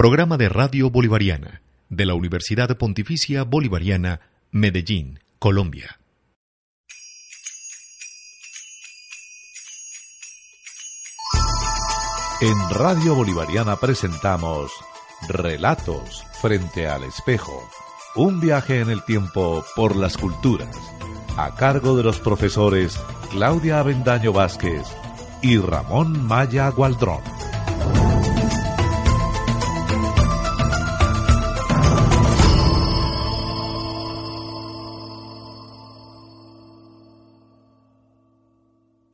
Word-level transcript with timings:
Programa 0.00 0.38
de 0.38 0.48
Radio 0.48 0.88
Bolivariana 0.88 1.60
de 1.90 2.06
la 2.06 2.14
Universidad 2.14 2.74
Pontificia 2.78 3.44
Bolivariana, 3.44 4.22
Medellín, 4.50 5.20
Colombia. 5.38 6.00
En 12.40 12.56
Radio 12.70 13.14
Bolivariana 13.14 13.76
presentamos 13.76 14.72
Relatos 15.28 16.24
frente 16.40 16.88
al 16.88 17.04
espejo. 17.04 17.68
Un 18.16 18.40
viaje 18.40 18.80
en 18.80 18.88
el 18.88 19.04
tiempo 19.04 19.62
por 19.76 19.96
las 19.96 20.16
culturas. 20.16 20.74
A 21.36 21.54
cargo 21.56 21.94
de 21.98 22.04
los 22.04 22.18
profesores 22.20 22.98
Claudia 23.32 23.80
Avendaño 23.80 24.32
Vázquez 24.32 24.80
y 25.42 25.58
Ramón 25.58 26.26
Maya 26.26 26.70
Gualdrón. 26.70 27.20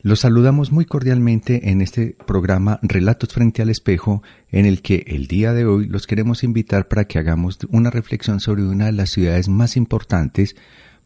Los 0.07 0.21
saludamos 0.21 0.71
muy 0.71 0.85
cordialmente 0.85 1.71
en 1.71 1.81
este 1.81 2.17
programa 2.29 2.79
Relatos 2.81 3.35
frente 3.35 3.61
al 3.61 3.71
espejo, 3.71 4.23
en 4.53 4.65
el 4.65 4.81
que 4.81 5.03
el 5.09 5.27
día 5.27 5.53
de 5.53 5.67
hoy 5.67 5.89
los 5.89 6.07
queremos 6.07 6.45
invitar 6.45 6.87
para 6.87 7.07
que 7.07 7.19
hagamos 7.19 7.59
una 7.71 7.91
reflexión 7.91 8.39
sobre 8.39 8.62
una 8.62 8.87
de 8.87 8.93
las 8.93 9.11
ciudades 9.11 9.49
más 9.49 9.77
importantes, 9.77 10.55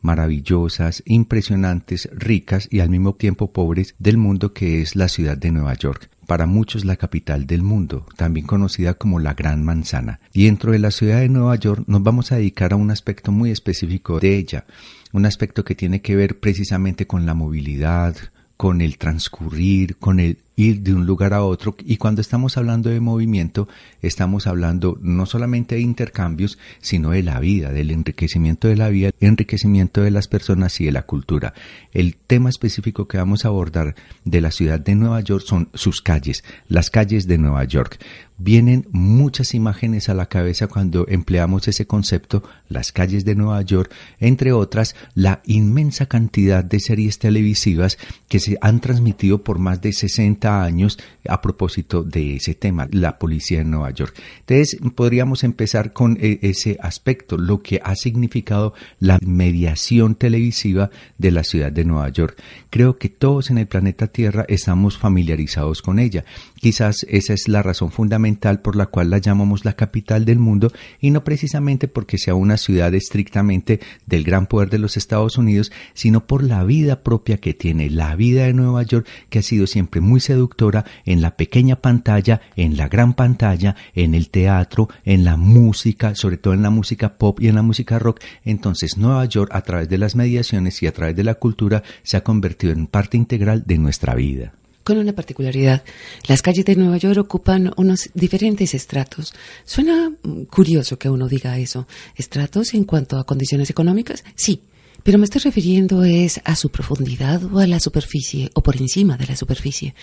maravillosas, 0.03 1.03
impresionantes, 1.07 2.11
ricas 2.13 2.69
y 2.71 2.81
al 2.81 2.91
mismo 2.91 3.15
tiempo 3.15 3.55
pobres 3.55 3.95
del 3.99 4.19
mundo 4.19 4.53
que 4.53 4.83
es 4.83 4.95
la 4.97 5.09
ciudad 5.09 5.39
de 5.39 5.51
Nueva 5.51 5.73
York 5.73 6.11
para 6.27 6.45
muchos 6.45 6.85
la 6.85 6.97
capital 6.97 7.47
del 7.47 7.63
mundo, 7.63 8.05
también 8.19 8.47
conocida 8.47 8.93
como 8.93 9.19
la 9.19 9.33
Gran 9.33 9.65
Manzana. 9.65 10.21
Y 10.35 10.45
dentro 10.45 10.73
de 10.73 10.79
la 10.79 10.91
ciudad 10.91 11.21
de 11.21 11.31
Nueva 11.31 11.57
York 11.57 11.85
nos 11.87 12.03
vamos 12.03 12.33
a 12.33 12.37
dedicar 12.37 12.75
a 12.75 12.77
un 12.77 12.91
aspecto 12.91 13.33
muy 13.33 13.51
específico 13.51 14.21
de 14.21 14.37
ella, 14.37 14.67
un 15.15 15.25
aspecto 15.25 15.65
que 15.65 15.75
tiene 15.75 16.03
que 16.03 16.17
ver 16.17 16.39
precisamente 16.39 17.07
con 17.07 17.25
la 17.25 17.33
movilidad, 17.33 18.15
con 18.61 18.83
el 18.83 18.99
transcurrir, 18.99 19.97
con 19.97 20.21
el 20.21 20.37
ir 20.61 20.83
de 20.83 20.95
un 20.95 21.07
lugar 21.07 21.33
a 21.33 21.43
otro. 21.43 21.75
Y 21.85 21.97
cuando 21.97 22.21
estamos 22.21 22.57
hablando 22.57 22.91
de 22.91 23.01
movimiento, 23.01 23.69
estamos 24.03 24.47
hablando 24.47 24.99
no 25.01 25.27
solamente 25.27 25.77
de 25.77 25.81
intercambios, 25.81 26.59
sino 26.81 27.11
de 27.11 27.23
la 27.23 27.41
vida, 27.41 27.73
del 27.73 27.91
enriquecimiento 27.91 28.69
de 28.69 28.77
la 28.77 28.89
vida, 28.89 29.11
enriquecimiento 29.21 30.03
de 30.03 30.11
las 30.11 30.29
personas 30.29 30.81
y 30.81 30.85
de 30.85 30.93
la 30.93 31.03
cultura. 31.03 31.55
El 31.93 32.17
tema 32.17 32.51
específico 32.51 33.09
que 33.09 33.19
vamos 33.19 33.45
a 33.45 33.49
abordar 33.49 33.95
de 34.25 34.41
la 34.41 34.51
ciudad 34.51 34.81
de 34.81 34.95
Nueva 34.95 35.21
York 35.21 35.45
son 35.47 35.71
sus 35.75 36.03
calles, 36.03 36.45
las 36.69 36.91
calles 36.91 37.27
de 37.27 37.39
Nueva 37.39 37.65
York 37.65 37.99
vienen 38.41 38.89
muchas 38.91 39.55
imágenes 39.55 40.09
a 40.09 40.15
la 40.15 40.27
cabeza 40.27 40.67
cuando 40.67 41.07
empleamos 41.09 41.69
ese 41.69 41.87
concepto, 41.87 42.43
las 42.69 42.91
calles 42.91 43.27
de 43.27 43.35
Nueva 43.35 43.61
York, 43.61 43.93
entre 44.19 44.53
otras, 44.53 44.97
la 45.15 45.43
inmensa 45.45 46.07
cantidad 46.07 46.65
de 46.65 46.81
series 46.81 47.19
televisivas 47.19 47.99
que 48.29 48.41
se 48.41 48.57
han 48.63 48.81
transmitido 48.81 49.45
por 49.45 49.59
más 49.59 49.83
de 49.83 49.93
60 49.93 50.50
años 50.51 50.99
a 51.29 51.41
propósito 51.41 52.03
de 52.03 52.37
ese 52.37 52.55
tema, 52.55 52.89
la 52.91 53.19
policía 53.19 53.59
de 53.59 53.65
Nueva 53.65 53.91
York. 53.91 54.15
Entonces, 54.41 54.79
podríamos 54.95 55.45
empezar 55.45 55.93
con 55.93 56.19
eh, 56.21 56.39
ese 56.43 56.79
aspecto, 56.81 57.37
lo 57.37 57.63
que 57.63 57.81
ha 57.85 57.95
significado 57.95 58.75
la 58.99 59.19
mediación 59.23 60.15
televisiva 60.15 60.91
de 61.19 61.31
la 61.31 61.45
ciudad 61.45 61.73
de 61.73 61.85
Nueva 61.85 62.09
York. 62.09 62.41
Creo 62.71 62.99
que 62.99 63.09
todos 63.09 63.51
en 63.51 63.59
el 63.59 63.67
planeta 63.67 64.07
Tierra 64.07 64.45
estamos 64.49 64.99
familiarizados 64.99 65.83
con 65.83 65.99
ella. 65.99 66.25
Quizás 66.61 67.07
esa 67.09 67.33
es 67.33 67.49
la 67.49 67.63
razón 67.63 67.91
fundamental 67.91 68.61
por 68.61 68.77
la 68.77 68.85
cual 68.85 69.09
la 69.09 69.17
llamamos 69.17 69.65
la 69.65 69.73
capital 69.73 70.27
del 70.27 70.39
mundo 70.39 70.71
y 71.01 71.11
no 71.11 71.25
precisamente 71.25 71.89
porque 71.89 72.19
sea 72.19 72.35
una 72.35 72.59
ciudad 72.59 72.93
estrictamente 72.95 73.81
del 74.05 74.25
gran 74.25 74.47
poder 74.47 74.69
de 74.69 74.79
los 74.79 74.99
Estados 74.99 75.39
Unidos, 75.39 75.73
sino 75.95 76.27
por 76.27 76.45
la 76.45 76.63
vida 76.65 77.03
propia 77.03 77.39
que 77.39 77.55
tiene, 77.55 77.89
la 77.89 78.15
vida 78.15 78.45
de 78.45 78.53
Nueva 78.53 78.83
York 78.83 79.09
que 79.31 79.39
ha 79.39 79.43
sido 79.43 79.67
siempre 79.67 80.03
muy 80.03 80.21
seductora 80.21 80.85
en 81.07 81.23
la 81.23 81.35
pequeña 81.35 81.77
pantalla, 81.77 82.43
en 82.57 82.77
la 82.77 82.89
gran 82.89 83.15
pantalla, 83.15 83.75
en 83.95 84.15
el 84.15 84.29
teatro, 84.29 84.91
en 85.07 85.25
la 85.25 85.39
música, 85.39 86.15
sobre 86.15 86.37
todo 86.37 86.53
en 86.53 86.61
la 86.61 86.69
música 86.69 87.17
pop 87.17 87.41
y 87.41 87.49
en 87.49 87.55
la 87.55 87.63
música 87.63 87.99
rock. 87.99 88.21
Entonces 88.45 88.99
Nueva 88.99 89.25
York 89.25 89.51
a 89.55 89.63
través 89.63 89.89
de 89.89 89.97
las 89.97 90.15
mediaciones 90.15 90.83
y 90.83 90.87
a 90.87 90.93
través 90.93 91.17
de 91.17 91.25
la 91.25 91.37
cultura 91.37 91.83
se 92.03 92.19
ha 92.19 92.23
convertido 92.23 92.75
en 92.75 92.87
parte 92.87 93.17
integral 93.17 93.65
de 93.67 93.79
nuestra 93.79 94.15
vida 94.15 94.53
con 94.91 94.99
una 94.99 95.13
particularidad. 95.13 95.85
Las 96.27 96.43
calles 96.43 96.65
de 96.65 96.75
Nueva 96.75 96.97
York 96.97 97.17
ocupan 97.17 97.73
unos 97.77 98.11
diferentes 98.13 98.75
estratos. 98.75 99.33
Suena 99.65 100.11
mm, 100.11 100.43
curioso 100.45 100.99
que 100.99 101.09
uno 101.09 101.29
diga 101.29 101.57
eso. 101.59 101.87
¿Estratos 102.17 102.75
en 102.75 102.83
cuanto 102.83 103.17
a 103.17 103.25
condiciones 103.25 103.71
económicas? 103.71 104.25
Sí. 104.35 104.63
Pero 105.05 105.17
me 105.17 105.25
estoy 105.25 105.43
refiriendo 105.43 106.03
es 106.03 106.41
a 106.45 106.57
su 106.57 106.71
profundidad 106.71 107.43
o 107.45 107.61
a 107.61 107.67
la 107.67 107.81
superficie 107.81 108.51
o 108.53 108.63
por 108.63 108.77
encima 108.77 109.17
de 109.17 109.27
la 109.27 109.37
superficie. 109.37 109.95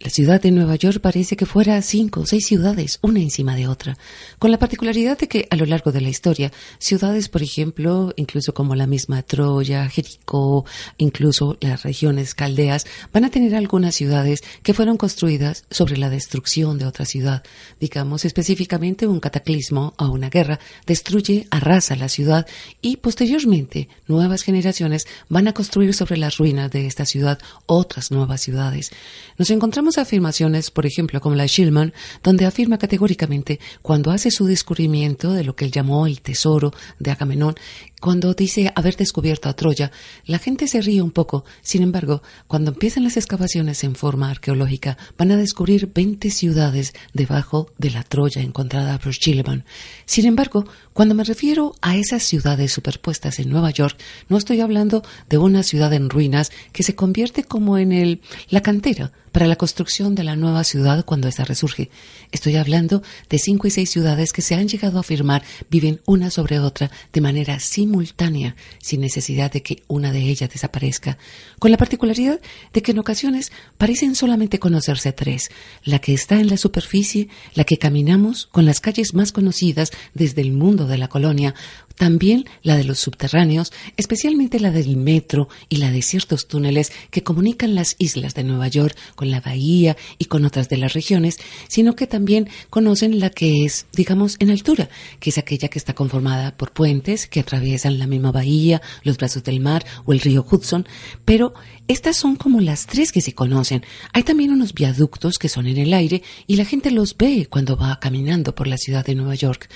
La 0.00 0.10
ciudad 0.10 0.40
de 0.40 0.52
Nueva 0.52 0.76
York 0.76 1.00
parece 1.00 1.36
que 1.36 1.44
fuera 1.44 1.82
cinco 1.82 2.20
o 2.20 2.26
seis 2.26 2.46
ciudades, 2.46 3.00
una 3.02 3.18
encima 3.18 3.56
de 3.56 3.66
otra, 3.66 3.98
con 4.38 4.52
la 4.52 4.58
particularidad 4.60 5.18
de 5.18 5.26
que 5.26 5.48
a 5.50 5.56
lo 5.56 5.66
largo 5.66 5.90
de 5.90 6.00
la 6.00 6.08
historia, 6.08 6.52
ciudades, 6.78 7.28
por 7.28 7.42
ejemplo, 7.42 8.12
incluso 8.14 8.54
como 8.54 8.76
la 8.76 8.86
misma 8.86 9.22
Troya, 9.22 9.88
Jericó, 9.88 10.64
incluso 10.98 11.58
las 11.60 11.82
regiones 11.82 12.36
caldeas, 12.36 12.86
van 13.12 13.24
a 13.24 13.30
tener 13.30 13.56
algunas 13.56 13.96
ciudades 13.96 14.44
que 14.62 14.72
fueron 14.72 14.98
construidas 14.98 15.64
sobre 15.68 15.96
la 15.96 16.10
destrucción 16.10 16.78
de 16.78 16.86
otra 16.86 17.04
ciudad. 17.04 17.42
Digamos 17.80 18.24
específicamente 18.24 19.08
un 19.08 19.18
cataclismo 19.18 19.94
o 19.98 20.10
una 20.10 20.30
guerra 20.30 20.60
destruye, 20.86 21.48
arrasa 21.50 21.96
la 21.96 22.08
ciudad 22.08 22.46
y 22.80 22.98
posteriormente 22.98 23.88
nuevas 24.06 24.42
generaciones 24.42 25.08
van 25.28 25.48
a 25.48 25.54
construir 25.54 25.92
sobre 25.92 26.18
las 26.18 26.36
ruinas 26.36 26.70
de 26.70 26.86
esta 26.86 27.04
ciudad 27.04 27.40
otras 27.66 28.12
nuevas 28.12 28.40
ciudades. 28.40 28.92
Nos 29.38 29.50
encontramos 29.50 29.87
afirmaciones, 29.96 30.70
por 30.70 30.84
ejemplo, 30.84 31.20
como 31.20 31.36
la 31.36 31.44
de 31.44 31.48
Schillman, 31.48 31.94
donde 32.22 32.44
afirma 32.44 32.76
categóricamente, 32.76 33.60
cuando 33.80 34.10
hace 34.10 34.30
su 34.30 34.44
descubrimiento 34.44 35.32
de 35.32 35.44
lo 35.44 35.56
que 35.56 35.64
él 35.64 35.70
llamó 35.70 36.06
el 36.06 36.20
tesoro 36.20 36.72
de 36.98 37.10
Agamenón, 37.10 37.54
cuando 38.00 38.32
dice 38.34 38.72
haber 38.76 38.96
descubierto 38.96 39.48
a 39.48 39.54
Troya, 39.54 39.90
la 40.24 40.38
gente 40.38 40.68
se 40.68 40.80
ríe 40.80 41.02
un 41.02 41.10
poco. 41.10 41.44
Sin 41.62 41.82
embargo, 41.82 42.22
cuando 42.46 42.70
empiezan 42.70 43.04
las 43.04 43.16
excavaciones 43.16 43.82
en 43.82 43.96
forma 43.96 44.30
arqueológica, 44.30 44.96
van 45.16 45.32
a 45.32 45.36
descubrir 45.36 45.92
20 45.92 46.30
ciudades 46.30 46.94
debajo 47.12 47.72
de 47.76 47.90
la 47.90 48.04
Troya 48.04 48.42
encontrada 48.42 48.98
por 48.98 49.12
Schillemann. 49.12 49.64
Sin 50.06 50.26
embargo, 50.26 50.64
cuando 50.92 51.14
me 51.14 51.24
refiero 51.24 51.74
a 51.80 51.96
esas 51.96 52.22
ciudades 52.22 52.72
superpuestas 52.72 53.38
en 53.38 53.50
Nueva 53.50 53.70
York, 53.70 53.98
no 54.28 54.36
estoy 54.36 54.60
hablando 54.60 55.02
de 55.28 55.38
una 55.38 55.62
ciudad 55.62 55.92
en 55.92 56.10
ruinas 56.10 56.52
que 56.72 56.82
se 56.82 56.94
convierte 56.94 57.42
como 57.42 57.78
en 57.78 57.92
el, 57.92 58.20
la 58.48 58.62
cantera 58.62 59.12
para 59.32 59.46
la 59.46 59.56
construcción 59.56 60.14
de 60.14 60.24
la 60.24 60.36
nueva 60.36 60.64
ciudad 60.64 61.04
cuando 61.04 61.28
ésta 61.28 61.44
resurge. 61.44 61.90
Estoy 62.32 62.56
hablando 62.56 63.02
de 63.28 63.38
cinco 63.38 63.66
y 63.66 63.70
seis 63.70 63.90
ciudades 63.90 64.32
que 64.32 64.42
se 64.42 64.54
han 64.54 64.68
llegado 64.68 64.98
a 64.98 65.00
afirmar 65.00 65.42
viven 65.70 66.00
una 66.06 66.30
sobre 66.30 66.58
otra 66.58 66.90
de 67.12 67.20
manera 67.20 67.60
simultánea, 67.88 68.54
sin 68.82 69.00
necesidad 69.00 69.50
de 69.50 69.62
que 69.62 69.82
una 69.88 70.12
de 70.12 70.20
ellas 70.20 70.50
desaparezca, 70.50 71.16
con 71.58 71.70
la 71.70 71.78
particularidad 71.78 72.38
de 72.74 72.82
que 72.82 72.92
en 72.92 72.98
ocasiones 72.98 73.50
parecen 73.78 74.14
solamente 74.14 74.58
conocerse 74.58 75.12
tres, 75.12 75.50
la 75.84 75.98
que 75.98 76.12
está 76.12 76.38
en 76.38 76.48
la 76.48 76.58
superficie, 76.58 77.28
la 77.54 77.64
que 77.64 77.78
caminamos 77.78 78.46
con 78.52 78.66
las 78.66 78.80
calles 78.80 79.14
más 79.14 79.32
conocidas 79.32 79.90
desde 80.12 80.42
el 80.42 80.52
mundo 80.52 80.86
de 80.86 80.98
la 80.98 81.08
colonia, 81.08 81.54
también 81.98 82.46
la 82.62 82.76
de 82.76 82.84
los 82.84 83.00
subterráneos, 83.00 83.72
especialmente 83.96 84.60
la 84.60 84.70
del 84.70 84.96
metro 84.96 85.48
y 85.68 85.76
la 85.76 85.90
de 85.90 86.00
ciertos 86.00 86.48
túneles 86.48 86.92
que 87.10 87.22
comunican 87.22 87.74
las 87.74 87.96
islas 87.98 88.34
de 88.34 88.44
Nueva 88.44 88.68
York 88.68 88.96
con 89.14 89.30
la 89.30 89.40
bahía 89.40 89.96
y 90.16 90.26
con 90.26 90.44
otras 90.44 90.68
de 90.68 90.78
las 90.78 90.94
regiones, 90.94 91.38
sino 91.68 91.96
que 91.96 92.06
también 92.06 92.48
conocen 92.70 93.20
la 93.20 93.30
que 93.30 93.64
es, 93.64 93.86
digamos, 93.92 94.36
en 94.38 94.50
altura, 94.50 94.88
que 95.20 95.30
es 95.30 95.38
aquella 95.38 95.68
que 95.68 95.78
está 95.78 95.94
conformada 95.94 96.56
por 96.56 96.72
puentes 96.72 97.26
que 97.26 97.40
atraviesan 97.40 97.98
la 97.98 98.06
misma 98.06 98.32
bahía, 98.32 98.80
los 99.02 99.18
brazos 99.18 99.44
del 99.44 99.60
mar 99.60 99.84
o 100.06 100.12
el 100.12 100.20
río 100.20 100.46
Hudson, 100.48 100.86
pero 101.24 101.52
estas 101.88 102.16
son 102.16 102.36
como 102.36 102.60
las 102.60 102.86
tres 102.86 103.12
que 103.12 103.22
se 103.22 103.32
conocen. 103.32 103.82
Hay 104.12 104.22
también 104.22 104.52
unos 104.52 104.74
viaductos 104.74 105.38
que 105.38 105.48
son 105.48 105.66
en 105.66 105.78
el 105.78 105.94
aire 105.94 106.22
y 106.46 106.56
la 106.56 106.66
gente 106.66 106.90
los 106.90 107.16
ve 107.16 107.46
cuando 107.48 107.76
va 107.76 107.98
caminando 107.98 108.54
por 108.54 108.66
la 108.66 108.76
ciudad 108.76 109.04
de 109.04 109.14
Nueva 109.14 109.34
York. 109.34 109.68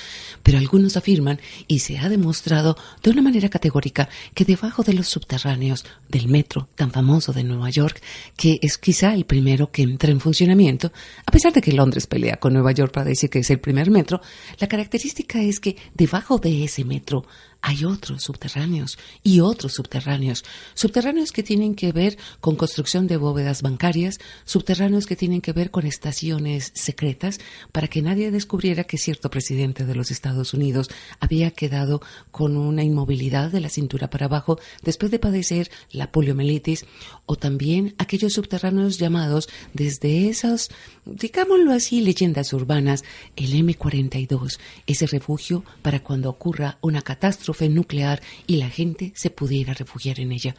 Pero 0.42 0.58
algunos 0.58 0.96
afirman, 0.96 1.40
y 1.68 1.78
se 1.78 1.98
ha 1.98 2.10
demostrado 2.12 2.76
de 3.03 3.11
una 3.11 3.23
manera 3.23 3.49
categórica, 3.49 4.09
que 4.35 4.44
debajo 4.44 4.82
de 4.85 4.94
los 4.94 5.09
subterráneos 5.09 5.85
del 6.09 6.29
metro 6.29 6.69
tan 6.76 6.93
famoso 6.93 7.32
de 7.32 7.43
Nueva 7.43 7.70
York, 7.70 8.00
que 8.37 8.59
es 8.62 8.79
quizá 8.79 9.14
el 9.14 9.25
primero 9.25 9.70
que 9.73 9.82
entra 9.82 10.12
en 10.12 10.20
funcionamiento, 10.20 10.93
a 11.26 11.32
pesar 11.32 11.53
de 11.53 11.61
que 11.61 11.73
Londres 11.73 12.06
pelea 12.06 12.37
con 12.37 12.53
Nueva 12.53 12.73
York 12.73 12.93
para 12.93 13.06
decir 13.06 13.29
que 13.29 13.41
es 13.41 13.50
el 13.50 13.59
primer 13.59 13.91
metro, 13.91 14.20
la 14.59 14.69
característica 14.69 15.43
es 15.43 15.59
que 15.59 15.76
debajo 15.94 16.38
de 16.38 16.64
ese 16.64 16.85
metro 16.85 17.25
hay 17.62 17.85
otros 17.85 18.25
subterráneos 18.25 18.99
y 19.23 19.38
otros 19.38 19.75
subterráneos. 19.75 20.44
Subterráneos 20.75 21.31
que 21.31 21.44
tienen 21.44 21.76
que 21.76 21.93
ver 21.93 22.19
con 22.41 22.56
construcción 22.56 23.06
de 23.06 23.17
bóvedas 23.17 23.62
bancarias, 23.62 24.19
subterráneos 24.44 25.06
que 25.06 25.14
tienen 25.14 25.41
que 25.41 25.53
ver 25.53 25.70
con 25.70 25.87
estaciones 25.87 26.73
secretas 26.75 27.38
para 27.70 27.87
que 27.87 28.03
nadie 28.03 28.32
descubriera 28.32 28.82
que 28.85 28.99
cierto 28.99 29.31
presidente 29.31 29.87
de 29.87 29.94
los 29.94 30.11
Estados 30.11 30.55
Unidos 30.55 30.91
había 31.20 31.53
quedado 31.53 32.03
con 32.32 32.56
una 32.56 32.82
inmovilidad 32.82 33.50
de 33.50 33.61
la 33.61 33.69
cintura 33.69 34.11
para 34.11 34.26
abajo 34.26 34.59
después 34.82 35.12
de 35.12 35.20
padecer 35.20 35.70
la 35.93 36.11
poliomielitis 36.11 36.85
o 37.26 37.37
también 37.37 37.94
aquellos 37.99 38.32
subterráneos 38.32 38.99
llamados 38.99 39.49
desde 39.73 40.29
esas, 40.29 40.69
digámoslo 41.05 41.73
así, 41.73 42.00
leyendas 42.00 42.53
urbanas, 42.53 43.05
el 43.37 43.53
M42, 43.53 44.59
ese 44.88 45.06
refugio 45.06 45.64
para 45.82 46.03
cuando 46.03 46.29
ocurra 46.29 46.79
una 46.81 47.03
catástrofe 47.03 47.51
nuclear 47.60 48.22
y 48.46 48.56
la 48.56 48.70
gente 48.70 49.12
se 49.14 49.31
pudiera 49.31 49.75
refugiar 49.75 50.20
en 50.20 50.32
ella. 50.32 50.54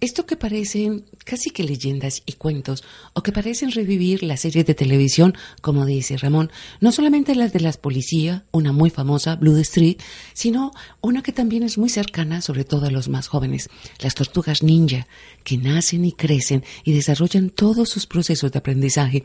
Esto 0.00 0.26
que 0.26 0.36
parecen 0.36 1.06
casi 1.24 1.48
que 1.48 1.62
leyendas 1.62 2.22
y 2.26 2.32
cuentos, 2.32 2.84
o 3.14 3.22
que 3.22 3.32
parecen 3.32 3.70
revivir 3.70 4.22
la 4.22 4.36
serie 4.36 4.62
de 4.62 4.74
televisión, 4.74 5.34
como 5.62 5.86
dice 5.86 6.18
Ramón, 6.18 6.50
no 6.80 6.92
solamente 6.92 7.34
las 7.34 7.54
de 7.54 7.60
las 7.60 7.78
policías, 7.78 8.42
una 8.50 8.72
muy 8.72 8.90
famosa, 8.90 9.36
Blue 9.36 9.56
Street, 9.58 9.96
sino 10.34 10.72
una 11.00 11.22
que 11.22 11.32
también 11.32 11.62
es 11.62 11.78
muy 11.78 11.88
cercana, 11.88 12.42
sobre 12.42 12.64
todo 12.64 12.86
a 12.86 12.90
los 12.90 13.08
más 13.08 13.28
jóvenes, 13.28 13.70
las 13.98 14.14
tortugas 14.14 14.62
ninja, 14.62 15.06
que 15.42 15.56
nacen 15.56 16.04
y 16.04 16.12
crecen 16.12 16.64
y 16.84 16.92
desarrollan 16.92 17.48
todos 17.48 17.88
sus 17.88 18.06
procesos 18.06 18.52
de 18.52 18.58
aprendizaje 18.58 19.24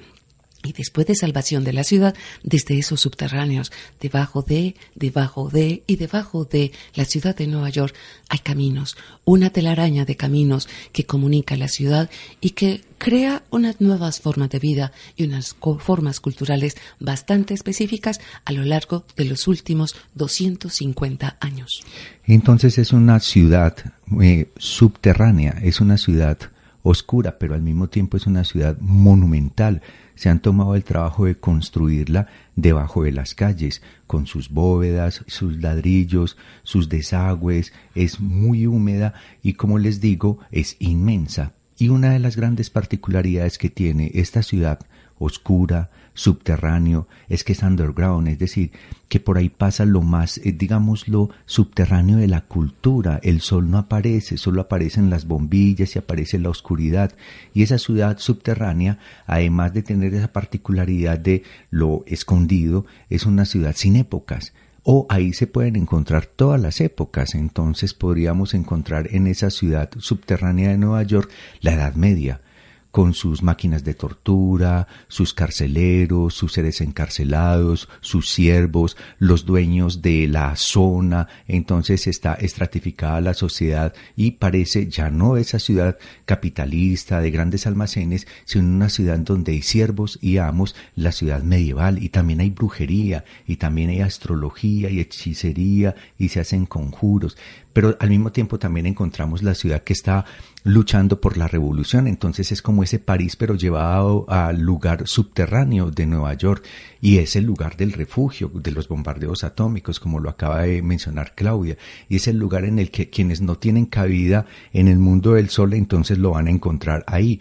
y 0.63 0.73
después 0.73 1.07
de 1.07 1.15
salvación 1.15 1.63
de 1.63 1.73
la 1.73 1.83
ciudad, 1.83 2.15
desde 2.43 2.77
esos 2.77 3.01
subterráneos, 3.01 3.71
debajo 3.99 4.41
de, 4.41 4.75
debajo 4.95 5.49
de 5.49 5.83
y 5.87 5.95
debajo 5.95 6.45
de 6.45 6.71
la 6.95 7.05
ciudad 7.05 7.35
de 7.35 7.47
Nueva 7.47 7.69
York, 7.69 7.95
hay 8.27 8.39
caminos, 8.39 8.97
una 9.23 9.49
telaraña 9.49 10.05
de 10.05 10.15
caminos 10.15 10.67
que 10.91 11.05
comunica 11.05 11.55
la 11.55 11.67
ciudad 11.67 12.09
y 12.41 12.51
que 12.51 12.83
crea 12.97 13.43
unas 13.49 13.79
nuevas 13.79 14.19
formas 14.19 14.49
de 14.49 14.59
vida 14.59 14.91
y 15.15 15.23
unas 15.23 15.55
formas 15.79 16.19
culturales 16.19 16.75
bastante 16.99 17.53
específicas 17.53 18.19
a 18.43 18.51
lo 18.51 18.65
largo 18.65 19.05
de 19.15 19.25
los 19.25 19.47
últimos 19.47 19.95
250 20.15 21.37
años. 21.39 21.83
Entonces 22.25 22.77
es 22.77 22.91
una 22.91 23.19
ciudad 23.21 23.75
eh, 24.21 24.49
subterránea, 24.57 25.57
es 25.63 25.79
una 25.79 25.97
ciudad 25.97 26.37
oscura, 26.83 27.37
pero 27.39 27.53
al 27.53 27.61
mismo 27.61 27.89
tiempo 27.89 28.17
es 28.17 28.27
una 28.27 28.43
ciudad 28.43 28.77
monumental 28.79 29.81
se 30.19 30.27
han 30.27 30.41
tomado 30.41 30.75
el 30.75 30.83
trabajo 30.83 31.27
de 31.27 31.39
construirla 31.39 32.27
debajo 32.57 33.03
de 33.03 33.13
las 33.13 33.35
calles, 33.35 33.81
con 34.05 34.27
sus 34.27 34.49
bóvedas, 34.49 35.23
sus 35.27 35.61
ladrillos, 35.61 36.35
sus 36.63 36.89
desagües, 36.89 37.71
es 37.95 38.19
muy 38.19 38.67
húmeda 38.67 39.13
y 39.41 39.53
como 39.53 39.77
les 39.77 40.01
digo, 40.01 40.39
es 40.51 40.75
inmensa. 40.79 41.53
Y 41.77 41.87
una 41.87 42.11
de 42.11 42.19
las 42.19 42.35
grandes 42.35 42.69
particularidades 42.69 43.57
que 43.57 43.69
tiene 43.69 44.11
esta 44.13 44.43
ciudad 44.43 44.79
oscura, 45.19 45.89
subterráneo, 46.19 47.07
es 47.29 47.45
que 47.45 47.53
es 47.53 47.63
underground, 47.63 48.27
es 48.27 48.37
decir, 48.37 48.71
que 49.07 49.21
por 49.21 49.37
ahí 49.37 49.47
pasa 49.47 49.85
lo 49.85 50.01
más, 50.01 50.37
eh, 50.39 50.51
digamos, 50.51 51.07
lo 51.07 51.29
subterráneo 51.45 52.17
de 52.17 52.27
la 52.27 52.41
cultura. 52.41 53.21
El 53.23 53.39
sol 53.39 53.71
no 53.71 53.77
aparece, 53.77 54.37
solo 54.37 54.59
aparecen 54.59 55.09
las 55.09 55.25
bombillas 55.25 55.95
y 55.95 55.99
aparece 55.99 56.37
la 56.37 56.49
oscuridad. 56.49 57.15
Y 57.53 57.63
esa 57.63 57.77
ciudad 57.77 58.17
subterránea, 58.19 58.99
además 59.27 59.73
de 59.73 59.81
tener 59.81 60.13
esa 60.13 60.33
particularidad 60.33 61.17
de 61.17 61.43
lo 61.69 62.03
escondido, 62.05 62.85
es 63.09 63.25
una 63.25 63.45
ciudad 63.45 63.73
sin 63.77 63.95
épocas 63.95 64.51
o 64.83 65.05
ahí 65.09 65.33
se 65.33 65.45
pueden 65.47 65.75
encontrar 65.75 66.25
todas 66.25 66.59
las 66.59 66.81
épocas. 66.81 67.33
Entonces 67.33 67.93
podríamos 67.93 68.53
encontrar 68.53 69.07
en 69.11 69.27
esa 69.27 69.51
ciudad 69.51 69.89
subterránea 69.97 70.69
de 70.69 70.77
Nueva 70.77 71.03
York 71.03 71.29
la 71.61 71.73
Edad 71.73 71.95
Media, 71.95 72.41
con 72.91 73.13
sus 73.13 73.43
máquinas 73.43 73.83
de 73.83 73.93
tortura, 73.93 74.87
sus 75.07 75.33
carceleros, 75.33 76.33
sus 76.33 76.53
seres 76.53 76.81
encarcelados, 76.81 77.87
sus 78.01 78.29
siervos, 78.29 78.97
los 79.19 79.45
dueños 79.45 80.01
de 80.01 80.27
la 80.27 80.55
zona, 80.55 81.27
entonces 81.47 82.07
está 82.07 82.33
estratificada 82.33 83.21
la 83.21 83.33
sociedad 83.33 83.93
y 84.15 84.31
parece 84.31 84.87
ya 84.87 85.09
no 85.09 85.37
esa 85.37 85.59
ciudad 85.59 85.97
capitalista 86.25 87.21
de 87.21 87.31
grandes 87.31 87.67
almacenes, 87.67 88.27
sino 88.45 88.67
una 88.67 88.89
ciudad 88.89 89.19
donde 89.19 89.51
hay 89.53 89.61
siervos 89.61 90.17
y 90.21 90.37
amos, 90.37 90.75
la 90.95 91.11
ciudad 91.11 91.43
medieval. 91.43 92.01
Y 92.01 92.09
también 92.09 92.39
hay 92.39 92.49
brujería 92.49 93.23
y 93.45 93.57
también 93.57 93.89
hay 93.89 94.01
astrología 94.01 94.89
y 94.89 94.99
hechicería 94.99 95.95
y 96.17 96.29
se 96.29 96.39
hacen 96.39 96.65
conjuros 96.65 97.37
pero 97.79 97.95
al 98.01 98.09
mismo 98.09 98.29
tiempo 98.33 98.59
también 98.59 98.87
encontramos 98.87 99.41
la 99.41 99.55
ciudad 99.55 99.83
que 99.83 99.93
está 99.93 100.25
luchando 100.65 101.21
por 101.21 101.37
la 101.37 101.47
revolución, 101.47 102.07
entonces 102.07 102.51
es 102.51 102.61
como 102.61 102.83
ese 102.83 102.99
París 102.99 103.37
pero 103.37 103.55
llevado 103.55 104.25
al 104.27 104.59
lugar 104.59 105.07
subterráneo 105.07 105.89
de 105.89 106.05
Nueva 106.05 106.33
York 106.33 106.65
y 106.99 107.19
es 107.19 107.37
el 107.37 107.45
lugar 107.45 107.77
del 107.77 107.93
refugio 107.93 108.51
de 108.53 108.73
los 108.73 108.89
bombardeos 108.89 109.45
atómicos, 109.45 110.01
como 110.01 110.19
lo 110.19 110.29
acaba 110.29 110.63
de 110.63 110.81
mencionar 110.81 111.35
Claudia, 111.35 111.77
y 112.09 112.17
es 112.17 112.27
el 112.27 112.37
lugar 112.37 112.65
en 112.65 112.79
el 112.79 112.91
que 112.91 113.09
quienes 113.09 113.39
no 113.39 113.55
tienen 113.55 113.85
cabida 113.85 114.45
en 114.73 114.89
el 114.89 114.99
mundo 114.99 115.35
del 115.35 115.47
sol 115.47 115.73
entonces 115.73 116.17
lo 116.17 116.31
van 116.31 116.47
a 116.47 116.51
encontrar 116.51 117.05
ahí. 117.07 117.39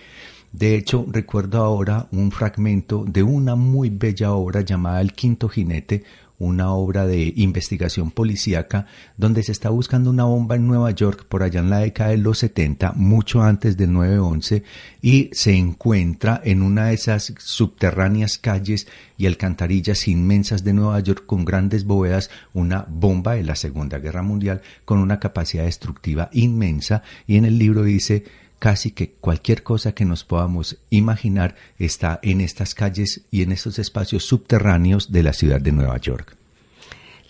De 0.52 0.76
hecho, 0.76 1.05
recuerdo 1.08 1.64
ahora 1.64 2.06
un 2.12 2.31
fragmento 2.31 3.05
de 3.05 3.25
una 3.25 3.56
muy 3.56 3.91
bella 3.91 4.31
obra 4.34 4.61
llamada 4.61 5.00
El 5.00 5.14
Quinto 5.14 5.49
Jinete, 5.49 6.05
una 6.38 6.73
obra 6.73 7.06
de 7.06 7.32
investigación 7.37 8.11
policíaca 8.11 8.87
donde 9.17 9.43
se 9.43 9.52
está 9.52 9.70
buscando 9.70 10.11
una 10.11 10.25
bomba 10.25 10.56
en 10.56 10.67
Nueva 10.67 10.90
York 10.93 11.26
por 11.29 11.43
allá 11.43 11.61
en 11.61 11.70
la 11.70 11.81
década 11.81 12.11
de 12.11 12.19
los 12.19 12.38
70, 12.38 12.93
mucho 12.93 13.43
antes 13.43 13.76
del 13.76 13.90
9-11, 13.90 14.62
y 15.02 15.31
se 15.32 15.55
encuentra 15.55 16.40
en 16.44 16.62
una 16.62 16.87
de 16.87 16.94
esas 16.94 17.35
subterráneas 17.38 18.38
calles 18.38 18.87
y 19.17 19.26
alcantarillas 19.26 20.06
inmensas 20.06 20.64
de 20.64 20.73
Nueva 20.73 21.00
York 21.00 21.25
con 21.26 21.44
grandes 21.44 21.85
bóvedas 21.85 22.31
una 22.55 22.87
bomba 22.88 23.34
de 23.34 23.44
la 23.44 23.56
Segunda 23.56 23.98
Guerra 23.98 24.22
Mundial 24.22 24.63
con 24.84 24.98
una 24.98 25.19
capacidad 25.19 25.65
destructiva 25.65 26.31
inmensa 26.32 27.03
y 27.27 27.36
en 27.36 27.44
el 27.44 27.58
libro 27.58 27.82
dice 27.82 28.24
casi 28.58 28.91
que 28.91 29.10
cualquier 29.10 29.62
cosa 29.62 29.93
que 29.93 30.05
nos 30.05 30.24
podamos 30.24 30.79
imaginar 30.91 31.55
está 31.79 32.19
en 32.22 32.41
estas 32.41 32.74
calles 32.74 33.22
y 33.31 33.43
en 33.43 33.53
estos 33.53 33.79
espacios 33.79 34.24
subterráneos 34.24 35.12
de 35.12 35.22
la 35.22 35.32
ciudad 35.32 35.60
de 35.60 35.72
Nueva 35.72 35.98
York. 35.98 36.36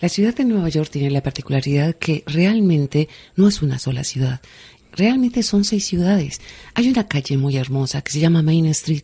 La 0.01 0.09
ciudad 0.09 0.33
de 0.33 0.45
Nueva 0.45 0.69
York 0.69 0.89
tiene 0.89 1.11
la 1.11 1.21
particularidad 1.21 1.95
que 1.95 2.23
realmente 2.25 3.09
no 3.35 3.47
es 3.47 3.61
una 3.61 3.79
sola 3.79 4.03
ciudad. 4.03 4.39
Realmente 4.93 5.43
son 5.43 5.65
seis 5.65 5.85
ciudades. 5.85 6.41
Hay 6.73 6.89
una 6.89 7.07
calle 7.07 7.37
muy 7.37 7.57
hermosa 7.57 8.01
que 8.01 8.11
se 8.11 8.19
llama 8.19 8.41
Main 8.41 8.65
Street, 8.67 9.03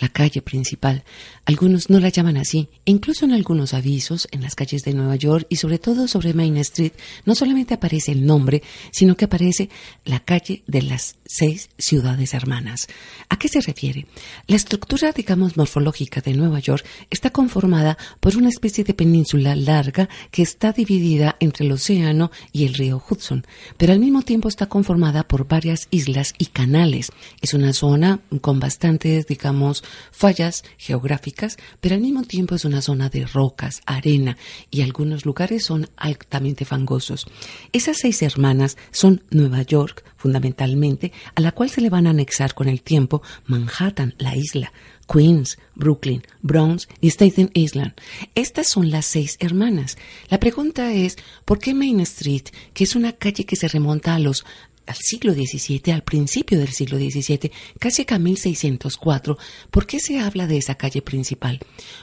la 0.00 0.08
calle 0.08 0.42
principal. 0.42 1.02
Algunos 1.46 1.90
no 1.90 2.00
la 2.00 2.08
llaman 2.08 2.38
así. 2.38 2.68
Incluso 2.86 3.26
en 3.26 3.32
algunos 3.32 3.74
avisos 3.74 4.26
en 4.30 4.40
las 4.40 4.54
calles 4.54 4.82
de 4.82 4.94
Nueva 4.94 5.16
York 5.16 5.46
y 5.50 5.56
sobre 5.56 5.78
todo 5.78 6.08
sobre 6.08 6.32
Main 6.32 6.56
Street, 6.56 6.92
no 7.26 7.34
solamente 7.34 7.74
aparece 7.74 8.12
el 8.12 8.24
nombre, 8.24 8.62
sino 8.90 9.14
que 9.14 9.26
aparece 9.26 9.68
la 10.06 10.20
calle 10.20 10.62
de 10.66 10.80
las 10.80 11.16
seis 11.26 11.68
ciudades 11.76 12.32
hermanas. 12.32 12.86
¿A 13.28 13.38
qué 13.38 13.48
se 13.48 13.60
refiere? 13.60 14.06
La 14.46 14.56
estructura, 14.56 15.12
digamos, 15.12 15.58
morfológica 15.58 16.22
de 16.22 16.32
Nueva 16.32 16.60
York 16.60 16.86
está 17.10 17.28
conformada 17.28 17.98
por 18.20 18.36
una 18.36 18.48
especie 18.48 18.82
de 18.82 18.94
península 18.94 19.54
larga 19.54 20.08
que 20.30 20.42
está 20.42 20.72
dividida 20.72 21.36
entre 21.40 21.66
el 21.66 21.72
océano 21.72 22.30
y 22.52 22.64
el 22.64 22.72
río 22.72 23.02
Hudson, 23.06 23.46
pero 23.76 23.92
al 23.92 24.00
mismo 24.00 24.22
tiempo 24.22 24.48
está 24.48 24.66
conformada 24.66 25.28
por 25.28 25.46
varias 25.46 25.88
islas 25.90 26.32
y 26.38 26.46
canales. 26.46 27.12
Es 27.42 27.52
una 27.52 27.74
zona 27.74 28.20
con 28.40 28.60
bastantes, 28.60 29.26
digamos, 29.26 29.84
fallas 30.10 30.64
geográficas, 30.78 31.33
pero 31.80 31.94
al 31.94 32.00
mismo 32.00 32.22
tiempo 32.22 32.54
es 32.54 32.64
una 32.64 32.82
zona 32.82 33.08
de 33.08 33.26
rocas, 33.26 33.82
arena 33.86 34.36
y 34.70 34.82
algunos 34.82 35.24
lugares 35.24 35.64
son 35.64 35.88
altamente 35.96 36.64
fangosos. 36.64 37.26
Esas 37.72 37.98
seis 37.98 38.22
hermanas 38.22 38.76
son 38.90 39.22
Nueva 39.30 39.62
York, 39.62 40.04
fundamentalmente, 40.16 41.12
a 41.34 41.40
la 41.40 41.52
cual 41.52 41.70
se 41.70 41.80
le 41.80 41.90
van 41.90 42.06
a 42.06 42.10
anexar 42.10 42.54
con 42.54 42.68
el 42.68 42.82
tiempo 42.82 43.22
Manhattan, 43.46 44.14
la 44.18 44.36
isla, 44.36 44.72
Queens, 45.06 45.58
Brooklyn, 45.74 46.22
Bronx 46.40 46.88
y 47.00 47.08
Staten 47.08 47.50
Island. 47.54 47.92
Estas 48.34 48.68
son 48.68 48.90
las 48.90 49.06
seis 49.06 49.36
hermanas. 49.40 49.98
La 50.28 50.40
pregunta 50.40 50.92
es, 50.92 51.16
¿por 51.44 51.58
qué 51.58 51.74
Main 51.74 52.00
Street, 52.00 52.44
que 52.72 52.84
es 52.84 52.96
una 52.96 53.12
calle 53.12 53.44
que 53.44 53.56
se 53.56 53.68
remonta 53.68 54.14
a 54.14 54.18
los 54.18 54.44
al 54.86 54.96
siglo 54.96 55.32
XVII, 55.32 55.92
al 55.92 56.02
principio 56.02 56.58
del 56.58 56.68
siglo 56.68 56.98
XVII, 56.98 57.50
casi 57.78 58.04
a 58.08 58.18
1604, 58.18 59.38
¿por 59.70 59.86
qué 59.86 59.98
se 59.98 60.18
habla 60.18 60.46
de 60.46 60.58
esa 60.58 60.74
calle 60.74 61.02
principal? 61.02 61.60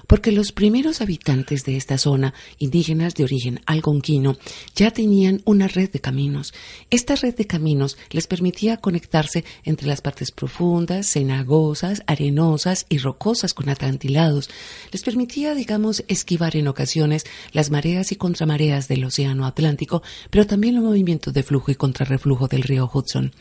Porque 0.07 0.31
los 0.31 0.51
primeros 0.51 1.01
habitantes 1.01 1.63
de 1.63 1.77
esta 1.77 1.97
zona, 1.97 2.33
indígenas 2.57 3.13
de 3.15 3.23
origen 3.23 3.61
algonquino, 3.65 4.38
ya 4.75 4.91
tenían 4.91 5.41
una 5.45 5.67
red 5.67 5.91
de 5.91 6.00
caminos. 6.00 6.53
Esta 6.89 7.15
red 7.15 7.35
de 7.35 7.45
caminos 7.45 7.97
les 8.09 8.27
permitía 8.27 8.77
conectarse 8.77 9.45
entre 9.63 9.88
las 9.88 10.01
partes 10.01 10.31
profundas, 10.31 11.07
cenagosas, 11.07 12.03
arenosas 12.07 12.85
y 12.89 12.97
rocosas 12.97 13.53
con 13.53 13.69
acantilados. 13.69 14.50
Les 14.91 15.03
permitía, 15.03 15.53
digamos, 15.53 16.03
esquivar 16.07 16.55
en 16.55 16.67
ocasiones 16.67 17.25
las 17.51 17.69
mareas 17.69 18.11
y 18.11 18.15
contramareas 18.15 18.88
del 18.88 19.05
océano 19.05 19.45
Atlántico, 19.45 20.01
pero 20.29 20.47
también 20.47 20.75
los 20.75 20.83
movimientos 20.83 21.33
de 21.33 21.43
flujo 21.43 21.71
y 21.71 21.75
contrarreflujo 21.75 22.47
del 22.47 22.63
Hudson. 22.77 23.31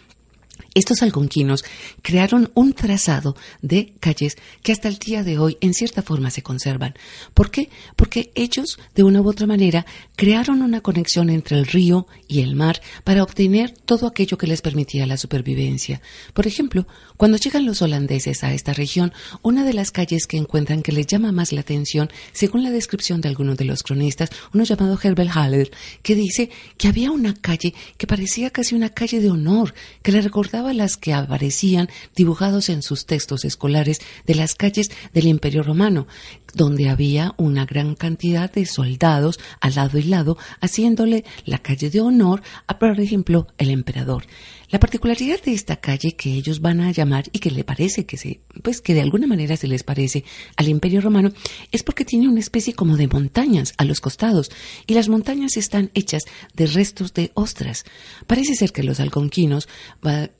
Estos 0.72 1.02
algonquinos 1.02 1.64
crearon 2.00 2.52
un 2.54 2.74
trazado 2.74 3.36
de 3.60 3.92
calles 3.98 4.36
que 4.62 4.70
hasta 4.70 4.86
el 4.86 4.98
día 4.98 5.24
de 5.24 5.36
hoy 5.36 5.58
en 5.60 5.74
cierta 5.74 6.00
forma 6.00 6.30
se 6.30 6.42
conservan. 6.42 6.94
¿Por 7.34 7.50
qué? 7.50 7.70
Porque 7.96 8.30
ellos, 8.36 8.78
de 8.94 9.02
una 9.02 9.20
u 9.20 9.28
otra 9.28 9.48
manera, 9.48 9.84
crearon 10.14 10.62
una 10.62 10.80
conexión 10.80 11.28
entre 11.28 11.58
el 11.58 11.66
río 11.66 12.06
y 12.28 12.42
el 12.42 12.54
mar 12.54 12.80
para 13.02 13.24
obtener 13.24 13.72
todo 13.72 14.06
aquello 14.06 14.38
que 14.38 14.46
les 14.46 14.62
permitía 14.62 15.06
la 15.06 15.16
supervivencia. 15.16 16.00
Por 16.34 16.46
ejemplo, 16.46 16.86
cuando 17.16 17.36
llegan 17.36 17.66
los 17.66 17.82
holandeses 17.82 18.44
a 18.44 18.54
esta 18.54 18.72
región, 18.72 19.12
una 19.42 19.64
de 19.64 19.72
las 19.72 19.90
calles 19.90 20.28
que 20.28 20.36
encuentran 20.36 20.82
que 20.82 20.92
les 20.92 21.08
llama 21.08 21.32
más 21.32 21.52
la 21.52 21.62
atención, 21.62 22.10
según 22.32 22.62
la 22.62 22.70
descripción 22.70 23.20
de 23.20 23.28
algunos 23.28 23.56
de 23.56 23.64
los 23.64 23.82
cronistas, 23.82 24.30
uno 24.54 24.62
llamado 24.62 24.98
Herbert 25.02 25.30
Haller, 25.34 25.70
que 26.02 26.14
dice 26.14 26.50
que 26.76 26.86
había 26.86 27.10
una 27.10 27.34
calle 27.34 27.74
que 27.96 28.06
parecía 28.06 28.50
casi 28.50 28.76
una 28.76 28.90
calle 28.90 29.20
de 29.20 29.30
honor, 29.30 29.74
que 30.02 30.12
le 30.12 30.20
recordaba 30.20 30.59
las 30.60 30.96
que 30.96 31.12
aparecían 31.12 31.88
dibujados 32.14 32.68
en 32.68 32.82
sus 32.82 33.06
textos 33.06 33.44
escolares 33.44 34.00
de 34.26 34.34
las 34.34 34.54
calles 34.54 34.90
del 35.12 35.26
Imperio 35.26 35.62
Romano, 35.62 36.06
donde 36.54 36.88
había 36.88 37.34
una 37.36 37.64
gran 37.64 37.94
cantidad 37.94 38.52
de 38.52 38.66
soldados 38.66 39.40
al 39.60 39.74
lado 39.74 39.98
y 39.98 40.04
lado, 40.04 40.38
haciéndole 40.60 41.24
la 41.44 41.58
calle 41.58 41.90
de 41.90 42.00
honor 42.00 42.42
a, 42.66 42.78
por 42.78 43.00
ejemplo, 43.00 43.46
el 43.58 43.70
emperador. 43.70 44.24
La 44.70 44.78
particularidad 44.78 45.42
de 45.42 45.52
esta 45.52 45.76
calle 45.76 46.12
que 46.12 46.32
ellos 46.32 46.60
van 46.60 46.80
a 46.80 46.92
llamar 46.92 47.24
y 47.32 47.40
que 47.40 47.50
le 47.50 47.64
parece 47.64 48.06
que 48.06 48.16
se, 48.16 48.40
pues 48.62 48.80
que 48.80 48.94
de 48.94 49.00
alguna 49.00 49.26
manera 49.26 49.56
se 49.56 49.66
les 49.66 49.82
parece 49.82 50.24
al 50.56 50.68
Imperio 50.68 51.00
Romano 51.00 51.32
es 51.72 51.82
porque 51.82 52.04
tiene 52.04 52.28
una 52.28 52.38
especie 52.38 52.72
como 52.74 52.96
de 52.96 53.08
montañas 53.08 53.74
a 53.78 53.84
los 53.84 54.00
costados 54.00 54.48
y 54.86 54.94
las 54.94 55.08
montañas 55.08 55.56
están 55.56 55.90
hechas 55.94 56.22
de 56.54 56.66
restos 56.66 57.14
de 57.14 57.32
ostras. 57.34 57.84
Parece 58.28 58.54
ser 58.54 58.72
que 58.72 58.84
los 58.84 59.00
algonquinos 59.00 59.68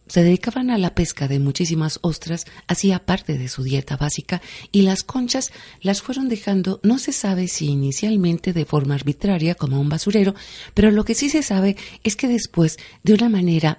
se 0.07 0.23
dedicaban 0.23 0.71
a 0.71 0.79
la 0.79 0.95
pesca 0.95 1.27
de 1.27 1.41
muchísimas 1.41 1.99
ostras, 2.03 2.47
hacía 2.69 3.05
parte 3.05 3.37
de 3.37 3.49
su 3.49 3.65
dieta 3.65 3.97
básica 3.97 4.41
y 4.71 4.83
las 4.83 5.03
conchas 5.03 5.51
las 5.81 6.03
fueron 6.03 6.29
dejando, 6.29 6.79
no 6.85 6.99
se 6.99 7.13
sabe 7.13 7.49
si 7.49 7.67
inicialmente 7.67 8.53
de 8.53 8.65
forma 8.65 8.95
arbitraria 8.95 9.57
como 9.57 9.81
un 9.81 9.89
basurero, 9.89 10.37
pero 10.75 10.93
lo 10.93 11.05
que 11.05 11.15
sí 11.15 11.31
se 11.31 11.43
sabe 11.43 11.77
es 12.05 12.15
que 12.15 12.29
después 12.29 12.79
de 13.03 13.15
una 13.15 13.29
manera 13.29 13.79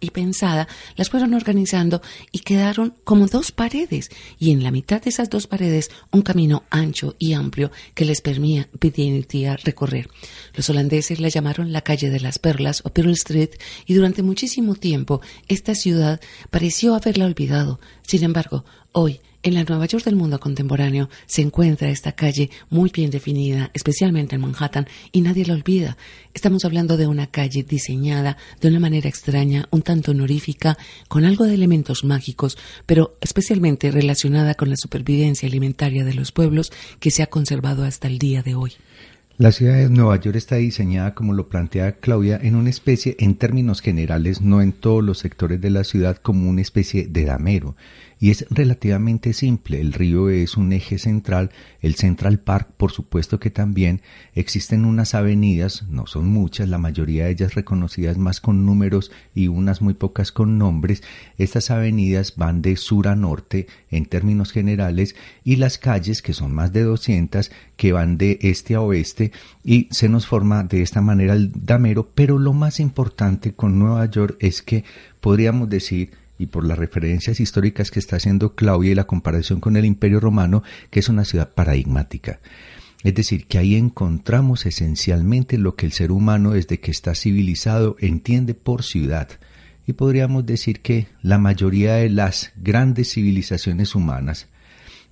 y 0.00 0.10
pensada, 0.10 0.68
las 0.96 1.08
fueron 1.08 1.32
organizando 1.32 2.02
y 2.30 2.40
quedaron 2.40 2.94
como 3.04 3.26
dos 3.26 3.52
paredes, 3.52 4.10
y 4.38 4.50
en 4.50 4.62
la 4.62 4.70
mitad 4.70 5.00
de 5.00 5.08
esas 5.08 5.30
dos 5.30 5.46
paredes 5.46 5.90
un 6.12 6.20
camino 6.20 6.64
ancho 6.68 7.14
y 7.18 7.32
amplio 7.32 7.70
que 7.94 8.04
les 8.04 8.20
permitía 8.20 9.56
recorrer. 9.64 10.10
Los 10.54 10.68
holandeses 10.68 11.20
la 11.20 11.28
llamaron 11.28 11.72
la 11.72 11.80
calle 11.80 12.10
de 12.10 12.20
las 12.20 12.38
perlas 12.38 12.82
o 12.84 12.90
Pearl 12.90 13.12
Street, 13.12 13.50
y 13.86 13.94
durante 13.94 14.22
muchísimo 14.22 14.74
tiempo 14.74 15.22
esta 15.48 15.74
ciudad 15.74 16.20
pareció 16.50 16.94
haberla 16.94 17.24
olvidado. 17.24 17.80
Sin 18.02 18.24
embargo, 18.24 18.64
hoy, 18.98 19.20
en 19.42 19.52
la 19.52 19.62
Nueva 19.62 19.84
York 19.84 20.04
del 20.04 20.16
mundo 20.16 20.40
contemporáneo 20.40 21.10
se 21.26 21.42
encuentra 21.42 21.90
esta 21.90 22.12
calle 22.12 22.50
muy 22.70 22.90
bien 22.90 23.10
definida, 23.10 23.70
especialmente 23.74 24.34
en 24.34 24.40
Manhattan, 24.40 24.86
y 25.12 25.20
nadie 25.20 25.44
la 25.44 25.52
olvida. 25.52 25.98
Estamos 26.32 26.64
hablando 26.64 26.96
de 26.96 27.06
una 27.06 27.26
calle 27.26 27.62
diseñada 27.62 28.38
de 28.58 28.68
una 28.68 28.80
manera 28.80 29.06
extraña, 29.06 29.68
un 29.70 29.82
tanto 29.82 30.12
honorífica, 30.12 30.78
con 31.08 31.26
algo 31.26 31.44
de 31.44 31.54
elementos 31.54 32.04
mágicos, 32.04 32.56
pero 32.86 33.18
especialmente 33.20 33.90
relacionada 33.90 34.54
con 34.54 34.70
la 34.70 34.76
supervivencia 34.76 35.46
alimentaria 35.46 36.02
de 36.02 36.14
los 36.14 36.32
pueblos 36.32 36.72
que 36.98 37.10
se 37.10 37.22
ha 37.22 37.26
conservado 37.26 37.84
hasta 37.84 38.08
el 38.08 38.18
día 38.18 38.42
de 38.42 38.54
hoy. 38.54 38.72
La 39.36 39.52
ciudad 39.52 39.76
de 39.76 39.90
Nueva 39.90 40.18
York 40.18 40.36
está 40.36 40.56
diseñada, 40.56 41.14
como 41.14 41.34
lo 41.34 41.50
plantea 41.50 41.98
Claudia, 41.98 42.40
en 42.42 42.56
una 42.56 42.70
especie, 42.70 43.16
en 43.18 43.34
términos 43.34 43.82
generales, 43.82 44.40
no 44.40 44.62
en 44.62 44.72
todos 44.72 45.04
los 45.04 45.18
sectores 45.18 45.60
de 45.60 45.68
la 45.68 45.84
ciudad, 45.84 46.16
como 46.16 46.48
una 46.48 46.62
especie 46.62 47.06
de 47.06 47.26
damero 47.26 47.76
y 48.18 48.30
es 48.30 48.46
relativamente 48.50 49.32
simple. 49.32 49.80
El 49.80 49.92
río 49.92 50.30
es 50.30 50.56
un 50.56 50.72
eje 50.72 50.98
central, 50.98 51.50
el 51.80 51.94
Central 51.96 52.38
Park 52.38 52.70
por 52.76 52.92
supuesto 52.92 53.38
que 53.38 53.50
también 53.50 54.00
existen 54.34 54.84
unas 54.84 55.14
avenidas, 55.14 55.84
no 55.88 56.06
son 56.06 56.28
muchas, 56.28 56.68
la 56.68 56.78
mayoría 56.78 57.24
de 57.24 57.32
ellas 57.32 57.54
reconocidas 57.54 58.16
más 58.16 58.40
con 58.40 58.64
números 58.64 59.10
y 59.34 59.48
unas 59.48 59.82
muy 59.82 59.94
pocas 59.94 60.32
con 60.32 60.58
nombres. 60.58 61.02
Estas 61.38 61.70
avenidas 61.70 62.34
van 62.36 62.62
de 62.62 62.76
sur 62.76 63.08
a 63.08 63.16
norte 63.16 63.66
en 63.90 64.06
términos 64.06 64.52
generales 64.52 65.14
y 65.44 65.56
las 65.56 65.78
calles, 65.78 66.22
que 66.22 66.32
son 66.32 66.54
más 66.54 66.72
de 66.72 66.82
200, 66.82 67.50
que 67.76 67.92
van 67.92 68.16
de 68.18 68.38
este 68.42 68.74
a 68.74 68.80
oeste 68.80 69.32
y 69.62 69.88
se 69.90 70.08
nos 70.08 70.26
forma 70.26 70.64
de 70.64 70.82
esta 70.82 71.00
manera 71.00 71.34
el 71.34 71.52
damero, 71.54 72.10
pero 72.14 72.38
lo 72.38 72.52
más 72.52 72.80
importante 72.80 73.52
con 73.52 73.78
Nueva 73.78 74.06
York 74.06 74.36
es 74.40 74.62
que 74.62 74.84
podríamos 75.20 75.68
decir 75.68 76.12
y 76.38 76.46
por 76.46 76.66
las 76.66 76.78
referencias 76.78 77.40
históricas 77.40 77.90
que 77.90 77.98
está 77.98 78.16
haciendo 78.16 78.54
Claudia 78.54 78.92
y 78.92 78.94
la 78.94 79.06
comparación 79.06 79.60
con 79.60 79.76
el 79.76 79.84
Imperio 79.84 80.20
Romano, 80.20 80.62
que 80.90 81.00
es 81.00 81.08
una 81.08 81.24
ciudad 81.24 81.54
paradigmática. 81.54 82.40
Es 83.04 83.14
decir, 83.14 83.46
que 83.46 83.58
ahí 83.58 83.76
encontramos 83.76 84.66
esencialmente 84.66 85.58
lo 85.58 85.76
que 85.76 85.86
el 85.86 85.92
ser 85.92 86.10
humano 86.10 86.52
desde 86.52 86.80
que 86.80 86.90
está 86.90 87.14
civilizado 87.14 87.96
entiende 88.00 88.54
por 88.54 88.82
ciudad. 88.82 89.28
Y 89.86 89.92
podríamos 89.92 90.44
decir 90.44 90.80
que 90.80 91.06
la 91.22 91.38
mayoría 91.38 91.94
de 91.94 92.10
las 92.10 92.52
grandes 92.56 93.12
civilizaciones 93.12 93.94
humanas, 93.94 94.48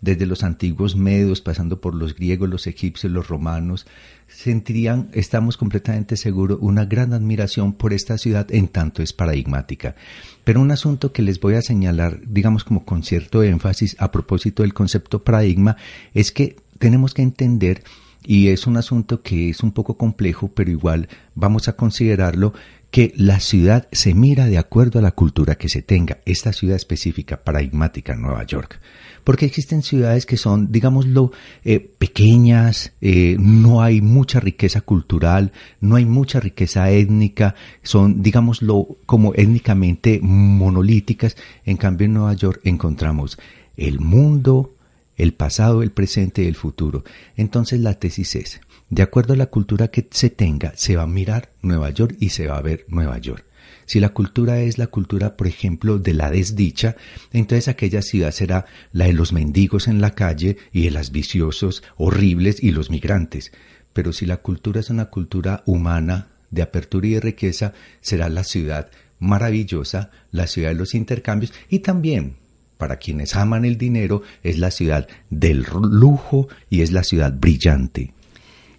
desde 0.04 0.26
los 0.26 0.44
antiguos 0.44 0.96
medos, 0.96 1.40
pasando 1.40 1.80
por 1.80 1.94
los 1.94 2.14
griegos, 2.14 2.48
los 2.48 2.66
egipcios, 2.66 3.10
los 3.10 3.26
romanos, 3.26 3.86
sentirían, 4.28 5.08
estamos 5.12 5.56
completamente 5.56 6.16
seguros, 6.16 6.58
una 6.60 6.84
gran 6.84 7.14
admiración 7.14 7.72
por 7.72 7.94
esta 7.94 8.18
ciudad 8.18 8.46
en 8.50 8.68
tanto 8.68 9.02
es 9.02 9.14
paradigmática. 9.14 9.96
Pero 10.44 10.60
un 10.60 10.70
asunto 10.70 11.12
que 11.12 11.22
les 11.22 11.40
voy 11.40 11.54
a 11.54 11.62
señalar, 11.62 12.20
digamos 12.26 12.64
como 12.64 12.84
con 12.84 13.02
cierto 13.02 13.42
énfasis 13.42 13.96
a 13.98 14.10
propósito 14.10 14.62
del 14.62 14.74
concepto 14.74 15.24
paradigma, 15.24 15.76
es 16.12 16.32
que 16.32 16.56
tenemos 16.78 17.14
que 17.14 17.22
entender 17.22 17.82
y 18.26 18.48
es 18.48 18.66
un 18.66 18.76
asunto 18.76 19.22
que 19.22 19.50
es 19.50 19.62
un 19.62 19.72
poco 19.72 19.96
complejo, 19.96 20.48
pero 20.48 20.70
igual 20.70 21.08
vamos 21.34 21.68
a 21.68 21.76
considerarlo, 21.76 22.52
que 22.94 23.12
la 23.16 23.40
ciudad 23.40 23.88
se 23.90 24.14
mira 24.14 24.46
de 24.46 24.56
acuerdo 24.56 25.00
a 25.00 25.02
la 25.02 25.10
cultura 25.10 25.56
que 25.56 25.68
se 25.68 25.82
tenga, 25.82 26.18
esta 26.26 26.52
ciudad 26.52 26.76
específica, 26.76 27.42
paradigmática, 27.42 28.14
Nueva 28.14 28.44
York 28.44 28.78
porque 29.24 29.46
existen 29.46 29.82
ciudades 29.82 30.26
que 30.26 30.36
son, 30.36 30.70
digámoslo, 30.70 31.32
eh, 31.64 31.80
pequeñas, 31.80 32.92
eh, 33.00 33.36
no 33.40 33.82
hay 33.82 34.00
mucha 34.00 34.38
riqueza 34.38 34.82
cultural, 34.82 35.50
no 35.80 35.96
hay 35.96 36.04
mucha 36.04 36.38
riqueza 36.38 36.88
étnica, 36.90 37.56
son, 37.82 38.22
digámoslo, 38.22 38.98
como 39.06 39.34
étnicamente 39.34 40.20
monolíticas. 40.22 41.36
En 41.64 41.78
cambio, 41.78 42.04
en 42.04 42.14
Nueva 42.14 42.34
York 42.34 42.60
encontramos 42.64 43.38
el 43.76 43.98
mundo, 43.98 44.74
el 45.16 45.32
pasado, 45.32 45.82
el 45.82 45.90
presente 45.90 46.44
y 46.44 46.46
el 46.46 46.54
futuro. 46.54 47.02
Entonces 47.36 47.80
la 47.80 47.94
tesis 47.94 48.36
es, 48.36 48.60
de 48.94 49.02
acuerdo 49.02 49.34
a 49.34 49.36
la 49.36 49.46
cultura 49.46 49.88
que 49.88 50.06
se 50.12 50.30
tenga, 50.30 50.72
se 50.76 50.94
va 50.94 51.02
a 51.02 51.08
mirar 51.08 51.50
Nueva 51.62 51.90
York 51.90 52.16
y 52.20 52.28
se 52.28 52.46
va 52.46 52.58
a 52.58 52.62
ver 52.62 52.84
Nueva 52.86 53.18
York. 53.18 53.44
Si 53.86 53.98
la 53.98 54.10
cultura 54.10 54.60
es 54.60 54.78
la 54.78 54.86
cultura, 54.86 55.36
por 55.36 55.48
ejemplo, 55.48 55.98
de 55.98 56.14
la 56.14 56.30
desdicha, 56.30 56.94
entonces 57.32 57.66
aquella 57.66 58.02
ciudad 58.02 58.30
será 58.30 58.66
la 58.92 59.06
de 59.06 59.12
los 59.12 59.32
mendigos 59.32 59.88
en 59.88 60.00
la 60.00 60.14
calle 60.14 60.58
y 60.70 60.84
de 60.84 60.92
las 60.92 61.10
viciosos 61.10 61.82
horribles 61.96 62.62
y 62.62 62.70
los 62.70 62.88
migrantes. 62.88 63.50
Pero 63.92 64.12
si 64.12 64.26
la 64.26 64.36
cultura 64.36 64.78
es 64.78 64.90
una 64.90 65.06
cultura 65.06 65.64
humana, 65.66 66.28
de 66.52 66.62
apertura 66.62 67.08
y 67.08 67.14
de 67.14 67.20
riqueza, 67.20 67.72
será 68.00 68.28
la 68.28 68.44
ciudad 68.44 68.90
maravillosa, 69.18 70.12
la 70.30 70.46
ciudad 70.46 70.68
de 70.68 70.76
los 70.76 70.94
intercambios 70.94 71.52
y 71.68 71.80
también 71.80 72.36
para 72.78 72.98
quienes 72.98 73.34
aman 73.34 73.64
el 73.64 73.76
dinero, 73.76 74.22
es 74.44 74.58
la 74.58 74.70
ciudad 74.70 75.08
del 75.30 75.66
lujo 75.72 76.46
y 76.70 76.82
es 76.82 76.92
la 76.92 77.02
ciudad 77.02 77.32
brillante. 77.32 78.12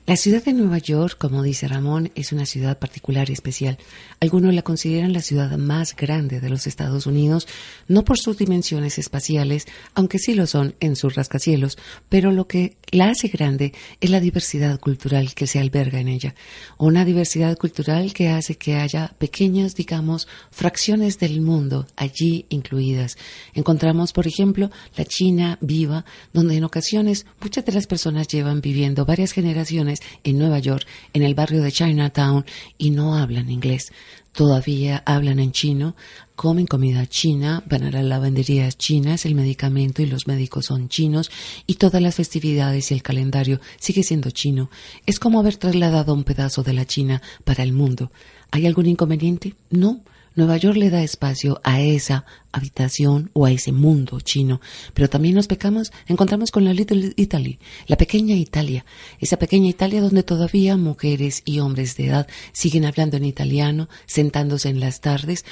La 0.07 0.17
ciudad 0.17 0.43
de 0.43 0.53
Nueva 0.53 0.77
York, 0.77 1.17
como 1.17 1.41
dice 1.41 1.67
Ramón, 1.67 2.11
es 2.13 2.31
una 2.31 2.45
ciudad 2.45 2.77
particular 2.77 3.31
y 3.31 3.33
especial. 3.33 3.79
Algunos 4.19 4.53
la 4.53 4.61
consideran 4.61 5.13
la 5.13 5.23
ciudad 5.23 5.57
más 5.57 5.95
grande 5.95 6.39
de 6.39 6.47
los 6.47 6.67
Estados 6.67 7.07
Unidos, 7.07 7.47
no 7.87 8.05
por 8.05 8.19
sus 8.19 8.37
dimensiones 8.37 8.99
espaciales, 8.99 9.65
aunque 9.95 10.19
sí 10.19 10.35
lo 10.35 10.45
son 10.45 10.75
en 10.79 10.95
sus 10.95 11.15
rascacielos, 11.15 11.79
pero 12.07 12.31
lo 12.31 12.47
que 12.47 12.77
la 12.91 13.09
hace 13.09 13.29
grande 13.29 13.73
es 13.99 14.11
la 14.11 14.19
diversidad 14.19 14.79
cultural 14.79 15.33
que 15.33 15.47
se 15.47 15.57
alberga 15.57 15.99
en 15.99 16.09
ella. 16.09 16.35
Una 16.77 17.03
diversidad 17.03 17.57
cultural 17.57 18.13
que 18.13 18.29
hace 18.29 18.59
que 18.59 18.75
haya 18.75 19.15
pequeñas, 19.17 19.73
digamos, 19.73 20.27
fracciones 20.51 21.17
del 21.17 21.41
mundo 21.41 21.87
allí 21.95 22.45
incluidas. 22.49 23.17
Encontramos, 23.55 24.13
por 24.13 24.27
ejemplo, 24.27 24.69
la 24.95 25.05
China 25.05 25.57
viva, 25.61 26.05
donde 26.31 26.57
en 26.57 26.63
ocasiones 26.63 27.25
muchas 27.41 27.65
de 27.65 27.71
las 27.71 27.87
personas 27.87 28.27
llevan 28.27 28.61
viviendo 28.61 29.03
varias 29.03 29.31
generaciones 29.31 29.94
en 30.23 30.37
Nueva 30.37 30.59
York, 30.59 30.85
en 31.13 31.23
el 31.23 31.35
barrio 31.35 31.61
de 31.61 31.71
Chinatown, 31.71 32.45
y 32.77 32.91
no 32.91 33.15
hablan 33.15 33.49
inglés. 33.49 33.91
Todavía 34.35 35.01
hablan 35.05 35.39
en 35.39 35.53
chino, 35.53 35.95
comen 36.35 36.67
comida 36.67 37.07
china, 37.07 37.63
van 37.67 37.83
a 37.83 37.91
las 37.91 38.03
lavanderías 38.03 38.77
chinas, 38.77 39.25
el 39.25 39.33
medicamento 39.33 40.01
y 40.01 40.07
los 40.07 40.27
médicos 40.27 40.65
son 40.65 40.89
chinos 40.89 41.31
y 41.65 41.75
todas 41.75 42.01
las 42.01 42.15
festividades 42.15 42.91
y 42.91 42.95
el 42.95 43.01
calendario 43.01 43.61
sigue 43.79 44.03
siendo 44.03 44.31
chino. 44.31 44.69
Es 45.05 45.19
como 45.19 45.39
haber 45.39 45.55
trasladado 45.55 46.13
un 46.13 46.25
pedazo 46.25 46.63
de 46.63 46.73
la 46.73 46.85
China 46.85 47.21
para 47.45 47.63
el 47.63 47.71
mundo. 47.71 48.11
¿Hay 48.51 48.65
algún 48.65 48.87
inconveniente? 48.87 49.55
No. 49.69 50.01
Nueva 50.35 50.57
York 50.57 50.75
le 50.75 50.89
da 50.89 51.01
espacio 51.01 51.61
a 51.63 51.79
esa 51.79 52.25
habitación 52.55 53.29
o 53.33 53.45
a 53.45 53.51
ese 53.51 53.71
mundo 53.71 54.19
chino. 54.21 54.61
Pero 54.93 55.09
también 55.09 55.35
nos 55.35 55.47
pecamos, 55.47 55.91
encontramos 56.07 56.51
con 56.51 56.63
la 56.63 56.73
Little 56.73 57.13
Italy, 57.15 57.59
la 57.87 57.97
pequeña 57.97 58.35
Italia, 58.35 58.85
esa 59.19 59.37
pequeña 59.37 59.69
Italia 59.69 60.01
donde 60.01 60.23
todavía 60.23 60.77
mujeres 60.77 61.41
y 61.45 61.59
hombres 61.59 61.97
de 61.97 62.07
edad 62.07 62.27
siguen 62.53 62.85
hablando 62.85 63.17
en 63.17 63.25
italiano, 63.25 63.89
sentándose 64.05 64.69
en 64.69 64.79
las 64.79 65.01
tardes, 65.01 65.45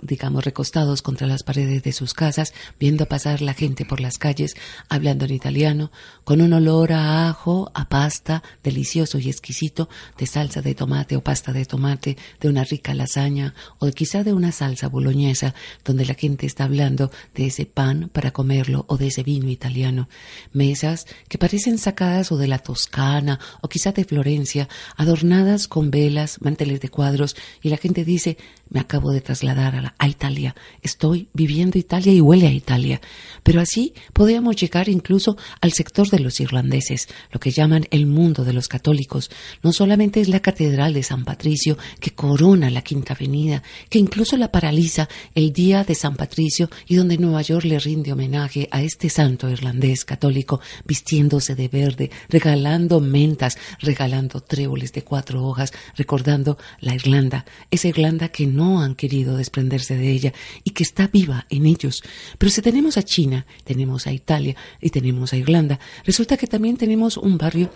digamos 0.00 0.44
recostados 0.44 1.02
contra 1.02 1.26
las 1.26 1.42
paredes 1.42 1.82
de 1.82 1.92
sus 1.92 2.14
casas, 2.14 2.54
viendo 2.80 3.06
pasar 3.06 3.42
la 3.42 3.54
gente 3.54 3.84
por 3.84 4.00
las 4.00 4.18
calles, 4.18 4.56
hablando 4.88 5.24
en 5.24 5.34
italiano, 5.34 5.90
con 6.24 6.40
un 6.40 6.52
olor 6.52 6.92
a 6.92 7.28
ajo, 7.28 7.70
a 7.74 7.88
pasta, 7.88 8.42
delicioso 8.62 9.18
y 9.18 9.28
exquisito, 9.28 9.88
de 10.16 10.26
salsa 10.26 10.62
de 10.62 10.74
tomate 10.74 11.16
o 11.16 11.22
pasta 11.22 11.52
de 11.52 11.64
tomate, 11.64 12.16
de 12.40 12.48
una 12.48 12.64
rica 12.64 12.94
lasaña 12.94 13.54
o 13.78 13.90
quizá 13.90 14.24
de 14.24 14.32
una 14.32 14.52
salsa 14.52 14.88
boloñesa, 14.88 15.54
donde 15.84 16.06
la 16.06 16.14
gente 16.14 16.37
está 16.46 16.64
hablando 16.64 17.10
de 17.34 17.46
ese 17.46 17.66
pan 17.66 18.10
para 18.12 18.32
comerlo 18.32 18.84
o 18.88 18.96
de 18.96 19.08
ese 19.08 19.22
vino 19.22 19.48
italiano. 19.48 20.08
Mesas 20.52 21.06
que 21.28 21.38
parecen 21.38 21.78
sacadas 21.78 22.32
o 22.32 22.36
de 22.36 22.48
la 22.48 22.58
Toscana 22.58 23.38
o 23.60 23.68
quizá 23.68 23.92
de 23.92 24.04
Florencia, 24.04 24.68
adornadas 24.96 25.68
con 25.68 25.90
velas, 25.90 26.40
manteles 26.40 26.80
de 26.80 26.88
cuadros, 26.88 27.36
y 27.62 27.68
la 27.68 27.76
gente 27.76 28.04
dice, 28.04 28.38
me 28.70 28.80
acabo 28.80 29.12
de 29.12 29.20
trasladar 29.20 29.76
a, 29.76 29.94
a 29.98 30.08
Italia, 30.08 30.54
estoy 30.82 31.28
viviendo 31.32 31.78
Italia 31.78 32.12
y 32.12 32.20
huele 32.20 32.46
a 32.46 32.52
Italia. 32.52 33.00
Pero 33.42 33.60
así 33.60 33.94
podríamos 34.12 34.56
llegar 34.56 34.88
incluso 34.88 35.36
al 35.60 35.72
sector 35.72 36.08
de 36.10 36.20
los 36.20 36.40
irlandeses, 36.40 37.08
lo 37.32 37.40
que 37.40 37.50
llaman 37.50 37.86
el 37.90 38.06
mundo 38.06 38.44
de 38.44 38.52
los 38.52 38.68
católicos. 38.68 39.30
No 39.62 39.72
solamente 39.72 40.20
es 40.20 40.28
la 40.28 40.40
Catedral 40.40 40.94
de 40.94 41.02
San 41.02 41.24
Patricio 41.24 41.78
que 42.00 42.10
corona 42.10 42.70
la 42.70 42.82
Quinta 42.82 43.14
Avenida, 43.14 43.62
que 43.88 43.98
incluso 43.98 44.36
la 44.36 44.50
paraliza 44.50 45.08
el 45.34 45.52
día 45.52 45.84
de 45.84 45.94
San 45.94 46.16
Patricio, 46.16 46.70
y 46.86 46.96
donde 46.96 47.18
Nueva 47.18 47.42
York 47.42 47.64
le 47.64 47.78
rinde 47.78 48.12
homenaje 48.12 48.68
a 48.70 48.82
este 48.82 49.08
santo 49.08 49.48
irlandés 49.48 50.04
católico 50.04 50.60
vistiéndose 50.84 51.54
de 51.54 51.68
verde, 51.68 52.10
regalando 52.28 53.00
mentas, 53.00 53.56
regalando 53.80 54.40
tréboles 54.40 54.92
de 54.92 55.02
cuatro 55.02 55.44
hojas, 55.44 55.72
recordando 55.96 56.58
la 56.80 56.94
Irlanda, 56.94 57.44
esa 57.70 57.88
Irlanda 57.88 58.28
que 58.28 58.46
no 58.46 58.57
han 58.80 58.94
querido 58.94 59.36
desprenderse 59.36 59.96
de 59.96 60.10
ella 60.10 60.32
y 60.64 60.70
que 60.70 60.82
está 60.82 61.06
viva 61.08 61.46
en 61.50 61.66
ellos. 61.66 62.02
Pero 62.38 62.50
si 62.50 62.62
tenemos 62.62 62.96
a 62.96 63.02
China, 63.02 63.46
tenemos 63.64 64.06
a 64.06 64.12
Italia 64.12 64.56
y 64.80 64.90
tenemos 64.90 65.32
a 65.32 65.36
Irlanda, 65.36 65.78
resulta 66.04 66.36
que 66.36 66.46
también 66.46 66.76
tenemos 66.76 67.16
un 67.16 67.38
barrio 67.38 67.70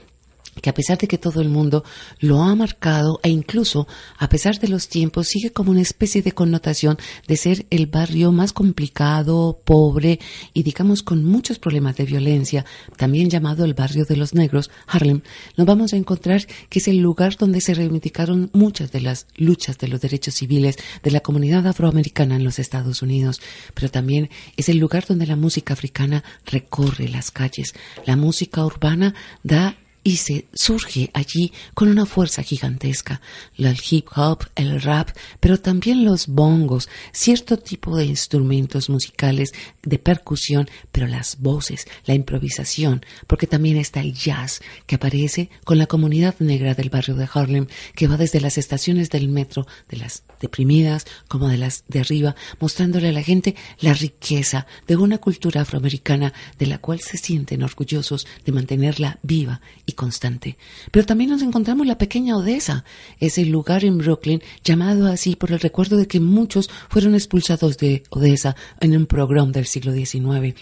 que 0.61 0.71
a 0.71 0.75
pesar 0.75 0.99
de 0.99 1.09
que 1.09 1.18
todo 1.18 1.40
el 1.40 1.49
mundo 1.49 1.85
lo 2.21 2.42
ha 2.42 2.54
marcado 2.54 3.21
e 3.23 3.30
incluso 3.30 3.87
a 4.18 4.28
pesar 4.28 4.59
de 4.59 4.68
los 4.68 4.88
tiempos 4.88 5.28
sigue 5.28 5.50
como 5.50 5.71
una 5.71 5.80
especie 5.80 6.23
de 6.23 6.32
connotación 6.32 6.99
de 7.26 7.37
ser 7.37 7.66
el 7.71 7.87
barrio 7.87 8.32
más 8.32 8.52
complicado, 8.52 9.61
pobre 9.64 10.21
y 10.52 10.62
digamos 10.62 11.02
con 11.02 11.25
muchos 11.25 11.59
problemas 11.59 11.97
de 11.97 12.04
violencia, 12.04 12.66
también 12.97 13.30
llamado 13.30 13.64
el 13.64 13.75
barrio 13.75 14.04
de 14.04 14.16
los 14.16 14.35
negros, 14.35 14.71
Harlem, 14.87 15.23
nos 15.56 15.66
vamos 15.66 15.92
a 15.92 15.97
encontrar 15.97 16.47
que 16.68 16.78
es 16.78 16.88
el 16.88 16.99
lugar 16.99 17.37
donde 17.37 17.61
se 17.61 17.75
reivindicaron 17.75 18.50
muchas 18.52 18.92
de 18.92 19.00
las 19.00 19.26
luchas 19.37 19.78
de 19.78 19.88
los 19.88 20.00
derechos 20.00 20.35
civiles 20.35 20.77
de 21.03 21.11
la 21.11 21.20
comunidad 21.20 21.66
afroamericana 21.66 22.37
en 22.37 22.44
los 22.44 22.59
Estados 22.59 23.03
Unidos, 23.03 23.40
pero 23.74 23.90
también 23.90 24.31
es 24.57 24.68
el 24.68 24.79
lugar 24.79 25.07
donde 25.07 25.27
la 25.27 25.37
música 25.37 25.72
africana 25.74 26.24
recorre 26.46 27.09
las 27.09 27.31
calles, 27.31 27.74
la 28.07 28.16
música 28.16 28.64
urbana 28.64 29.14
da 29.42 29.77
y 30.05 30.17
se 30.17 30.47
surge 30.53 31.11
allí 31.15 31.53
con 31.75 31.88
una 31.88 32.07
fuerza 32.07 32.43
gigantesca. 32.43 33.21
El 33.57 33.77
hip 33.88 34.09
hop, 34.17 34.45
el 34.57 34.81
rap, 34.81 35.11
pero 35.41 35.59
también 35.61 36.05
los 36.05 36.27
bongos, 36.27 36.88
cierto 37.12 37.59
tipo 37.59 37.97
de 37.97 38.07
instrumentos 38.07 38.91
musicales 38.91 39.53
de 39.83 39.99
percusión, 39.99 40.69
pero 40.91 41.07
las 41.07 41.38
voces, 41.38 41.87
la 42.05 42.15
improvisación, 42.15 43.05
porque 43.27 43.47
también 43.47 43.77
está 43.77 44.01
el 44.01 44.15
jazz 44.15 44.61
que 44.87 44.97
aparece 44.97 45.51
con 45.65 45.79
la 45.79 45.87
comunidad 45.87 46.35
negra 46.41 46.75
del 46.75 46.91
barrio 46.91 47.15
de 47.15 47.29
Harlem, 47.33 47.67
que 47.95 48.09
va 48.09 48.17
desde 48.17 48.41
las 48.41 48.59
estaciones 48.59 49.11
del 49.11 49.29
metro, 49.29 49.67
de 49.88 49.99
las 49.99 50.25
deprimidas 50.41 51.07
como 51.29 51.49
de 51.49 51.59
las 51.59 51.85
de 51.88 52.01
arriba, 52.01 52.35
mostrándole 52.59 53.09
a 53.09 53.12
la 53.12 53.23
gente 53.23 53.55
la 53.81 53.95
riqueza 53.95 54.67
de 54.87 54.97
una 54.97 55.19
cultura 55.19 55.61
afroamericana 55.61 56.33
de 56.59 56.67
la 56.67 56.79
cual 56.79 57.01
se 57.01 57.17
sienten 57.19 57.62
orgullosos 57.62 58.27
de 58.45 58.53
mantenerla 58.53 59.19
viva 59.23 59.61
constante. 59.94 60.57
Pero 60.90 61.07
también 61.07 61.31
nos 61.31 61.42
encontramos 61.42 61.87
la 61.87 61.98
pequeña 61.98 62.37
Odessa, 62.37 62.85
ese 63.20 63.44
lugar 63.46 63.85
en 63.85 63.98
Brooklyn 63.98 64.42
llamado 64.64 65.07
así 65.07 65.37
por 65.37 65.52
el 65.52 65.61
recuerdo 65.61 65.96
de 65.96 66.07
que 66.07 66.20
muchos 66.20 66.70
fueron 66.88 67.14
expulsados 67.14 67.78
de 67.78 68.02
Odessa 68.11 68.57
en 68.81 68.96
un 68.96 69.07
programa 69.07 69.52
del 69.52 69.66
siglo 69.66 69.92
XIX 69.92 70.55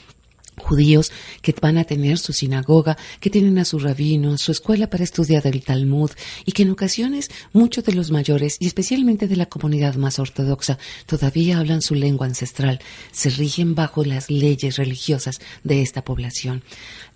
judíos 0.61 1.11
que 1.43 1.55
van 1.61 1.79
a 1.79 1.85
tener 1.85 2.19
su 2.19 2.33
sinagoga, 2.33 2.97
que 3.19 3.31
tienen 3.31 3.59
a 3.59 3.65
su 3.65 3.79
rabino, 3.79 4.39
su 4.39 4.53
escuela 4.53 4.89
para 4.89 5.05
estudiar 5.05 5.47
el 5.47 5.63
Talmud 5.63 6.11
y 6.45 6.53
que 6.53 6.63
en 6.63 6.71
ocasiones 6.71 7.31
muchos 7.53 7.85
de 7.85 7.95
los 7.95 8.11
mayores 8.11 8.57
y 8.61 8.67
especialmente 8.67 9.27
de 9.27 9.37
la 9.37 9.47
comunidad 9.47 9.95
más 9.97 10.19
ortodoxa 10.19 10.79
todavía 11.07 11.59
hablan 11.59 11.83
su 11.83 11.95
lengua 11.95 12.27
ancestral, 12.27 12.81
se 13.11 13.31
rigen 13.31 13.75
bajo 13.75 14.05
las 14.05 14.31
leyes 14.31 14.77
religiosas 14.77 15.41
de 15.65 15.83
esta 15.83 16.05
población. 16.05 16.63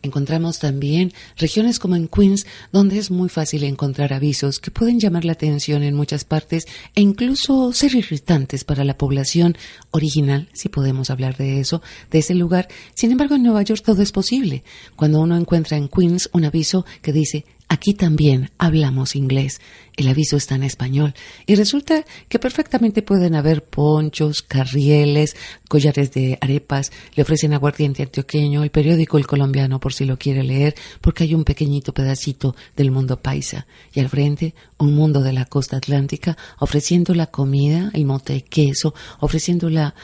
Encontramos 0.04 0.58
también 0.58 1.14
regiones 1.38 1.78
como 1.78 1.96
en 1.96 2.08
Queens, 2.08 2.46
donde 2.72 2.98
es 2.98 3.10
muy 3.10 3.30
fácil 3.30 3.64
encontrar 3.64 4.12
avisos 4.12 4.60
que 4.60 4.70
pueden 4.70 5.00
llamar 5.00 5.24
la 5.24 5.32
atención 5.32 5.82
en 5.82 5.94
muchas 5.94 6.24
partes 6.24 6.66
e 6.94 7.00
incluso 7.00 7.72
ser 7.72 7.94
irritantes 7.94 8.64
para 8.64 8.84
la 8.84 8.98
población 8.98 9.56
original, 9.92 10.50
si 10.52 10.68
podemos 10.68 11.08
hablar 11.08 11.38
de 11.38 11.58
eso, 11.58 11.80
de 12.10 12.18
ese 12.18 12.34
lugar. 12.34 12.68
Sin 12.92 13.12
embargo, 13.12 13.34
en 13.34 13.44
Nueva 13.44 13.62
York 13.62 13.82
todo 13.82 14.02
es 14.02 14.12
posible. 14.12 14.62
Cuando 14.94 15.22
uno 15.22 15.38
encuentra 15.38 15.78
en 15.78 15.88
Queens 15.88 16.28
un 16.34 16.44
aviso 16.44 16.84
que 17.00 17.14
dice 17.14 17.46
Aquí 17.68 17.94
también 17.94 18.50
hablamos 18.58 19.16
inglés. 19.16 19.60
El 19.96 20.08
aviso 20.08 20.36
está 20.36 20.54
en 20.54 20.64
español. 20.64 21.14
Y 21.46 21.54
resulta 21.54 22.04
que 22.28 22.38
perfectamente 22.38 23.02
pueden 23.02 23.34
haber 23.34 23.64
ponchos, 23.64 24.42
carrieles, 24.42 25.36
collares 25.68 26.12
de 26.12 26.36
arepas. 26.40 26.92
Le 27.14 27.22
ofrecen 27.22 27.54
aguardiente 27.54 28.02
antioqueño, 28.02 28.62
el 28.62 28.70
periódico 28.70 29.18
El 29.18 29.26
Colombiano 29.26 29.80
por 29.80 29.92
si 29.92 30.04
lo 30.04 30.18
quiere 30.18 30.42
leer, 30.42 30.74
porque 31.00 31.24
hay 31.24 31.34
un 31.34 31.44
pequeñito 31.44 31.94
pedacito 31.94 32.54
del 32.76 32.90
mundo 32.90 33.22
paisa. 33.22 33.66
Y 33.92 34.00
al 34.00 34.08
frente, 34.08 34.54
un 34.78 34.94
mundo 34.94 35.22
de 35.22 35.32
la 35.32 35.44
costa 35.44 35.76
atlántica 35.76 36.36
ofreciendo 36.58 37.14
la 37.14 37.26
comida, 37.26 37.90
el 37.94 38.04
mote 38.04 38.34
de 38.34 38.42
queso, 38.42 38.94
ofreciendo 39.20 39.70
la, 39.70 39.94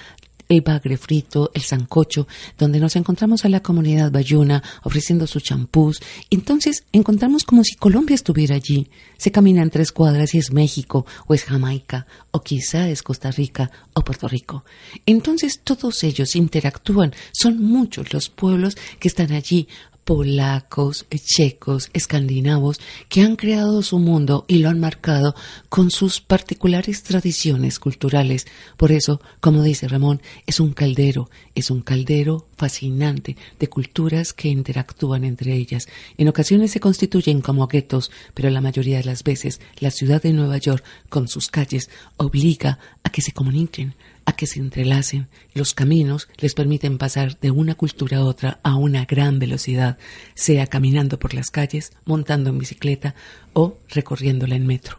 el 0.50 0.62
bagre 0.62 0.98
frito, 0.98 1.50
el 1.54 1.62
sancocho, 1.62 2.26
donde 2.58 2.80
nos 2.80 2.96
encontramos 2.96 3.44
a 3.44 3.48
la 3.48 3.62
comunidad 3.62 4.10
bayuna 4.10 4.62
ofreciendo 4.82 5.26
sus 5.26 5.44
champús. 5.44 6.00
Entonces 6.28 6.84
encontramos 6.92 7.44
como 7.44 7.62
si 7.64 7.76
Colombia 7.76 8.14
estuviera 8.14 8.56
allí. 8.56 8.90
Se 9.16 9.30
caminan 9.30 9.70
tres 9.70 9.92
cuadras 9.92 10.34
y 10.34 10.38
es 10.38 10.52
México, 10.52 11.06
o 11.26 11.34
es 11.34 11.44
Jamaica, 11.44 12.06
o 12.32 12.40
quizá 12.40 12.88
es 12.88 13.02
Costa 13.02 13.30
Rica 13.30 13.70
o 13.94 14.02
Puerto 14.02 14.26
Rico. 14.26 14.64
Entonces 15.06 15.60
todos 15.62 16.02
ellos 16.02 16.34
interactúan. 16.34 17.14
Son 17.32 17.62
muchos 17.62 18.12
los 18.12 18.28
pueblos 18.28 18.76
que 18.98 19.08
están 19.08 19.32
allí 19.32 19.68
polacos, 20.04 21.06
checos, 21.24 21.90
escandinavos, 21.92 22.80
que 23.08 23.22
han 23.22 23.36
creado 23.36 23.82
su 23.82 23.98
mundo 23.98 24.44
y 24.48 24.58
lo 24.58 24.68
han 24.68 24.80
marcado 24.80 25.34
con 25.68 25.90
sus 25.90 26.20
particulares 26.20 27.02
tradiciones 27.02 27.78
culturales. 27.78 28.46
Por 28.76 28.92
eso, 28.92 29.20
como 29.40 29.62
dice 29.62 29.88
Ramón, 29.88 30.20
es 30.46 30.60
un 30.60 30.72
caldero, 30.72 31.30
es 31.54 31.70
un 31.70 31.82
caldero 31.82 32.46
fascinante 32.56 33.36
de 33.58 33.68
culturas 33.68 34.32
que 34.32 34.48
interactúan 34.48 35.24
entre 35.24 35.54
ellas. 35.54 35.86
En 36.18 36.28
ocasiones 36.28 36.72
se 36.72 36.80
constituyen 36.80 37.40
como 37.40 37.66
guetos, 37.68 38.10
pero 38.34 38.50
la 38.50 38.60
mayoría 38.60 38.98
de 38.98 39.04
las 39.04 39.22
veces 39.22 39.60
la 39.78 39.90
ciudad 39.90 40.22
de 40.22 40.32
Nueva 40.32 40.58
York, 40.58 40.84
con 41.08 41.28
sus 41.28 41.48
calles, 41.48 41.90
obliga 42.16 42.78
a 43.02 43.10
que 43.10 43.22
se 43.22 43.32
comuniquen, 43.32 43.94
a 44.24 44.32
que 44.32 44.46
se 44.46 44.60
entrelacen. 44.60 45.28
Los 45.54 45.74
caminos 45.74 46.28
les 46.38 46.54
permiten 46.54 46.98
pasar 46.98 47.38
de 47.40 47.50
una 47.50 47.74
cultura 47.74 48.18
a 48.18 48.24
otra 48.24 48.60
a 48.62 48.76
una 48.76 49.04
gran 49.04 49.38
velocidad, 49.38 49.98
sea 50.34 50.66
caminando 50.66 51.18
por 51.18 51.34
las 51.34 51.50
calles, 51.50 51.92
montando 52.04 52.50
en 52.50 52.58
bicicleta 52.58 53.14
o 53.52 53.78
recorriéndola 53.88 54.56
en 54.56 54.66
metro. 54.66 54.98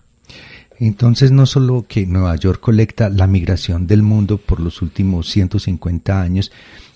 Entonces, 0.80 1.32
no 1.32 1.46
solo 1.46 1.86
que 1.88 2.08
Nueva 2.08 2.36
York 2.36 2.60
colecta 2.60 3.10
la 3.10 3.28
migración 3.28 3.86
del 3.86 4.02
mundo 4.02 4.40
por 4.40 4.60
los 4.60 4.82
últimos 4.82 5.30
150 5.30 6.20
años, 6.20 6.52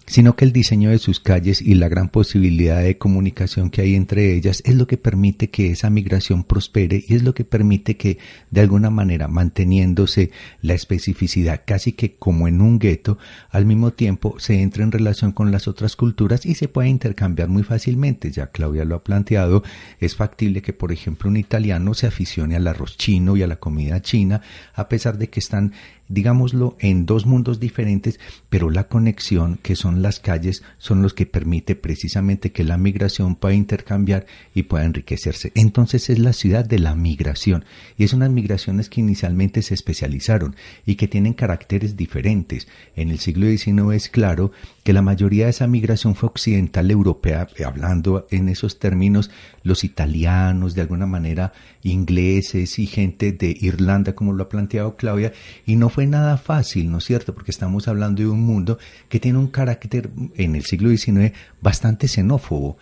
sino 0.08 0.36
que 0.36 0.46
el 0.46 0.54
diseño 0.54 0.90
de 0.90 1.00
sus 1.00 1.20
calles 1.20 1.62
y 1.62 1.76
la 1.76 1.90
gran 1.90 2.10
posibilidad 2.10 2.82
de 2.82 2.98
comunicación 2.98 3.70
que 3.70 3.82
hay 3.82 3.96
entre 3.96 4.36
ellas 4.36 4.62
es 4.66 4.76
lo 4.76 4.88
que 4.88 4.98
permite 4.98 5.50
que 5.50 5.72
esa 5.72 5.90
migración 5.90 6.44
prospere 6.44 7.04
y 7.08 7.16
es 7.16 7.24
lo 7.24 7.34
que 7.34 7.44
permite 7.44 7.98
que 7.98 8.20
de 8.52 8.62
alguna 8.62 8.90
manera 8.90 9.28
manteniéndose 9.28 10.32
la 10.62 10.74
especificidad 10.74 11.62
casi 11.66 11.94
que 11.94 12.16
como 12.16 12.48
en 12.48 12.62
un 12.62 12.80
gueto, 12.80 13.18
al 13.50 13.66
mismo 13.66 13.92
tiempo 13.94 14.36
se 14.40 14.62
entre 14.62 14.84
en 14.84 14.92
relación 14.92 15.32
con 15.32 15.52
las 15.52 15.68
otras 15.68 15.96
culturas 15.96 16.46
y 16.46 16.56
se 16.56 16.68
puede 16.68 16.90
intercambiar 16.90 17.50
muy 17.50 17.64
fácilmente. 17.64 18.32
Ya 18.32 18.48
Claudia 18.48 18.86
lo 18.86 18.96
ha 18.96 19.04
planteado, 19.04 19.64
es 20.00 20.16
factible 20.16 20.62
que 20.62 20.74
por 20.74 20.92
ejemplo 20.92 21.30
un 21.30 21.38
italiano 21.38 21.94
se 21.94 22.08
aficione 22.08 22.56
al 22.56 22.68
arroz 22.68 22.98
chino 22.98 23.36
y 23.36 23.44
a 23.44 23.48
la 23.48 23.58
comida 23.58 24.02
china 24.02 24.42
a 24.74 24.88
pesar 24.90 25.18
de 25.18 25.30
que 25.30 25.40
están 25.40 25.74
digámoslo, 26.08 26.78
en 26.80 27.06
dos 27.06 27.26
mundos 27.26 27.60
diferentes, 27.60 28.20
pero 28.50 28.70
la 28.70 28.88
conexión 28.88 29.58
que 29.62 29.76
son 29.76 30.02
las 30.02 30.20
calles 30.20 30.64
son 30.78 31.02
los 31.02 31.14
que 31.14 31.26
permite 31.26 31.76
precisamente 31.76 32.52
que 32.52 32.64
la 32.64 32.78
migración 32.78 33.36
pueda 33.36 33.56
intercambiar 33.56 34.26
y 34.54 34.64
pueda 34.64 34.86
enriquecerse. 34.86 35.52
Entonces 35.56 36.10
es 36.10 36.20
la 36.20 36.34
ciudad 36.34 36.66
de 36.66 36.80
la 36.80 36.96
migración 36.96 37.66
y 37.98 38.04
es 38.04 38.14
unas 38.14 38.30
migraciones 38.30 38.90
que 38.90 39.02
inicialmente 39.02 39.62
se 39.62 39.74
especializaron 39.74 40.56
y 40.86 40.96
que 40.96 41.08
tienen 41.08 41.34
caracteres 41.34 41.98
diferentes. 41.98 42.68
En 42.96 43.10
el 43.10 43.20
siglo 43.20 43.48
XIX 43.48 43.96
es 43.96 44.10
claro 44.10 44.52
que 44.86 44.94
la 44.94 45.02
mayoría 45.02 45.46
de 45.46 45.50
esa 45.50 45.66
migración 45.66 46.14
fue 46.14 46.30
occidental 46.30 46.92
europea, 46.92 47.48
hablando 47.66 48.28
en 48.30 48.50
esos 48.50 48.78
términos, 48.78 49.32
los 49.64 49.84
italianos, 49.84 50.76
de 50.76 50.82
alguna 50.82 51.08
manera 51.08 51.54
ingleses 51.82 52.78
y 52.78 52.86
gente 52.86 53.32
de 53.32 53.58
Irlanda, 53.60 54.14
como 54.14 54.32
lo 54.32 54.44
ha 54.44 54.48
planteado 54.48 54.96
Claudia, 54.96 55.34
y 55.66 55.76
no 55.76 55.90
fue 55.90 56.06
nada 56.06 56.38
fácil, 56.38 56.92
¿no 56.92 57.00
es 57.00 57.06
cierto? 57.06 57.34
Porque 57.34 57.50
estamos 57.50 57.88
hablando 57.88 58.22
de 58.22 58.28
un 58.28 58.42
mundo 58.42 58.78
que 59.10 59.20
tiene 59.20 59.40
un 59.40 59.48
carácter 59.48 60.12
en 60.36 60.56
el 60.56 60.64
siglo 60.66 60.92
XIX 60.96 61.36
bastante 61.64 62.08
xenófobo. 62.08 62.78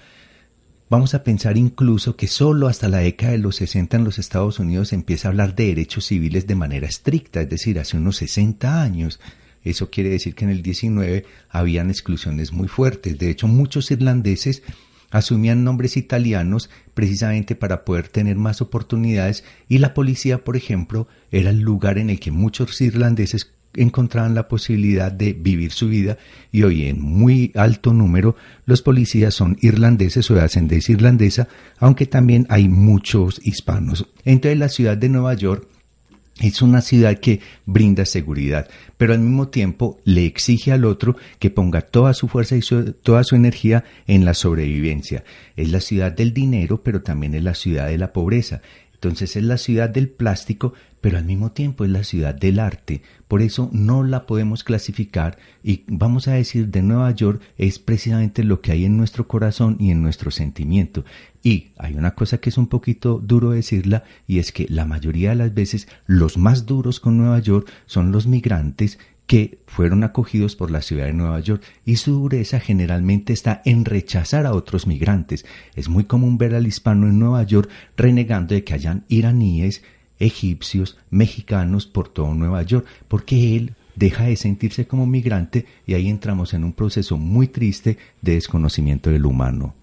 Vamos 0.90 1.14
a 1.14 1.24
pensar 1.24 1.58
incluso 1.58 2.18
que 2.18 2.28
solo 2.28 2.68
hasta 2.68 2.90
la 2.90 2.98
década 2.98 3.32
de 3.32 3.38
los 3.38 3.56
60 3.56 3.96
en 3.96 4.04
los 4.04 4.20
Estados 4.20 4.60
Unidos 4.60 4.90
se 4.90 4.96
empieza 4.96 5.30
a 5.30 5.32
hablar 5.32 5.56
de 5.56 5.68
derechos 5.68 6.08
civiles 6.08 6.48
de 6.48 6.56
manera 6.56 6.86
estricta, 6.86 7.40
es 7.40 7.50
decir, 7.50 7.80
hace 7.80 7.96
unos 7.96 8.18
60 8.18 8.82
años. 8.82 9.22
Eso 9.64 9.90
quiere 9.90 10.10
decir 10.10 10.36
que 10.36 10.46
en 10.46 10.52
el 10.52 10.62
19 10.62 11.26
habían 11.50 11.90
exclusiones 11.90 12.52
muy 12.52 12.68
fuertes. 12.68 13.18
De 13.18 13.30
hecho, 13.30 13.48
muchos 13.48 13.92
irlandeses 13.92 14.64
asumían 15.12 15.64
nombres 15.64 15.96
italianos 15.96 16.70
precisamente 16.94 17.56
para 17.56 17.86
poder 17.86 18.08
tener 18.08 18.36
más 18.36 18.62
oportunidades 18.62 19.44
y 19.70 19.78
la 19.78 19.94
policía, 19.94 20.44
por 20.44 20.58
ejemplo, 20.58 21.08
era 21.32 21.52
el 21.52 21.60
lugar 21.60 21.98
en 22.00 22.10
el 22.10 22.20
que 22.20 22.32
muchos 22.32 22.82
irlandeses 22.82 23.54
encontraban 23.76 24.36
la 24.36 24.48
posibilidad 24.48 25.12
de 25.12 25.34
vivir 25.34 25.72
su 25.72 25.88
vida 25.88 26.18
y 26.52 26.64
hoy 26.64 26.86
en 26.86 27.02
muy 27.02 27.52
alto 27.56 27.94
número 27.94 28.36
los 28.66 28.82
policías 28.82 29.34
son 29.34 29.58
irlandeses 29.62 30.30
o 30.30 30.36
de 30.36 30.42
ascendencia 30.42 30.94
irlandesa, 30.94 31.48
aunque 31.80 32.06
también 32.06 32.46
hay 32.50 32.70
muchos 32.70 33.40
hispanos. 33.44 34.08
Entonces 34.26 34.60
la 34.60 34.70
ciudad 34.70 34.98
de 34.98 35.10
Nueva 35.10 35.34
York 35.34 35.68
es 36.40 36.62
una 36.62 36.82
ciudad 36.82 37.20
que 37.20 37.42
brinda 37.66 38.06
seguridad, 38.06 38.68
pero 38.98 39.14
al 39.14 39.20
mismo 39.20 39.50
tiempo 39.50 40.00
le 40.04 40.26
exige 40.26 40.72
al 40.72 40.86
otro 40.86 41.16
que 41.40 41.52
ponga 41.52 41.82
toda 41.82 42.14
su 42.14 42.28
fuerza 42.28 42.56
y 42.56 42.62
toda 43.04 43.24
su 43.24 43.36
energía 43.36 43.84
en 44.08 44.26
la 44.26 44.34
sobrevivencia. 44.34 45.24
Es 45.56 45.72
la 45.72 45.80
ciudad 45.80 46.12
del 46.12 46.34
dinero, 46.34 46.82
pero 46.82 47.02
también 47.02 47.36
es 47.36 47.44
la 47.44 47.54
ciudad 47.54 47.88
de 47.88 47.98
la 47.98 48.14
pobreza. 48.14 48.62
Entonces 48.94 49.36
es 49.36 49.44
la 49.44 49.58
ciudad 49.58 49.90
del 49.90 50.10
plástico, 50.10 50.74
pero 51.04 51.18
al 51.18 51.26
mismo 51.26 51.52
tiempo 51.52 51.84
es 51.84 51.92
la 51.92 52.06
ciudad 52.06 52.34
del 52.34 52.60
arte. 52.60 53.02
Por 53.28 53.42
eso 53.42 53.70
no 53.74 54.04
la 54.04 54.26
podemos 54.26 54.64
clasificar 54.64 55.38
y 55.62 55.84
vamos 55.88 56.30
a 56.30 56.32
decir 56.32 56.70
de 56.70 56.82
Nueva 56.82 57.12
York 57.12 57.42
es 57.58 57.78
precisamente 57.78 58.46
lo 58.46 58.62
que 58.62 58.72
hay 58.72 58.86
en 58.86 58.96
nuestro 58.96 59.28
corazón 59.28 59.76
y 59.82 59.92
en 59.92 60.02
nuestro 60.02 60.32
sentimiento. 60.32 61.04
Y 61.44 61.72
hay 61.78 61.96
una 61.96 62.16
cosa 62.16 62.38
que 62.38 62.50
es 62.50 62.58
un 62.58 62.68
poquito 62.68 63.20
duro 63.22 63.50
decirla 63.50 64.06
y 64.28 64.40
es 64.40 64.54
que 64.54 64.66
la 64.70 64.86
mayoría 64.86 65.32
de 65.32 65.36
las 65.36 65.54
veces 65.54 65.90
los 66.06 66.38
más 66.38 66.66
duros 66.66 67.02
con 67.02 67.18
Nueva 67.18 67.40
York 67.40 67.70
son 67.86 68.14
los 68.14 68.26
migrantes 68.26 68.98
que 69.28 69.60
fueron 69.68 70.04
acogidos 70.04 70.56
por 70.56 70.72
la 70.72 70.82
ciudad 70.82 71.06
de 71.06 71.14
Nueva 71.14 71.40
York 71.42 71.64
y 71.86 71.98
su 71.98 72.14
dureza 72.14 72.60
generalmente 72.60 73.34
está 73.34 73.62
en 73.66 73.84
rechazar 73.84 74.46
a 74.46 74.54
otros 74.54 74.88
migrantes. 74.88 75.46
Es 75.76 75.90
muy 75.90 76.06
común 76.06 76.38
ver 76.38 76.56
al 76.56 76.68
hispano 76.68 77.08
en 77.08 77.20
Nueva 77.20 77.44
York 77.44 77.70
renegando 77.98 78.54
de 78.54 78.64
que 78.64 78.74
hayan 78.74 79.06
iraníes, 79.10 79.84
egipcios, 80.20 80.98
mexicanos 81.10 81.86
por 81.86 82.10
todo 82.10 82.34
Nueva 82.34 82.64
York, 82.64 82.86
porque 83.08 83.56
él 83.56 83.76
deja 83.96 84.26
de 84.26 84.36
sentirse 84.36 84.88
como 84.88 85.06
migrante 85.06 85.66
y 85.86 85.94
ahí 85.94 86.10
entramos 86.10 86.54
en 86.54 86.64
un 86.64 86.74
proceso 86.74 87.18
muy 87.18 87.48
triste 87.48 87.98
de 88.22 88.34
desconocimiento 88.34 89.10
del 89.10 89.26
humano. 89.26 89.76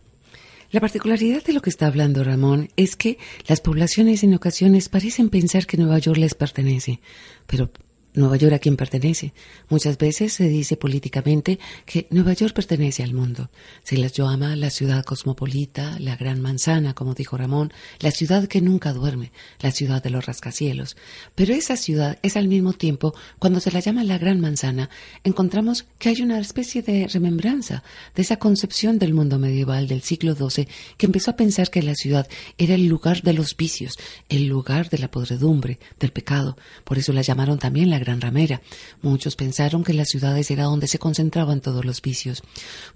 La 0.72 0.80
particularidad 0.80 1.42
de 1.42 1.52
lo 1.52 1.62
que 1.62 1.70
está 1.70 1.88
hablando 1.88 2.22
Ramón 2.22 2.68
es 2.76 2.94
que 2.94 3.18
las 3.48 3.60
poblaciones 3.60 4.22
en 4.22 4.34
ocasiones 4.34 4.88
parecen 4.88 5.28
pensar 5.28 5.66
que 5.66 5.76
Nueva 5.76 5.98
York 5.98 6.18
les 6.18 6.34
pertenece, 6.34 7.00
pero 7.48 7.70
Nueva 8.14 8.37
York 8.37 8.55
a 8.55 8.59
quién 8.59 8.77
pertenece. 8.77 9.33
Muchas 9.68 9.99
veces 9.99 10.33
se 10.33 10.49
dice 10.49 10.77
políticamente 10.77 11.59
que 11.87 12.07
Nueva 12.11 12.33
York 12.33 12.55
pertenece 12.55 13.03
al 13.03 13.14
mundo. 13.14 13.51
Se 13.83 13.96
las 13.96 14.12
llama 14.12 14.57
la 14.57 14.70
ciudad 14.70 15.05
cosmopolita, 15.05 15.99
la 16.01 16.16
gran 16.16 16.40
manzana, 16.40 16.94
como 16.94 17.14
dijo 17.14 17.37
Ramón, 17.37 17.73
la 18.01 18.11
ciudad 18.11 18.49
que 18.49 18.61
nunca 18.61 18.92
duerme, 18.92 19.33
la 19.61 19.70
ciudad 19.70 20.03
de 20.03 20.11
los 20.11 20.27
rascacielos. 20.27 20.96
Pero 21.35 21.55
esa 21.55 21.77
ciudad 21.77 22.18
es 22.23 22.37
al 22.37 22.49
mismo 22.49 22.73
tiempo, 22.73 23.14
cuando 23.38 23.61
se 23.61 23.70
la 23.70 23.81
llama 23.81 24.05
la 24.05 24.18
gran 24.18 24.40
manzana, 24.40 24.90
encontramos 25.25 25.87
que 25.99 26.09
hay 26.09 26.23
una 26.23 26.38
especie 26.38 26.83
de 26.83 27.07
remembranza 27.09 27.83
de 28.14 28.23
esa 28.23 28.38
concepción 28.38 28.99
del 28.99 29.14
mundo 29.14 29.38
medieval 29.38 29.87
del 29.87 30.03
siglo 30.03 30.35
XII 30.35 30.66
que 30.96 31.07
empezó 31.07 31.31
a 31.31 31.37
pensar 31.37 31.70
que 31.70 31.83
la 31.83 31.94
ciudad 31.94 32.29
era 32.59 32.75
el 32.75 32.87
lugar 32.87 33.23
de 33.23 33.33
los 33.33 33.57
vicios, 33.57 33.94
el 34.29 34.46
lugar 34.46 34.90
de 34.90 34.99
la 34.99 35.11
podredumbre, 35.11 35.79
del 35.99 36.12
pecado. 36.12 36.57
Por 36.85 36.99
eso 36.99 37.12
la 37.12 37.23
llamaron 37.23 37.59
también 37.59 37.90
la 37.90 37.99
Gran 38.00 38.20
Ramera. 38.20 38.60
Muchos 39.02 39.36
pensaron 39.36 39.84
que 39.84 39.94
las 39.94 40.08
ciudades 40.08 40.50
era 40.50 40.64
donde 40.64 40.88
se 40.88 40.98
concentraban 40.98 41.60
todos 41.60 41.84
los 41.84 42.02
vicios. 42.02 42.42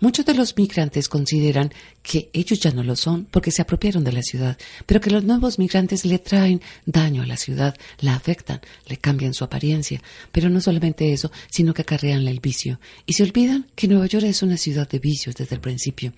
Muchos 0.01 0.27
de 0.27 0.35
los 0.35 0.57
migrantes 0.57 1.09
consideran 1.09 1.73
que 2.03 2.31
ellos 2.33 2.61
ya 2.61 2.71
no 2.73 2.83
lo 2.83 2.97
son 2.97 3.27
porque 3.31 3.51
se 3.51 3.63
apropiaron 3.63 4.05
de 4.05 4.13
la 4.13 4.23
ciudad, 4.23 4.59
pero 4.87 5.01
que 5.01 5.11
los 5.11 5.25
nuevos 5.25 5.59
migrantes 5.59 6.05
le 6.05 6.19
traen 6.19 6.61
daño 6.87 7.23
a 7.23 7.27
la 7.27 7.37
ciudad, 7.37 7.77
la 8.01 8.15
afectan, 8.15 8.61
le 8.87 8.97
cambian 8.97 9.35
su 9.35 9.45
apariencia. 9.45 10.03
Pero 10.33 10.51
no 10.51 10.61
solamente 10.61 11.13
eso, 11.13 11.31
sino 11.51 11.75
que 11.75 11.83
acarrean 11.83 12.27
el 12.27 12.41
vicio. 12.41 12.81
Y 13.07 13.15
se 13.15 13.23
olvidan 13.23 13.67
que 13.75 13.89
Nueva 13.89 14.07
York 14.07 14.25
es 14.25 14.43
una 14.43 14.57
ciudad 14.57 14.89
de 14.89 14.99
vicios 14.99 15.35
desde 15.37 15.55
el 15.55 15.61
principio. 15.61 16.13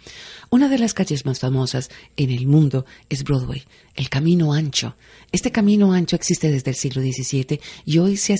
Una 0.50 0.68
de 0.68 0.78
las 0.78 0.94
calles 0.94 1.26
más 1.26 1.40
famosas 1.40 1.90
en 2.16 2.30
el 2.30 2.46
mundo 2.46 2.86
es 3.08 3.24
Broadway, 3.24 3.64
el 3.94 4.08
camino 4.08 4.52
ancho. 4.52 4.96
Este 5.32 5.50
camino 5.52 5.92
ancho 5.92 6.16
existe 6.16 6.50
desde 6.50 6.70
el 6.70 6.76
siglo 6.76 7.02
XVII 7.02 7.60
y 7.84 7.98
hoy 7.98 8.16
se 8.16 8.32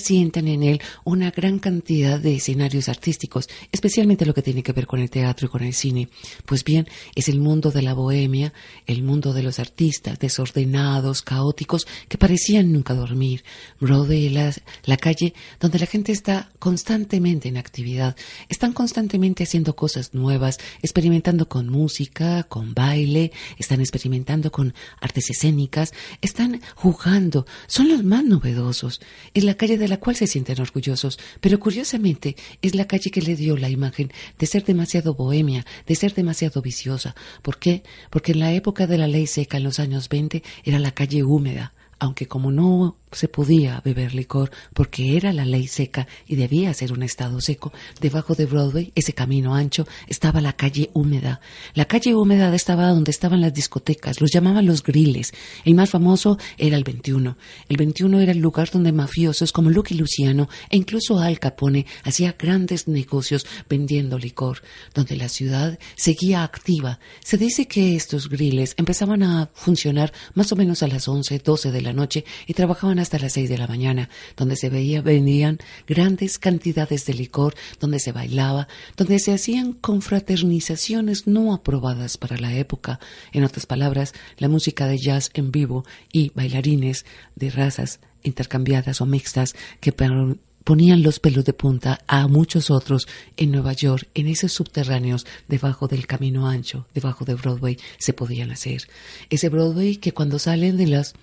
en 0.45 0.61
él 0.61 0.81
una 1.03 1.31
gran 1.31 1.57
cantidad 1.57 2.19
de 2.19 2.35
escenarios 2.35 2.89
artísticos, 2.89 3.49
especialmente 3.71 4.25
lo 4.25 4.33
que 4.33 4.41
tiene 4.41 4.61
que 4.61 4.73
ver 4.73 4.85
con 4.85 4.99
el 4.99 5.09
teatro 5.09 5.47
y 5.47 5.49
con 5.49 5.63
el 5.63 5.73
cine. 5.73 6.09
Pues 6.45 6.63
bien, 6.63 6.87
es 7.15 7.29
el 7.29 7.39
mundo 7.39 7.71
de 7.71 7.81
la 7.81 7.93
bohemia, 7.93 8.53
el 8.85 9.01
mundo 9.01 9.33
de 9.33 9.43
los 9.43 9.59
artistas 9.59 10.19
desordenados, 10.19 11.21
caóticos, 11.21 11.87
que 12.07 12.17
parecían 12.17 12.71
nunca 12.71 12.93
dormir. 12.93 13.43
Broadway 13.79 14.27
es 14.37 14.61
la 14.85 14.97
calle 14.97 15.33
donde 15.59 15.79
la 15.79 15.85
gente 15.85 16.11
está 16.11 16.51
constantemente 16.59 17.47
en 17.47 17.57
actividad, 17.57 18.15
están 18.49 18.73
constantemente 18.73 19.43
haciendo 19.43 19.75
cosas 19.75 20.13
nuevas, 20.13 20.59
experimentando 20.81 21.47
con 21.47 21.69
música, 21.69 22.43
con 22.43 22.73
baile, 22.73 23.31
están 23.57 23.79
experimentando 23.79 24.51
con 24.51 24.73
artes 24.99 25.29
escénicas, 25.29 25.93
están 26.21 26.61
jugando, 26.75 27.45
son 27.67 27.89
los 27.89 28.03
más 28.03 28.23
novedosos. 28.23 29.01
Es 29.33 29.43
la 29.43 29.55
calle 29.55 29.77
de 29.77 29.87
la 29.87 29.97
cual 29.97 30.15
se 30.15 30.26
sienten 30.27 30.61
orgullosos, 30.61 31.19
pero 31.41 31.59
curiosamente 31.59 32.35
es 32.61 32.75
la 32.75 32.85
calle 32.85 33.11
que 33.11 33.21
le 33.21 33.35
dio 33.35 33.57
la 33.57 33.69
imagen 33.69 34.11
de 34.37 34.45
ser 34.45 34.63
demasiado 34.63 35.15
bohemia, 35.15 35.65
de 35.85 35.95
ser 35.95 36.13
demasiado 36.13 36.61
viciosa. 36.61 37.15
¿Por 37.41 37.57
qué? 37.57 37.83
Porque 38.09 38.33
en 38.33 38.39
la 38.39 38.53
época 38.53 38.87
de 38.87 38.97
la 38.97 39.07
ley 39.07 39.27
seca, 39.27 39.57
en 39.57 39.63
los 39.63 39.79
años 39.79 40.09
20, 40.09 40.43
era 40.63 40.79
la 40.79 40.91
calle 40.91 41.23
húmeda, 41.23 41.73
aunque 41.99 42.27
como 42.27 42.51
no 42.51 42.97
se 43.11 43.27
podía 43.27 43.81
beber 43.83 44.13
licor 44.13 44.51
porque 44.73 45.15
era 45.17 45.31
la 45.33 45.45
ley 45.45 45.67
seca 45.67 46.07
y 46.27 46.35
debía 46.35 46.73
ser 46.73 46.91
un 46.91 47.03
estado 47.03 47.39
seco. 47.41 47.71
Debajo 48.01 48.35
de 48.35 48.45
Broadway, 48.45 48.91
ese 48.95 49.13
camino 49.13 49.55
ancho, 49.55 49.87
estaba 50.07 50.41
la 50.41 50.53
calle 50.53 50.89
húmeda. 50.93 51.39
La 51.73 51.85
calle 51.85 52.15
húmeda 52.15 52.53
estaba 52.53 52.89
donde 52.89 53.11
estaban 53.11 53.41
las 53.41 53.53
discotecas, 53.53 54.21
los 54.21 54.31
llamaban 54.31 54.65
los 54.65 54.83
griles. 54.83 55.33
El 55.63 55.75
más 55.75 55.89
famoso 55.89 56.37
era 56.57 56.77
el 56.77 56.83
21. 56.83 57.37
El 57.69 57.77
21 57.77 58.19
era 58.19 58.31
el 58.31 58.39
lugar 58.39 58.69
donde 58.71 58.91
mafiosos 58.91 59.51
como 59.51 59.69
Lucky 59.69 59.95
Luciano 59.95 60.49
e 60.69 60.77
incluso 60.77 61.19
Al 61.19 61.39
Capone 61.39 61.85
hacía 62.03 62.35
grandes 62.37 62.87
negocios 62.87 63.45
vendiendo 63.69 64.17
licor, 64.17 64.61
donde 64.93 65.15
la 65.15 65.29
ciudad 65.29 65.79
seguía 65.95 66.43
activa. 66.43 66.99
Se 67.23 67.37
dice 67.37 67.67
que 67.67 67.95
estos 67.95 68.29
griles 68.29 68.73
empezaban 68.77 69.23
a 69.23 69.49
funcionar 69.53 70.11
más 70.33 70.51
o 70.51 70.55
menos 70.55 70.83
a 70.83 70.87
las 70.87 71.07
11, 71.07 71.39
12 71.39 71.71
de 71.71 71.81
la 71.81 71.93
noche 71.93 72.25
y 72.45 72.53
trabajaban 72.53 72.96
hasta 72.99 73.19
las 73.19 73.33
seis 73.33 73.49
de 73.49 73.57
la 73.57 73.67
mañana, 73.67 74.09
donde 74.35 74.55
se 74.55 74.69
veía, 74.69 75.01
vendían 75.01 75.59
grandes 75.87 76.39
cantidades 76.39 77.05
de 77.05 77.13
licor, 77.13 77.55
donde 77.79 77.99
se 77.99 78.11
bailaba, 78.11 78.67
donde 78.95 79.19
se 79.19 79.33
hacían 79.33 79.73
confraternizaciones 79.73 81.27
no 81.27 81.53
aprobadas 81.53 82.17
para 82.17 82.37
la 82.37 82.53
época. 82.53 82.99
En 83.31 83.43
otras 83.43 83.65
palabras, 83.65 84.13
la 84.37 84.49
música 84.49 84.87
de 84.87 84.97
jazz 84.97 85.31
en 85.33 85.51
vivo 85.51 85.85
y 86.11 86.31
bailarines 86.35 87.05
de 87.35 87.49
razas 87.49 87.99
intercambiadas 88.23 89.01
o 89.01 89.05
mixtas 89.05 89.55
que 89.79 89.93
ponían 90.63 91.01
los 91.01 91.19
pelos 91.19 91.45
de 91.45 91.53
punta 91.53 91.99
a 92.07 92.27
muchos 92.27 92.69
otros 92.69 93.07
en 93.37 93.51
Nueva 93.51 93.73
York, 93.73 94.09
en 94.13 94.27
esos 94.27 94.51
subterráneos 94.51 95.25
debajo 95.47 95.87
del 95.87 96.07
camino 96.07 96.47
ancho, 96.47 96.87
debajo 96.93 97.23
de 97.23 97.35
Broadway, 97.35 97.77
se 97.97 98.11
podían 98.13 98.51
hacer. 98.51 98.81
Ese 99.29 99.47
Broadway 99.47 99.95
que 99.95 100.13
cuando 100.13 100.39
salen 100.39 100.75
de 100.75 100.87
las 100.87 101.13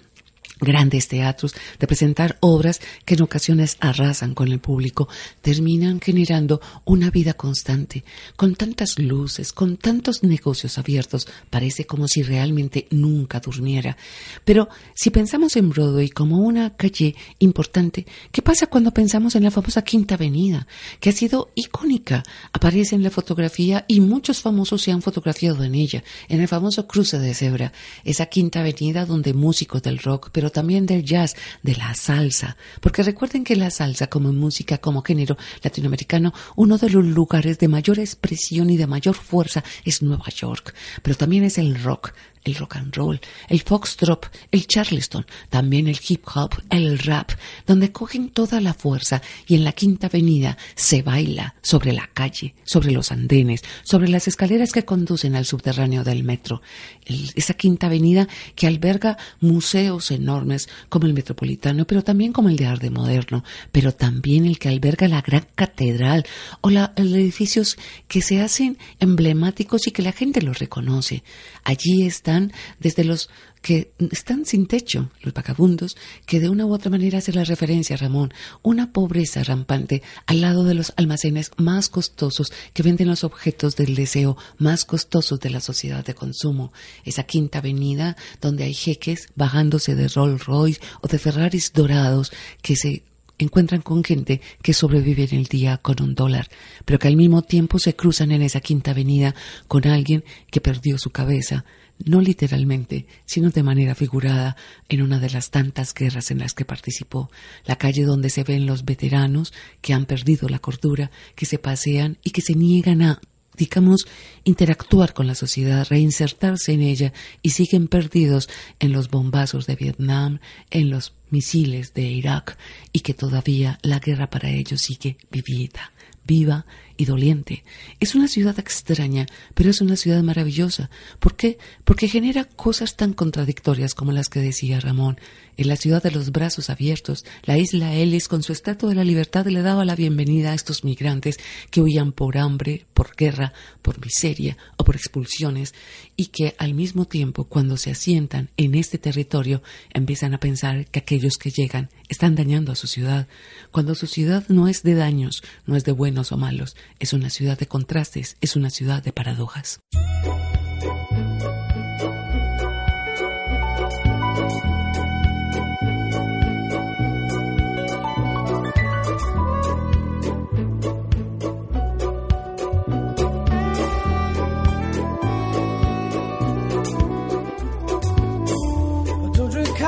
grandes 0.60 1.08
teatros, 1.08 1.54
de 1.78 1.86
presentar 1.86 2.36
obras 2.40 2.80
que 3.04 3.14
en 3.14 3.22
ocasiones 3.22 3.76
arrasan 3.80 4.34
con 4.34 4.50
el 4.50 4.60
público, 4.60 5.08
terminan 5.42 6.00
generando 6.00 6.60
una 6.84 7.10
vida 7.10 7.34
constante, 7.34 8.04
con 8.36 8.54
tantas 8.54 8.98
luces, 8.98 9.52
con 9.52 9.76
tantos 9.76 10.22
negocios 10.22 10.78
abiertos, 10.78 11.26
parece 11.50 11.86
como 11.86 12.08
si 12.08 12.22
realmente 12.22 12.86
nunca 12.90 13.40
durmiera. 13.40 13.96
Pero 14.44 14.68
si 14.94 15.10
pensamos 15.10 15.56
en 15.56 15.70
Broadway 15.70 16.08
como 16.08 16.38
una 16.38 16.76
calle 16.76 17.14
importante, 17.38 18.06
¿qué 18.30 18.42
pasa 18.42 18.66
cuando 18.66 18.92
pensamos 18.92 19.34
en 19.34 19.44
la 19.44 19.50
famosa 19.50 19.82
Quinta 19.82 20.14
Avenida, 20.14 20.66
que 21.00 21.10
ha 21.10 21.12
sido 21.12 21.50
icónica? 21.54 22.22
Aparece 22.52 22.94
en 22.94 23.02
la 23.02 23.10
fotografía 23.10 23.84
y 23.88 24.00
muchos 24.00 24.40
famosos 24.40 24.82
se 24.82 24.92
han 24.92 25.02
fotografiado 25.02 25.64
en 25.64 25.74
ella, 25.74 26.04
en 26.28 26.40
el 26.40 26.48
famoso 26.48 26.86
cruce 26.86 27.18
de 27.18 27.34
cebra, 27.34 27.72
esa 28.04 28.26
Quinta 28.26 28.60
Avenida 28.60 29.04
donde 29.06 29.34
músicos 29.34 29.82
del 29.82 29.98
rock, 29.98 30.30
pero 30.34 30.50
también 30.50 30.84
del 30.84 31.04
jazz, 31.04 31.36
de 31.62 31.76
la 31.76 31.94
salsa, 31.94 32.56
porque 32.80 33.04
recuerden 33.04 33.44
que 33.44 33.54
la 33.54 33.70
salsa 33.70 34.08
como 34.08 34.32
música, 34.32 34.78
como 34.78 35.02
género 35.02 35.36
latinoamericano, 35.62 36.34
uno 36.56 36.76
de 36.76 36.90
los 36.90 37.04
lugares 37.04 37.60
de 37.60 37.68
mayor 37.68 38.00
expresión 38.00 38.68
y 38.68 38.76
de 38.76 38.88
mayor 38.88 39.14
fuerza 39.14 39.62
es 39.84 40.02
Nueva 40.02 40.28
York, 40.30 40.74
pero 41.02 41.16
también 41.16 41.44
es 41.44 41.56
el 41.56 41.80
rock, 41.80 42.12
el 42.44 42.54
rock 42.54 42.76
and 42.76 42.94
roll, 42.94 43.20
el 43.48 43.62
foxtrot, 43.62 44.30
el 44.50 44.66
charleston, 44.66 45.26
también 45.48 45.88
el 45.88 45.98
hip 46.06 46.24
hop, 46.34 46.54
el 46.70 46.98
rap, 46.98 47.32
donde 47.66 47.92
cogen 47.92 48.28
toda 48.30 48.60
la 48.60 48.74
fuerza 48.74 49.22
y 49.46 49.54
en 49.54 49.64
la 49.64 49.72
Quinta 49.72 50.06
Avenida 50.06 50.56
se 50.74 51.02
baila 51.02 51.54
sobre 51.62 51.92
la 51.92 52.08
calle, 52.12 52.54
sobre 52.64 52.92
los 52.92 53.10
andenes, 53.12 53.62
sobre 53.82 54.08
las 54.08 54.28
escaleras 54.28 54.72
que 54.72 54.84
conducen 54.84 55.34
al 55.36 55.46
subterráneo 55.46 56.04
del 56.04 56.24
metro. 56.24 56.62
esa 57.06 57.54
Quinta 57.54 57.86
Avenida 57.86 58.28
que 58.54 58.66
alberga 58.66 59.16
museos 59.40 60.10
enormes 60.10 60.68
como 60.88 61.06
el 61.06 61.14
Metropolitano, 61.14 61.86
pero 61.86 62.02
también 62.02 62.32
como 62.32 62.48
el 62.48 62.56
de 62.56 62.66
Arte 62.66 62.90
Moderno, 62.90 63.44
pero 63.72 63.92
también 63.92 64.44
el 64.44 64.58
que 64.58 64.68
alberga 64.68 65.08
la 65.08 65.22
Gran 65.22 65.46
Catedral 65.54 66.24
o 66.60 66.70
los 66.70 66.90
edificios 66.96 67.76
que 68.08 68.22
se 68.22 68.40
hacen 68.40 68.78
emblemáticos 69.00 69.86
y 69.86 69.90
que 69.90 70.02
la 70.02 70.12
gente 70.12 70.42
los 70.42 70.58
reconoce. 70.58 71.22
Allí 71.64 72.02
está 72.02 72.33
desde 72.80 73.04
los 73.04 73.28
que 73.62 73.92
están 74.12 74.44
sin 74.44 74.66
techo, 74.66 75.10
los 75.22 75.32
vagabundos, 75.32 75.96
que 76.26 76.38
de 76.38 76.50
una 76.50 76.66
u 76.66 76.74
otra 76.74 76.90
manera 76.90 77.18
hace 77.18 77.32
la 77.32 77.44
referencia, 77.44 77.96
Ramón, 77.96 78.32
una 78.62 78.92
pobreza 78.92 79.42
rampante 79.42 80.02
al 80.26 80.42
lado 80.42 80.64
de 80.64 80.74
los 80.74 80.92
almacenes 80.96 81.50
más 81.56 81.88
costosos 81.88 82.52
que 82.74 82.82
venden 82.82 83.08
los 83.08 83.24
objetos 83.24 83.76
del 83.76 83.94
deseo 83.94 84.36
más 84.58 84.84
costosos 84.84 85.40
de 85.40 85.50
la 85.50 85.60
sociedad 85.60 86.04
de 86.04 86.14
consumo. 86.14 86.72
Esa 87.04 87.22
quinta 87.22 87.58
avenida 87.58 88.16
donde 88.40 88.64
hay 88.64 88.74
jeques 88.74 89.28
bajándose 89.34 89.94
de 89.94 90.08
Rolls 90.08 90.44
Royce 90.44 90.80
o 91.00 91.08
de 91.08 91.18
Ferraris 91.18 91.72
dorados 91.72 92.32
que 92.60 92.76
se 92.76 93.04
encuentran 93.38 93.82
con 93.82 94.04
gente 94.04 94.40
que 94.62 94.74
sobrevive 94.74 95.24
en 95.24 95.38
el 95.38 95.46
día 95.46 95.78
con 95.78 96.02
un 96.02 96.14
dólar, 96.14 96.48
pero 96.84 96.98
que 96.98 97.08
al 97.08 97.16
mismo 97.16 97.42
tiempo 97.42 97.78
se 97.78 97.96
cruzan 97.96 98.30
en 98.32 98.42
esa 98.42 98.60
quinta 98.60 98.92
avenida 98.92 99.34
con 99.68 99.86
alguien 99.86 100.24
que 100.50 100.60
perdió 100.60 100.98
su 100.98 101.10
cabeza, 101.10 101.64
no 101.98 102.20
literalmente, 102.20 103.06
sino 103.24 103.50
de 103.50 103.62
manera 103.62 103.94
figurada, 103.94 104.56
en 104.88 105.02
una 105.02 105.18
de 105.18 105.30
las 105.30 105.50
tantas 105.50 105.94
guerras 105.94 106.30
en 106.30 106.38
las 106.38 106.54
que 106.54 106.64
participó, 106.64 107.30
la 107.64 107.76
calle 107.76 108.04
donde 108.04 108.30
se 108.30 108.44
ven 108.44 108.66
los 108.66 108.84
veteranos 108.84 109.52
que 109.80 109.94
han 109.94 110.06
perdido 110.06 110.48
la 110.48 110.58
cordura, 110.58 111.10
que 111.34 111.46
se 111.46 111.58
pasean 111.58 112.18
y 112.22 112.30
que 112.30 112.42
se 112.42 112.54
niegan 112.54 113.02
a 113.02 113.20
digamos, 113.56 114.06
interactuar 114.42 115.14
con 115.14 115.26
la 115.26 115.34
sociedad, 115.34 115.86
reinsertarse 115.88 116.72
en 116.72 116.82
ella 116.82 117.12
y 117.42 117.50
siguen 117.50 117.88
perdidos 117.88 118.48
en 118.80 118.92
los 118.92 119.08
bombazos 119.08 119.66
de 119.66 119.76
Vietnam, 119.76 120.40
en 120.70 120.90
los 120.90 121.14
misiles 121.30 121.94
de 121.94 122.02
Irak 122.02 122.58
y 122.92 123.00
que 123.00 123.14
todavía 123.14 123.78
la 123.82 124.00
guerra 124.00 124.28
para 124.28 124.50
ellos 124.50 124.80
sigue 124.82 125.16
vivida, 125.30 125.92
viva 126.26 126.66
y 126.96 127.04
doliente. 127.04 127.64
Es 128.00 128.14
una 128.14 128.28
ciudad 128.28 128.58
extraña, 128.58 129.26
pero 129.54 129.70
es 129.70 129.80
una 129.80 129.96
ciudad 129.96 130.22
maravillosa. 130.22 130.90
¿Por 131.18 131.36
qué? 131.36 131.58
Porque 131.84 132.08
genera 132.08 132.44
cosas 132.44 132.96
tan 132.96 133.12
contradictorias 133.12 133.94
como 133.94 134.12
las 134.12 134.28
que 134.28 134.40
decía 134.40 134.80
Ramón. 134.80 135.18
En 135.56 135.68
la 135.68 135.76
ciudad 135.76 136.02
de 136.02 136.10
los 136.10 136.32
brazos 136.32 136.68
abiertos, 136.68 137.24
la 137.44 137.58
isla 137.58 137.94
Ellis 137.94 138.26
con 138.26 138.42
su 138.42 138.52
estatua 138.52 138.88
de 138.88 138.96
la 138.96 139.04
libertad 139.04 139.46
le 139.46 139.62
daba 139.62 139.84
la 139.84 139.94
bienvenida 139.94 140.50
a 140.50 140.54
estos 140.54 140.82
migrantes 140.82 141.38
que 141.70 141.80
huían 141.80 142.10
por 142.10 142.38
hambre, 142.38 142.86
por 142.92 143.14
guerra, 143.14 143.52
por 143.80 144.04
miseria 144.04 144.56
o 144.76 144.84
por 144.84 144.96
expulsiones 144.96 145.74
y 146.16 146.26
que 146.26 146.56
al 146.58 146.74
mismo 146.74 147.04
tiempo 147.04 147.44
cuando 147.44 147.76
se 147.76 147.92
asientan 147.92 148.50
en 148.56 148.74
este 148.74 148.98
territorio 148.98 149.62
empiezan 149.92 150.34
a 150.34 150.40
pensar 150.40 150.86
que 150.86 150.98
aquellos 150.98 151.36
que 151.36 151.50
llegan 151.50 151.88
están 152.08 152.34
dañando 152.34 152.72
a 152.72 152.76
su 152.76 152.86
ciudad, 152.86 153.28
cuando 153.70 153.94
su 153.94 154.06
ciudad 154.06 154.44
no 154.48 154.68
es 154.68 154.82
de 154.82 154.94
daños, 154.94 155.42
no 155.66 155.76
es 155.76 155.84
de 155.84 155.92
buenos 155.92 156.32
o 156.32 156.36
malos, 156.36 156.76
es 156.98 157.12
una 157.12 157.30
ciudad 157.30 157.58
de 157.58 157.66
contrastes, 157.66 158.36
es 158.40 158.56
una 158.56 158.70
ciudad 158.70 159.02
de 159.02 159.12
paradojas. 159.12 159.80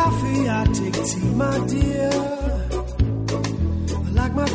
coffee, 0.06 0.48
I 0.48 0.64
like 4.12 4.34
my 4.34 4.46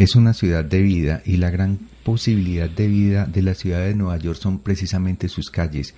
Es 0.00 0.16
una 0.16 0.32
ciudad 0.32 0.64
de 0.64 0.80
vida 0.80 1.20
y 1.26 1.36
la 1.36 1.50
gran 1.50 1.78
posibilidad 2.04 2.70
de 2.70 2.88
vida 2.88 3.26
de 3.26 3.42
la 3.42 3.52
ciudad 3.52 3.80
de 3.80 3.94
Nueva 3.94 4.16
York 4.16 4.38
son 4.40 4.60
precisamente 4.60 5.28
sus 5.28 5.50
calles. 5.50 5.94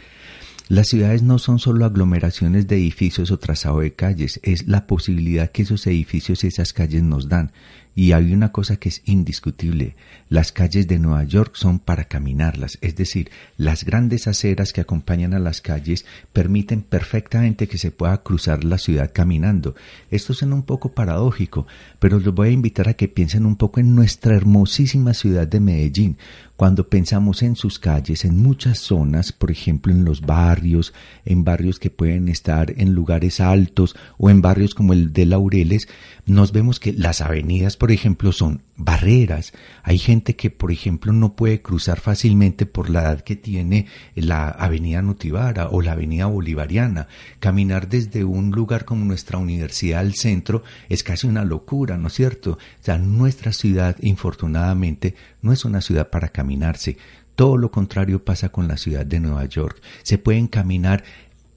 Las 0.66 0.88
ciudades 0.88 1.22
no 1.22 1.38
son 1.38 1.60
solo 1.60 1.84
aglomeraciones 1.84 2.66
de 2.66 2.78
edificios 2.78 3.30
o 3.30 3.38
trazado 3.38 3.78
de 3.78 3.92
calles, 3.92 4.40
es 4.42 4.66
la 4.66 4.88
posibilidad 4.88 5.52
que 5.52 5.62
esos 5.62 5.86
edificios 5.86 6.42
y 6.42 6.48
esas 6.48 6.72
calles 6.72 7.04
nos 7.04 7.28
dan. 7.28 7.52
Y 7.94 8.12
hay 8.12 8.32
una 8.32 8.52
cosa 8.52 8.76
que 8.76 8.88
es 8.88 9.02
indiscutible, 9.04 9.96
las 10.30 10.50
calles 10.50 10.88
de 10.88 10.98
Nueva 10.98 11.24
York 11.24 11.56
son 11.56 11.78
para 11.78 12.04
caminarlas, 12.04 12.78
es 12.80 12.96
decir, 12.96 13.30
las 13.58 13.84
grandes 13.84 14.26
aceras 14.26 14.72
que 14.72 14.80
acompañan 14.80 15.34
a 15.34 15.38
las 15.38 15.60
calles 15.60 16.06
permiten 16.32 16.80
perfectamente 16.80 17.68
que 17.68 17.76
se 17.76 17.90
pueda 17.90 18.22
cruzar 18.22 18.64
la 18.64 18.78
ciudad 18.78 19.10
caminando. 19.12 19.74
Esto 20.10 20.32
suena 20.32 20.54
un 20.54 20.62
poco 20.62 20.92
paradójico, 20.92 21.66
pero 21.98 22.18
los 22.18 22.34
voy 22.34 22.48
a 22.48 22.52
invitar 22.52 22.88
a 22.88 22.94
que 22.94 23.08
piensen 23.08 23.44
un 23.44 23.56
poco 23.56 23.78
en 23.78 23.94
nuestra 23.94 24.34
hermosísima 24.34 25.12
ciudad 25.12 25.46
de 25.46 25.60
Medellín. 25.60 26.16
Cuando 26.56 26.88
pensamos 26.88 27.42
en 27.42 27.56
sus 27.56 27.78
calles, 27.78 28.24
en 28.24 28.40
muchas 28.40 28.78
zonas, 28.78 29.32
por 29.32 29.50
ejemplo 29.50 29.92
en 29.92 30.04
los 30.04 30.20
barrios, 30.20 30.94
en 31.24 31.44
barrios 31.44 31.80
que 31.80 31.90
pueden 31.90 32.28
estar 32.28 32.72
en 32.76 32.94
lugares 32.94 33.40
altos 33.40 33.96
o 34.16 34.30
en 34.30 34.42
barrios 34.42 34.74
como 34.74 34.92
el 34.92 35.12
de 35.12 35.26
Laureles, 35.26 35.88
nos 36.24 36.52
vemos 36.52 36.78
que 36.78 36.92
las 36.92 37.20
avenidas, 37.20 37.76
por 37.82 37.90
ejemplo, 37.90 38.30
son 38.30 38.62
barreras. 38.76 39.52
Hay 39.82 39.98
gente 39.98 40.36
que, 40.36 40.50
por 40.50 40.70
ejemplo, 40.70 41.12
no 41.12 41.34
puede 41.34 41.62
cruzar 41.62 41.98
fácilmente 41.98 42.64
por 42.64 42.88
la 42.88 43.00
edad 43.00 43.22
que 43.22 43.34
tiene 43.34 43.88
la 44.14 44.50
avenida 44.50 45.02
Nutibara 45.02 45.66
o 45.68 45.82
la 45.82 45.90
avenida 45.90 46.26
Bolivariana. 46.26 47.08
Caminar 47.40 47.88
desde 47.88 48.22
un 48.22 48.52
lugar 48.52 48.84
como 48.84 49.04
nuestra 49.04 49.38
universidad 49.38 49.98
al 49.98 50.14
centro 50.14 50.62
es 50.88 51.02
casi 51.02 51.26
una 51.26 51.44
locura, 51.44 51.98
¿no 51.98 52.06
es 52.06 52.12
cierto? 52.12 52.52
O 52.52 52.58
sea, 52.84 52.98
nuestra 52.98 53.52
ciudad, 53.52 53.96
infortunadamente, 54.00 55.16
no 55.40 55.52
es 55.52 55.64
una 55.64 55.80
ciudad 55.80 56.08
para 56.08 56.28
caminarse. 56.28 56.98
Todo 57.34 57.56
lo 57.56 57.72
contrario 57.72 58.24
pasa 58.24 58.50
con 58.50 58.68
la 58.68 58.76
ciudad 58.76 59.04
de 59.04 59.18
Nueva 59.18 59.44
York. 59.46 59.82
Se 60.04 60.18
pueden 60.18 60.46
caminar 60.46 61.02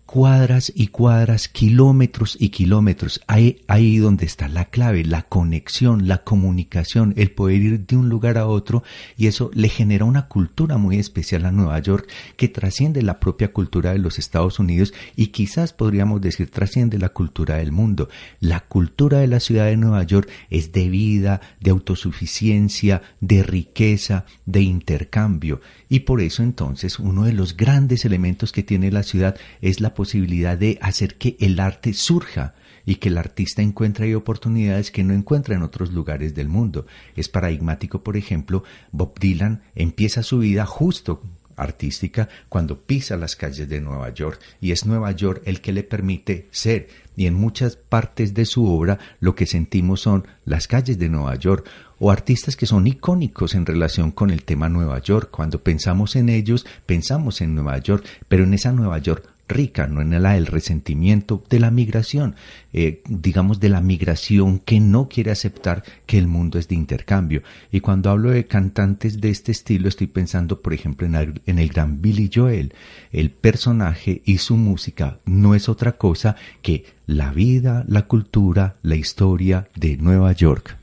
cuadras 0.06 0.72
y 0.76 0.88
cuadras, 0.88 1.48
kilómetros 1.48 2.38
y 2.40 2.50
kilómetros. 2.50 3.22
Ahí, 3.28 3.62
ahí 3.68 3.98
donde 3.98 4.26
está 4.26 4.48
la 4.48 4.66
clave, 4.66 5.04
la 5.04 5.24
conexión, 5.24 6.08
la 6.08 6.20
comunicación, 6.20 7.14
el 7.18 7.32
poder 7.32 7.62
ir 7.62 7.86
de 7.86 7.98
un 7.98 8.10
lugar 8.10 8.38
a 8.38 8.48
otro 8.48 8.84
y 9.18 9.28
eso 9.28 9.50
le 9.54 9.68
genera 9.68 10.06
una 10.06 10.28
cultura 10.28 10.78
muy 10.78 11.00
especial 11.00 11.46
a 11.46 11.52
Nueva 11.52 11.80
York 11.80 12.08
que 12.38 12.48
trasciende 12.48 13.02
la 13.02 13.20
propia 13.20 13.52
cultura 13.52 13.92
de 13.94 14.00
los 14.00 14.20
Estados 14.20 14.60
Unidos 14.60 14.94
y 15.16 15.28
quizás 15.28 15.74
podríamos 15.74 16.22
decir 16.22 16.52
trasciende 16.52 17.00
la 17.00 17.10
cultura 17.10 17.56
del 17.56 17.72
mundo. 17.72 18.08
La 18.40 18.60
cultura 18.60 19.20
de 19.20 19.28
la 19.28 19.40
ciudad 19.40 19.66
de 19.66 19.78
Nueva 19.78 20.04
York 20.04 20.30
es 20.50 20.72
de 20.72 20.90
vida, 20.90 21.42
de 21.60 21.72
autosuficiencia, 21.72 23.02
de 23.22 23.42
riqueza, 23.42 24.26
de 24.46 24.62
intercambio 24.62 25.62
y 25.90 26.02
por 26.02 26.22
eso 26.22 26.44
entonces 26.44 27.00
uno 27.00 27.24
de 27.24 27.34
los 27.34 27.58
grandes 27.58 28.06
elementos 28.06 28.52
que 28.52 28.64
tiene 28.64 28.92
la 28.92 29.04
ciudad 29.04 29.36
es 29.62 29.80
la 29.82 29.95
posibilidad 29.96 30.58
de 30.58 30.78
hacer 30.82 31.16
que 31.16 31.36
el 31.40 31.60
arte 31.60 31.94
surja 31.94 32.54
y 32.86 32.96
que 32.96 33.10
el 33.10 33.18
artista 33.18 33.64
encuentre 33.64 34.16
oportunidades 34.16 34.92
que 34.92 35.04
no 35.04 35.14
encuentra 35.14 35.56
en 35.56 35.64
otros 35.64 35.92
lugares 35.92 36.36
del 36.36 36.48
mundo. 36.48 36.86
Es 37.16 37.30
paradigmático, 37.30 38.04
por 38.04 38.16
ejemplo, 38.16 38.64
Bob 38.92 39.20
Dylan 39.20 39.64
empieza 39.74 40.22
su 40.22 40.38
vida 40.38 40.68
justo 40.68 41.24
artística 41.58 42.28
cuando 42.50 42.82
pisa 42.82 43.18
las 43.18 43.36
calles 43.36 43.70
de 43.70 43.82
Nueva 43.82 44.10
York 44.10 44.40
y 44.60 44.72
es 44.72 44.86
Nueva 44.86 45.12
York 45.12 45.42
el 45.46 45.62
que 45.62 45.72
le 45.72 45.84
permite 45.84 46.48
ser 46.52 46.90
y 47.16 47.28
en 47.28 47.34
muchas 47.34 47.78
partes 47.78 48.34
de 48.34 48.46
su 48.46 48.66
obra 48.68 49.00
lo 49.20 49.36
que 49.36 49.46
sentimos 49.46 50.02
son 50.02 50.28
las 50.44 50.68
calles 50.68 51.00
de 51.00 51.10
Nueva 51.10 51.36
York 51.36 51.66
o 51.98 52.12
artistas 52.12 52.58
que 52.58 52.66
son 52.66 52.88
icónicos 52.88 53.56
en 53.56 53.66
relación 53.66 54.12
con 54.12 54.30
el 54.30 54.44
tema 54.44 54.68
Nueva 54.68 55.00
York. 55.00 55.30
Cuando 55.32 55.64
pensamos 55.64 56.18
en 56.18 56.28
ellos, 56.28 56.66
pensamos 56.86 57.40
en 57.40 57.56
Nueva 57.56 57.78
York, 57.78 58.06
pero 58.28 58.44
en 58.44 58.54
esa 58.54 58.74
Nueva 58.74 58.98
York 58.98 59.30
rica, 59.48 59.88
no 59.88 60.02
en 60.02 60.22
la 60.22 60.34
del 60.34 60.48
resentimiento 60.48 61.44
de 61.50 61.60
la 61.60 61.72
migración, 61.72 62.36
eh, 62.74 63.02
digamos 63.08 63.60
de 63.60 63.70
la 63.70 63.82
migración 63.82 64.60
que 64.60 64.80
no 64.80 65.08
quiere 65.08 65.32
aceptar 65.32 65.84
que 66.06 66.18
el 66.18 66.28
mundo 66.28 66.58
es 66.58 66.68
de 66.68 66.76
intercambio. 66.76 67.44
Y 67.72 67.80
cuando 67.80 68.10
hablo 68.10 68.32
de 68.32 68.46
cantantes 68.46 69.22
de 69.22 69.30
este 69.30 69.52
estilo, 69.52 69.88
estoy 69.88 70.08
pensando, 70.08 70.62
por 70.62 70.74
ejemplo, 70.74 71.06
en 71.06 71.16
el, 71.16 71.42
en 71.46 71.60
el 71.60 71.70
gran 71.70 72.02
Billy 72.02 72.30
Joel. 72.34 72.74
El 73.12 73.32
personaje 73.32 74.22
y 74.26 74.40
su 74.40 74.58
música 74.58 75.20
no 75.26 75.56
es 75.56 75.70
otra 75.70 75.94
cosa 75.94 76.36
que 76.62 76.86
la 77.06 77.32
vida, 77.32 77.86
la 77.88 78.08
cultura, 78.08 78.76
la 78.82 78.96
historia 78.96 79.70
de 79.76 79.98
Nueva 79.98 80.32
York. 80.32 80.78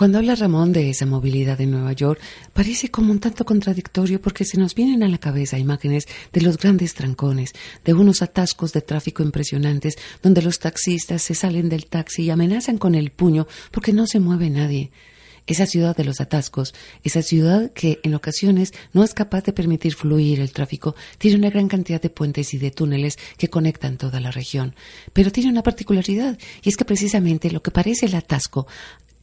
Cuando 0.00 0.16
habla 0.16 0.34
Ramón 0.34 0.72
de 0.72 0.88
esa 0.88 1.04
movilidad 1.04 1.60
en 1.60 1.72
Nueva 1.72 1.92
York, 1.92 2.22
parece 2.54 2.90
como 2.90 3.12
un 3.12 3.20
tanto 3.20 3.44
contradictorio 3.44 4.18
porque 4.18 4.46
se 4.46 4.56
nos 4.56 4.74
vienen 4.74 5.02
a 5.02 5.08
la 5.08 5.18
cabeza 5.18 5.58
imágenes 5.58 6.08
de 6.32 6.40
los 6.40 6.56
grandes 6.56 6.94
trancones, 6.94 7.52
de 7.84 7.92
unos 7.92 8.22
atascos 8.22 8.72
de 8.72 8.80
tráfico 8.80 9.22
impresionantes 9.22 9.98
donde 10.22 10.40
los 10.40 10.58
taxistas 10.58 11.20
se 11.20 11.34
salen 11.34 11.68
del 11.68 11.84
taxi 11.84 12.22
y 12.22 12.30
amenazan 12.30 12.78
con 12.78 12.94
el 12.94 13.10
puño 13.10 13.46
porque 13.72 13.92
no 13.92 14.06
se 14.06 14.20
mueve 14.20 14.48
nadie. 14.48 14.90
Esa 15.46 15.66
ciudad 15.66 15.94
de 15.94 16.04
los 16.04 16.22
atascos, 16.22 16.74
esa 17.02 17.20
ciudad 17.20 17.70
que 17.72 18.00
en 18.02 18.14
ocasiones 18.14 18.72
no 18.94 19.04
es 19.04 19.12
capaz 19.12 19.44
de 19.44 19.52
permitir 19.52 19.94
fluir 19.94 20.40
el 20.40 20.52
tráfico, 20.52 20.94
tiene 21.18 21.36
una 21.36 21.50
gran 21.50 21.68
cantidad 21.68 22.00
de 22.00 22.08
puentes 22.08 22.54
y 22.54 22.58
de 22.58 22.70
túneles 22.70 23.18
que 23.36 23.48
conectan 23.48 23.98
toda 23.98 24.18
la 24.20 24.30
región. 24.30 24.74
Pero 25.12 25.30
tiene 25.30 25.50
una 25.50 25.62
particularidad, 25.62 26.38
y 26.62 26.70
es 26.70 26.78
que 26.78 26.86
precisamente 26.86 27.50
lo 27.50 27.62
que 27.62 27.70
parece 27.70 28.06
el 28.06 28.14
atasco 28.14 28.66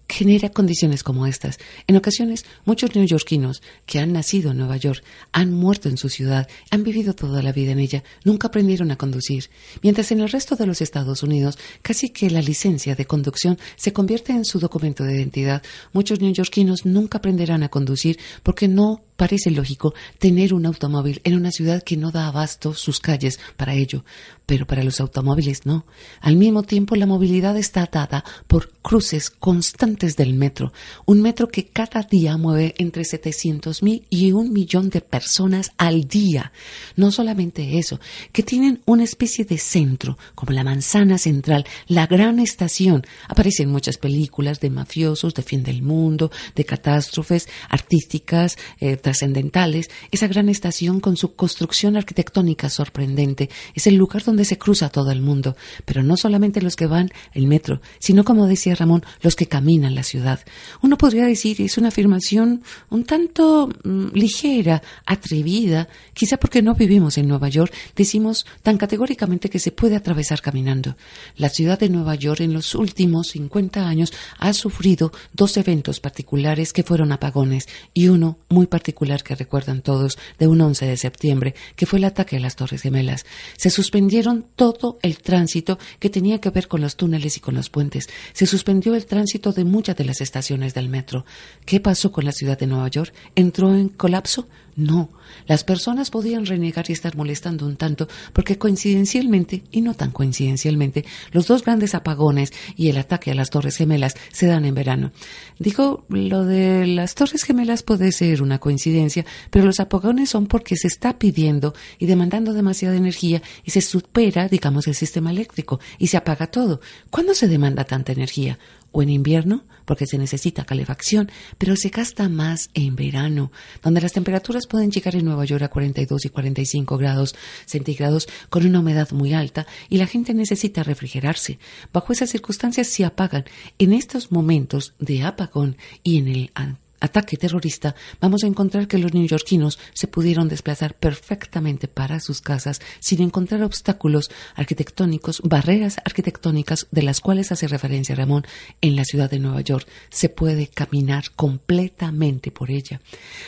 genera 0.10 0.50
condiciones 0.50 1.04
como 1.04 1.28
estas. 1.28 1.60
En 1.88 1.98
ocasiones, 1.98 2.46
muchos 2.66 2.96
neoyorquinos 2.96 3.62
que 3.86 4.00
han 4.00 4.14
nacido 4.14 4.52
en 4.52 4.58
Nueva 4.58 4.78
York, 4.78 5.04
han 5.32 5.52
muerto 5.52 5.90
en 5.90 5.98
su 5.98 6.10
ciudad, 6.10 6.48
han 6.72 6.84
vivido 6.84 7.14
toda 7.14 7.42
la 7.42 7.52
vida 7.52 7.72
en 7.72 7.80
ella, 7.80 8.04
nunca 8.24 8.48
aprendieron 8.48 8.92
a 8.92 8.98
conducir, 8.98 9.50
mientras 9.82 10.12
en 10.12 10.22
el 10.22 10.30
resto 10.30 10.56
de 10.56 10.66
los 10.66 10.82
Estados 10.82 11.24
Unidos 11.24 11.58
casi 11.82 12.10
que 12.10 12.30
la 12.30 12.42
licencia 12.42 12.96
de 12.96 13.06
conducción 13.06 13.58
se 13.76 13.94
convierte 13.94 14.34
en 14.34 14.46
su 14.46 14.60
documento 14.60 15.04
de 15.04 15.16
identidad. 15.16 15.64
Muchos 15.94 16.22
neoyorquinos 16.22 16.86
nunca 16.86 17.18
aprenderán 17.18 17.64
a 17.64 17.70
conducir 17.70 18.20
porque 18.44 18.68
no 18.68 19.07
parece 19.18 19.52
lógico 19.52 19.94
tener 20.20 20.54
un 20.54 20.66
automóvil 20.66 21.20
en 21.24 21.36
una 21.36 21.52
ciudad 21.52 21.84
que 21.84 21.98
no 21.98 22.12
da 22.12 22.28
abasto 22.28 22.74
sus 22.74 23.00
calles 23.00 23.40
para 23.58 23.74
ello, 23.74 24.06
pero 24.46 24.66
para 24.66 24.84
los 24.84 25.02
automóviles 25.02 25.66
no. 25.66 25.86
Al 26.22 26.38
mismo 26.38 26.64
tiempo, 26.64 26.96
la 26.96 27.06
movilidad 27.06 27.58
está 27.58 27.84
atada 27.84 28.24
por 28.48 28.72
cruces 28.82 29.30
constantes 29.30 30.16
del 30.16 30.34
metro, 30.36 30.72
un 31.06 31.22
metro 31.22 31.50
que 31.50 31.66
cada 31.66 32.04
día 32.04 32.38
mueve 32.38 32.74
entre 32.78 33.04
700 33.04 33.84
mil 33.84 34.06
y 34.10 34.32
un 34.32 34.54
millón 34.54 34.90
de 34.90 35.02
personas 35.02 35.72
al 35.78 36.08
día. 36.08 36.54
No 36.96 37.12
solamente 37.12 37.78
eso, 37.78 38.00
que 38.32 38.44
tienen 38.44 38.82
una 38.86 39.04
especie 39.04 39.44
de 39.44 39.58
centro, 39.58 40.18
como 40.36 40.54
la 40.54 40.64
manzana 40.64 41.18
central, 41.18 41.66
la 41.88 42.08
gran 42.08 42.40
estación. 42.40 43.06
Aparecen 43.28 43.70
muchas 43.70 43.98
películas 43.98 44.60
de 44.60 44.70
mafiosos, 44.70 45.34
de 45.34 45.44
fin 45.44 45.64
del 45.64 45.82
mundo, 45.82 46.32
de 46.56 46.66
catástrofes 46.66 47.50
artísticas, 47.70 48.58
eh, 48.80 48.96
trascendentales. 49.08 49.90
Esa 50.12 50.28
gran 50.28 50.50
estación 50.50 51.00
con 51.00 51.16
su 51.16 51.34
construcción 51.34 51.96
arquitectónica 51.96 52.70
sorprendente 52.70 53.50
es 53.74 53.88
el 53.88 53.96
lugar 53.96 54.26
donde 54.26 54.44
se 54.44 54.58
cruza 54.58 54.90
todo 54.90 55.12
el 55.12 55.22
mundo, 55.22 55.56
pero 55.86 56.04
no 56.04 56.18
solamente 56.18 56.62
los 56.62 56.76
que 56.76 56.88
van 56.88 57.10
el 57.32 57.48
metro, 57.48 57.80
sino 58.00 58.26
como 58.26 58.48
decía 58.48 58.76
Ramón, 58.76 59.06
los 59.22 59.38
que 59.38 59.48
caminan 59.48 59.96
la 59.96 60.04
ciudad. 60.04 60.42
Uno 60.82 60.98
podría 60.98 61.26
decir, 61.26 61.62
es 61.62 61.78
una 61.78 61.88
afirmación 61.88 62.64
un 62.90 63.06
tanto 63.06 63.70
mm, 63.86 64.08
ligera, 64.14 64.82
atrevida, 65.06 65.88
quizá 66.14 66.36
porque 66.36 66.62
no 66.62 66.76
vivimos 66.76 67.18
en 67.18 67.30
Nueva 67.30 67.48
York, 67.48 67.74
decimos 67.96 68.46
tan 68.62 68.78
categóricamente 68.78 69.50
que 69.50 69.60
se 69.60 69.72
puede 69.72 69.96
atravesar 69.96 70.42
caminando. 70.42 70.98
La 71.38 71.48
ciudad 71.48 71.80
de 71.80 71.88
Nueva 71.88 72.16
York 72.16 72.42
en 72.42 72.52
los 72.52 72.76
últimos 72.76 73.30
50 73.30 73.88
años 73.88 74.12
ha 74.38 74.52
sufrido 74.52 75.14
dos 75.32 75.56
eventos 75.56 76.02
particulares 76.02 76.74
que 76.74 76.84
fueron 76.84 77.14
apagones 77.14 77.70
y 77.94 78.10
uno 78.10 78.40
muy 78.50 78.68
particular 78.68 78.97
que 79.24 79.36
recuerdan 79.36 79.82
todos 79.82 80.18
de 80.40 80.48
un 80.48 80.60
11 80.60 80.86
de 80.88 80.98
septiembre, 80.98 81.54
que 81.76 81.86
fue 81.86 82.00
el 82.00 82.06
ataque 82.06 82.38
a 82.38 82.40
las 82.40 82.56
Torres 82.56 82.82
Gemelas. 82.82 83.26
Se 83.56 83.70
suspendieron 83.70 84.46
todo 84.56 84.98
el 85.04 85.20
tránsito 85.20 85.78
que 86.00 86.10
tenía 86.10 86.40
que 86.40 86.50
ver 86.50 86.68
con 86.68 86.82
los 86.82 86.96
túneles 86.96 87.38
y 87.38 87.40
con 87.40 87.54
los 87.54 87.70
puentes. 87.70 88.08
Se 88.34 88.48
suspendió 88.48 88.96
el 88.96 89.06
tránsito 89.06 89.52
de 89.52 89.66
muchas 89.66 89.96
de 89.96 90.06
las 90.06 90.22
estaciones 90.22 90.74
del 90.74 90.90
metro. 90.90 91.26
¿Qué 91.66 91.80
pasó 91.80 92.12
con 92.12 92.26
la 92.26 92.32
ciudad 92.32 92.58
de 92.58 92.68
Nueva 92.68 92.88
York? 92.88 93.14
¿Entró 93.36 93.74
en 93.74 93.90
colapso? 93.90 94.48
No, 94.78 95.10
las 95.48 95.64
personas 95.64 96.12
podían 96.12 96.46
renegar 96.46 96.86
y 96.88 96.94
estar 96.94 97.18
molestando 97.18 97.66
un 97.66 97.78
tanto 97.78 98.08
porque 98.32 98.60
coincidencialmente, 98.60 99.64
y 99.72 99.82
no 99.82 99.96
tan 99.96 100.12
coincidencialmente, 100.12 101.04
los 101.32 101.48
dos 101.48 101.66
grandes 101.66 101.96
apagones 101.96 102.54
y 102.76 102.90
el 102.90 102.98
ataque 103.00 103.32
a 103.32 103.34
las 103.34 103.50
Torres 103.50 103.76
Gemelas 103.76 104.14
se 104.32 104.46
dan 104.46 104.66
en 104.66 104.76
verano. 104.76 105.12
Digo, 105.58 106.06
lo 106.10 106.46
de 106.46 106.86
las 106.86 107.16
Torres 107.16 107.42
Gemelas 107.42 107.82
puede 107.82 108.12
ser 108.12 108.44
una 108.44 108.60
coincidencia, 108.60 109.26
pero 109.50 109.66
los 109.66 109.80
apagones 109.80 110.30
son 110.30 110.46
porque 110.46 110.76
se 110.76 110.88
está 110.88 111.18
pidiendo 111.18 111.74
y 111.98 112.06
demandando 112.06 112.54
demasiada 112.54 112.96
energía 112.96 113.42
y 113.64 113.72
se 113.72 113.82
supera, 113.82 114.48
digamos, 114.48 114.88
el 114.88 114.94
sistema 114.94 115.32
eléctrico 115.32 115.80
y 115.98 116.06
se 116.06 116.18
apaga 116.18 116.52
todo. 116.52 116.82
¿Cuándo 117.10 117.34
se 117.34 117.48
demanda 117.48 117.84
tanta 117.84 118.12
energía? 118.12 118.60
O 118.92 119.02
en 119.02 119.10
invierno, 119.10 119.66
porque 119.86 120.06
se 120.06 120.18
necesita 120.18 120.66
calefacción, 120.66 121.32
pero 121.58 121.76
se 121.76 121.90
gasta 121.90 122.30
más 122.30 122.70
en 122.74 122.96
verano, 122.96 123.52
donde 123.82 124.02
las 124.02 124.14
temperaturas 124.14 124.68
pueden 124.68 124.92
llegar 124.92 125.16
en 125.16 125.26
Nueva 125.26 125.46
York 125.46 125.64
a 125.64 125.70
42 125.70 126.26
y 126.26 126.30
45 126.30 126.98
grados 126.98 127.36
centígrados 127.66 128.28
con 128.50 128.66
una 128.66 128.80
humedad 128.80 129.12
muy 129.12 129.34
alta 129.34 129.66
y 129.90 129.98
la 129.98 130.08
gente 130.08 130.34
necesita 130.34 130.84
refrigerarse. 130.84 131.60
Bajo 131.94 132.14
esas 132.14 132.30
circunstancias 132.30 132.88
se 132.88 133.06
apagan. 133.06 133.46
En 133.80 133.94
estos 133.94 134.32
momentos 134.32 134.94
de 135.00 135.24
apagón 135.24 135.78
y 136.04 136.18
en 136.18 136.28
el 136.28 136.52
ataque 137.00 137.38
terrorista, 137.38 137.96
vamos 138.20 138.44
a 138.44 138.48
encontrar 138.48 138.88
que 138.88 138.98
los 138.98 139.14
neoyorquinos 139.14 139.80
se 139.94 140.08
pudieron 140.08 140.50
desplazar 140.50 140.96
perfectamente 140.96 141.88
para 141.88 142.20
sus 142.20 142.42
casas 142.42 142.82
sin 143.00 143.22
encontrar 143.22 143.64
obstáculos 143.64 144.30
arquitectónicos, 144.56 145.42
barreras 145.44 145.98
arquitectónicas 146.06 146.88
de 146.92 147.04
las 147.04 147.22
cuales 147.22 147.52
hace 147.52 147.68
referencia 147.68 148.16
Ramón 148.16 148.46
en 148.82 148.96
la 148.96 149.06
ciudad 149.06 149.30
de 149.30 149.40
Nueva 149.40 149.62
York. 149.62 149.88
Se 150.10 150.30
puede 150.30 150.68
caminar 150.68 151.32
completamente 151.36 152.52
por 152.52 152.72
ella. 152.72 153.02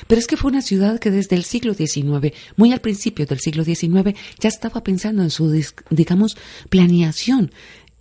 Pero 0.07 0.19
es 0.19 0.27
que 0.27 0.37
fue 0.37 0.51
una 0.51 0.61
ciudad 0.61 0.99
que 0.99 1.11
desde 1.11 1.35
el 1.35 1.43
siglo 1.43 1.73
XIX, 1.73 2.33
muy 2.55 2.73
al 2.73 2.81
principio 2.81 3.25
del 3.25 3.39
siglo 3.39 3.63
XIX, 3.63 4.17
ya 4.39 4.49
estaba 4.49 4.83
pensando 4.83 5.23
en 5.23 5.29
su, 5.29 5.49
digamos, 5.89 6.37
planeación 6.69 7.51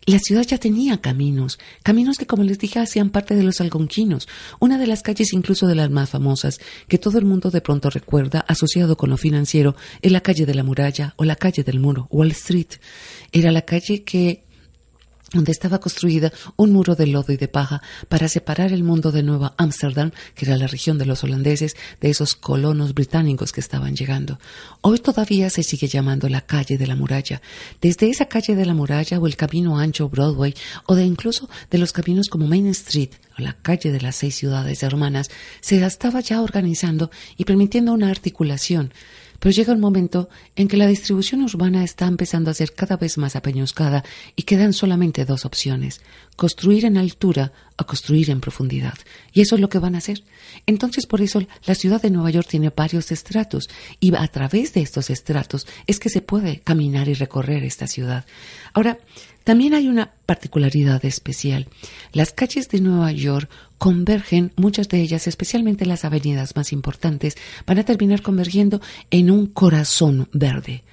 la 0.09 0.19
ciudad 0.19 0.43
ya 0.43 0.57
tenía 0.57 1.03
caminos, 1.03 1.59
caminos 1.83 2.17
que, 2.17 2.27
como 2.27 2.43
les 2.43 2.59
dije, 2.59 2.79
hacían 2.79 3.11
parte 3.11 3.35
de 3.35 3.43
los 3.43 3.61
algonquinos, 3.61 4.27
una 4.59 4.79
de 4.79 4.87
las 4.87 5.03
calles 5.03 5.35
incluso 5.35 5.67
de 5.67 5.75
las 5.75 5.91
más 5.91 6.09
famosas, 6.09 6.61
que 6.89 6.97
todo 6.97 7.19
el 7.19 7.27
mundo 7.27 7.51
de 7.51 7.61
pronto 7.61 7.91
recuerda 7.91 8.41
asociado 8.41 8.97
con 8.97 9.11
lo 9.11 9.19
financiero, 9.19 9.77
es 10.01 10.11
la 10.11 10.23
calle 10.23 10.47
de 10.47 10.55
la 10.55 10.63
muralla 10.63 11.13
o 11.17 11.25
la 11.25 11.37
calle 11.37 11.63
del 11.63 11.79
muro, 11.79 12.09
Wall 12.11 12.31
Street. 12.31 12.69
Era 13.33 13.53
la 13.53 13.63
calle 13.63 14.03
que 14.03 14.48
donde 15.33 15.53
estaba 15.53 15.79
construida 15.79 16.33
un 16.57 16.73
muro 16.73 16.95
de 16.95 17.07
lodo 17.07 17.33
y 17.33 17.37
de 17.37 17.49
paja 17.49 17.83
para 18.09 18.29
separar 18.29 18.73
el 18.73 18.83
mundo 18.83 19.13
de 19.13 19.23
Nueva 19.23 19.55
Ámsterdam, 19.59 20.13
que 20.35 20.47
era 20.47 20.57
la 20.57 20.67
región 20.67 20.99
de 20.99 21.07
los 21.07 21.23
holandeses, 21.25 21.77
de 22.01 22.11
esos 22.11 22.35
colonos 22.35 22.95
británicos 22.95 23.53
que 23.53 23.61
estaban 23.61 23.95
llegando. 23.95 24.39
Hoy 24.81 24.99
todavía 24.99 25.51
se 25.51 25.63
sigue 25.63 25.89
llamando 25.89 26.29
la 26.29 26.41
calle 26.41 26.79
de 26.79 26.87
la 26.87 26.97
muralla. 26.97 27.43
Desde 27.81 28.09
esa 28.09 28.27
calle 28.27 28.55
de 28.55 28.65
la 28.65 28.75
muralla 28.75 29.19
o 29.19 29.27
el 29.27 29.37
camino 29.37 29.79
ancho 29.79 30.09
Broadway 30.09 30.55
o 30.87 30.95
de 30.95 31.05
incluso 31.05 31.49
de 31.71 31.79
los 31.79 31.93
caminos 31.93 32.29
como 32.29 32.47
Main 32.47 32.67
Street 32.69 33.11
o 33.39 33.43
la 33.43 33.55
calle 33.55 33.93
de 33.93 34.01
las 34.01 34.17
seis 34.17 34.35
ciudades 34.35 34.83
hermanas, 34.83 35.31
se 35.61 35.85
estaba 35.85 36.21
ya 36.21 36.43
organizando 36.43 37.11
y 37.37 37.45
permitiendo 37.45 37.93
una 37.93 38.11
articulación 38.11 38.93
pero 39.39 39.53
llega 39.53 39.73
un 39.73 39.81
momento 39.81 40.29
en 40.57 40.69
que 40.69 40.77
la 40.77 40.87
distribución 40.87 41.43
urbana 41.43 41.85
está 41.85 42.07
empezando 42.07 42.51
a 42.51 42.55
ser 42.55 42.75
cada 42.75 42.97
vez 42.97 43.19
más 43.19 43.37
apeñuscada 43.37 44.05
y 44.37 44.43
quedan 44.43 44.73
solamente 44.73 45.25
dos 45.25 45.45
opciones, 45.45 46.01
construir 46.37 46.85
en 46.85 46.97
altura 46.97 47.53
o 47.77 47.87
construir 47.87 48.31
en 48.31 48.41
profundidad. 48.41 48.95
Y 49.33 49.41
eso 49.41 49.55
es 49.55 49.61
lo 49.61 49.69
que 49.69 49.79
van 49.79 49.95
a 49.95 49.99
hacer. 49.99 50.23
Entonces, 50.67 51.07
por 51.07 51.21
eso 51.21 51.47
la 51.65 51.75
ciudad 51.75 52.03
de 52.03 52.11
Nueva 52.11 52.31
York 52.31 52.49
tiene 52.49 52.73
varios 52.75 53.13
estratos 53.13 53.69
y 54.01 54.15
a 54.15 54.27
través 54.29 54.75
de 54.75 54.81
estos 54.81 55.11
estratos 55.11 55.67
es 55.87 56.01
que 56.01 56.09
se 56.09 56.21
puede 56.21 56.61
caminar 56.61 57.09
y 57.09 57.15
recorrer 57.15 57.65
esta 57.65 57.87
ciudad. 57.87 58.25
Ahora, 58.75 58.99
también 59.45 59.73
hay 59.73 59.89
una 59.89 60.13
particularidad 60.27 61.03
especial. 61.07 61.69
Las 62.13 62.33
calles 62.33 62.69
de 62.69 62.83
Nueva 62.83 63.13
York 63.13 63.49
convergen, 63.79 64.53
muchas 64.57 64.89
de 64.89 65.01
ellas, 65.01 65.27
especialmente 65.27 65.87
las 65.87 66.05
avenidas 66.05 66.57
más 66.57 66.73
importantes, 66.73 67.37
van 67.67 67.79
a 67.79 67.85
terminar 67.85 68.23
convergiendo 68.23 68.81
en 69.11 69.31
un 69.31 69.47
corazón 69.47 70.29
verde, 70.33 70.85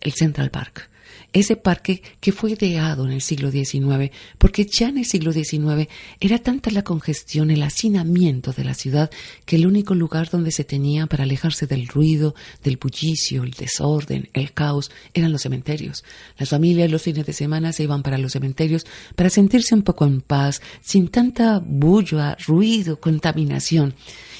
el 0.00 0.12
Central 0.12 0.50
Park 0.50 0.90
ese 1.34 1.56
parque 1.56 2.00
que 2.20 2.32
fue 2.32 2.52
ideado 2.52 3.04
en 3.04 3.12
el 3.12 3.20
siglo 3.20 3.50
XIX, 3.50 4.10
porque 4.38 4.64
ya 4.64 4.88
en 4.88 4.98
el 4.98 5.04
siglo 5.04 5.32
XIX 5.32 5.88
era 6.20 6.38
tanta 6.38 6.70
la 6.70 6.82
congestión, 6.82 7.50
el 7.50 7.62
hacinamiento 7.64 8.52
de 8.52 8.64
la 8.64 8.72
ciudad, 8.72 9.10
que 9.44 9.56
el 9.56 9.66
único 9.66 9.94
lugar 9.94 10.30
donde 10.30 10.52
se 10.52 10.64
tenía 10.64 11.06
para 11.06 11.24
alejarse 11.24 11.66
del 11.66 11.88
ruido, 11.88 12.34
del 12.62 12.76
bullicio, 12.76 13.42
el 13.42 13.50
desorden, 13.50 14.30
el 14.32 14.52
caos, 14.52 14.90
eran 15.12 15.32
los 15.32 15.42
cementerios. 15.42 16.04
Las 16.38 16.48
familias 16.48 16.90
los 16.90 17.02
fines 17.02 17.26
de 17.26 17.32
semana 17.32 17.72
se 17.72 17.82
iban 17.82 18.04
para 18.04 18.16
los 18.16 18.32
cementerios 18.32 18.86
para 19.16 19.28
sentirse 19.28 19.74
un 19.74 19.82
poco 19.82 20.06
en 20.06 20.20
paz, 20.20 20.62
sin 20.80 21.08
tanta 21.08 21.58
bulla, 21.58 22.36
ruido, 22.46 23.00
contaminación 23.00 23.94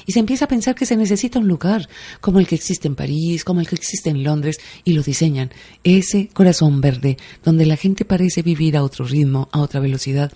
y 0.06 0.12
se 0.12 0.20
empieza 0.20 0.44
a 0.44 0.48
pensar 0.48 0.74
que 0.74 0.86
se 0.86 0.96
necesita 0.96 1.38
un 1.38 1.48
lugar 1.48 1.88
como 2.20 2.40
el 2.40 2.46
que 2.46 2.54
existe 2.54 2.88
en 2.88 2.94
París, 2.94 3.44
como 3.44 3.60
el 3.60 3.68
que 3.68 3.74
existe 3.74 4.10
en 4.10 4.22
Londres, 4.22 4.58
y 4.84 4.92
lo 4.92 5.02
diseñan. 5.02 5.50
Ese 5.82 6.28
corazón 6.32 6.80
verde, 6.84 7.16
donde 7.42 7.64
la 7.64 7.76
gente 7.76 8.04
parece 8.04 8.42
vivir 8.42 8.76
a 8.76 8.82
otro 8.82 9.06
ritmo, 9.06 9.48
a 9.52 9.60
otra 9.60 9.80
velocidad, 9.80 10.30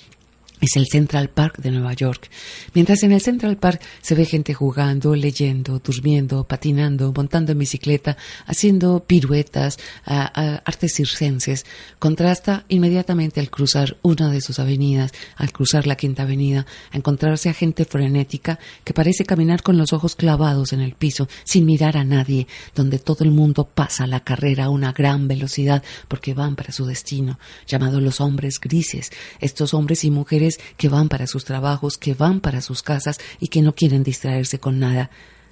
es 0.61 0.77
el 0.77 0.87
Central 0.87 1.31
Park 1.31 1.59
de 1.59 1.71
Nueva 1.71 1.93
York. 1.93 2.31
Mientras 2.75 3.03
en 3.03 3.13
el 3.13 3.21
Central 3.21 3.57
Park 3.57 3.81
se 4.01 4.15
ve 4.15 4.25
gente 4.25 4.55
jugando, 4.55 5.15
leyendo, 5.15 5.79
durmiendo, 5.79 6.45
patinando, 6.45 7.13
montando 7.15 7.53
en 7.53 7.59
bicicleta, 7.59 8.17
haciendo 8.47 9.05
piruetas, 9.05 9.79
artes 10.05 10.95
circenses, 10.95 11.65
contrasta 11.99 12.65
inmediatamente 12.69 13.41
al 13.41 13.51
cruzar 13.51 13.97
una 14.03 14.31
de 14.31 14.41
sus 14.41 14.59
avenidas, 14.59 15.13
al 15.37 15.53
cruzar 15.53 15.87
la 15.87 15.97
Quinta 15.97 16.23
Avenida, 16.25 16.67
a 16.91 16.97
encontrarse 16.97 17.49
a 17.49 17.55
gente 17.55 17.85
frenética 17.85 18.59
que 18.85 18.95
parece 18.95 19.25
caminar 19.25 19.63
con 19.63 19.79
los 19.79 19.93
ojos 19.93 20.17
clavados 20.17 20.73
en 20.73 20.81
el 20.81 20.95
piso, 20.95 21.29
sin 21.45 21.67
mirar 21.67 21.97
a 21.97 22.05
nadie, 22.05 22.47
donde 22.75 22.99
todo 22.99 23.25
el 23.25 23.31
mundo 23.31 23.65
pasa 23.65 24.07
la 24.07 24.21
carrera 24.21 24.67
a 24.67 24.71
una 24.71 24.93
gran 24.93 25.29
velocidad 25.29 25.83
porque 26.09 26.35
van 26.35 26.57
para 26.57 26.73
su 26.73 26.87
destino, 26.87 27.39
llamados 27.67 28.03
los 28.03 28.21
hombres 28.21 28.61
grises, 28.61 29.11
estos 29.41 29.75
hombres 29.75 30.05
y 30.05 30.11
mujeres 30.11 30.48
que 30.77 30.89
van 30.89 31.09
para 31.09 31.27
sus 31.27 31.45
trabajos, 31.45 31.99
que 31.99 32.15
van 32.15 32.41
para 32.41 32.61
sus 32.61 32.83
casas 32.83 33.19
y 33.41 33.49
que 33.49 33.63
no 33.63 33.75
quieren 33.75 34.03
distraerse 34.03 34.59
con 34.59 34.79
nada. 34.79 35.11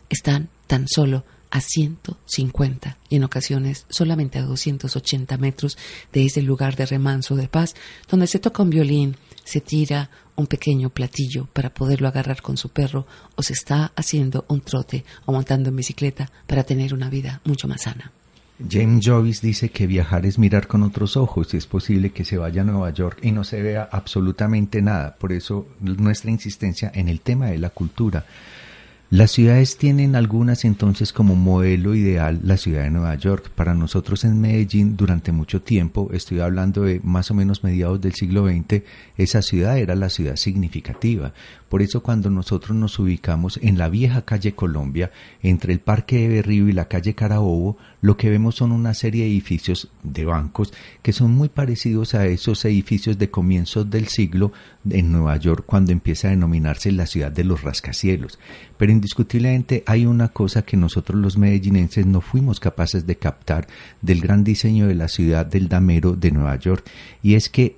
Están 0.08 0.48
tan 0.66 0.86
solo 0.88 1.24
a 1.50 1.60
150 1.60 2.98
y 3.08 3.16
en 3.16 3.24
ocasiones 3.24 3.86
solamente 3.88 4.38
a 4.38 4.42
280 4.42 5.36
metros 5.38 5.78
de 6.12 6.24
ese 6.24 6.42
lugar 6.42 6.76
de 6.76 6.86
remanso 6.86 7.36
de 7.36 7.48
paz 7.48 7.74
donde 8.08 8.26
se 8.26 8.38
toca 8.38 8.62
un 8.62 8.70
violín, 8.70 9.16
se 9.44 9.60
tira 9.60 10.10
un 10.34 10.46
pequeño 10.46 10.90
platillo 10.90 11.46
para 11.52 11.72
poderlo 11.72 12.08
agarrar 12.08 12.42
con 12.42 12.56
su 12.56 12.68
perro 12.70 13.06
o 13.36 13.42
se 13.42 13.52
está 13.52 13.92
haciendo 13.96 14.44
un 14.48 14.60
trote 14.60 15.04
o 15.24 15.32
montando 15.32 15.70
en 15.70 15.76
bicicleta 15.76 16.30
para 16.46 16.64
tener 16.64 16.92
una 16.92 17.08
vida 17.10 17.40
mucho 17.44 17.68
más 17.68 17.82
sana. 17.82 18.12
James 18.58 19.04
Joyce 19.04 19.46
dice 19.46 19.68
que 19.68 19.86
viajar 19.86 20.24
es 20.24 20.38
mirar 20.38 20.66
con 20.66 20.82
otros 20.82 21.16
ojos 21.16 21.52
y 21.52 21.58
es 21.58 21.66
posible 21.66 22.10
que 22.10 22.24
se 22.24 22.38
vaya 22.38 22.62
a 22.62 22.64
Nueva 22.64 22.90
York 22.90 23.18
y 23.22 23.32
no 23.32 23.44
se 23.44 23.60
vea 23.60 23.88
absolutamente 23.92 24.80
nada. 24.80 25.16
Por 25.16 25.32
eso 25.32 25.68
nuestra 25.80 26.30
insistencia 26.30 26.90
en 26.94 27.08
el 27.08 27.20
tema 27.20 27.46
de 27.46 27.58
la 27.58 27.70
cultura. 27.70 28.24
Las 29.08 29.30
ciudades 29.30 29.76
tienen 29.76 30.16
algunas 30.16 30.64
entonces 30.64 31.12
como 31.12 31.36
modelo 31.36 31.94
ideal 31.94 32.40
la 32.42 32.56
ciudad 32.56 32.82
de 32.82 32.90
Nueva 32.90 33.14
York. 33.14 33.50
Para 33.54 33.72
nosotros 33.72 34.24
en 34.24 34.40
Medellín 34.40 34.96
durante 34.96 35.30
mucho 35.30 35.62
tiempo, 35.62 36.08
estoy 36.12 36.40
hablando 36.40 36.82
de 36.82 37.00
más 37.04 37.30
o 37.30 37.34
menos 37.34 37.62
mediados 37.62 38.00
del 38.00 38.14
siglo 38.14 38.48
XX, 38.48 38.82
esa 39.16 39.42
ciudad 39.42 39.78
era 39.78 39.94
la 39.94 40.08
ciudad 40.08 40.34
significativa. 40.34 41.32
Por 41.68 41.82
eso 41.82 42.02
cuando 42.02 42.30
nosotros 42.30 42.76
nos 42.76 42.98
ubicamos 42.98 43.58
en 43.62 43.76
la 43.76 43.88
vieja 43.88 44.22
calle 44.22 44.54
Colombia, 44.54 45.10
entre 45.42 45.72
el 45.72 45.80
Parque 45.80 46.20
de 46.20 46.28
Berrío 46.28 46.68
y 46.68 46.72
la 46.72 46.86
calle 46.86 47.14
Carabobo, 47.14 47.76
lo 48.00 48.16
que 48.16 48.30
vemos 48.30 48.54
son 48.54 48.70
una 48.70 48.94
serie 48.94 49.24
de 49.24 49.30
edificios 49.30 49.88
de 50.04 50.24
bancos 50.24 50.72
que 51.02 51.12
son 51.12 51.32
muy 51.32 51.48
parecidos 51.48 52.14
a 52.14 52.26
esos 52.26 52.64
edificios 52.64 53.18
de 53.18 53.30
comienzos 53.30 53.90
del 53.90 54.06
siglo 54.08 54.52
en 54.88 55.10
Nueva 55.10 55.36
York 55.38 55.64
cuando 55.66 55.90
empieza 55.90 56.28
a 56.28 56.30
denominarse 56.30 56.92
la 56.92 57.06
ciudad 57.06 57.32
de 57.32 57.44
los 57.44 57.62
rascacielos. 57.62 58.38
Pero 58.76 58.92
indiscutiblemente 58.92 59.82
hay 59.86 60.06
una 60.06 60.28
cosa 60.28 60.62
que 60.62 60.76
nosotros 60.76 61.20
los 61.20 61.36
medellinenses 61.36 62.06
no 62.06 62.20
fuimos 62.20 62.60
capaces 62.60 63.06
de 63.06 63.16
captar 63.16 63.66
del 64.02 64.20
gran 64.20 64.44
diseño 64.44 64.86
de 64.86 64.94
la 64.94 65.08
ciudad 65.08 65.46
del 65.46 65.68
damero 65.68 66.14
de 66.14 66.30
Nueva 66.30 66.56
York 66.56 66.84
y 67.22 67.34
es 67.34 67.48
que 67.48 67.76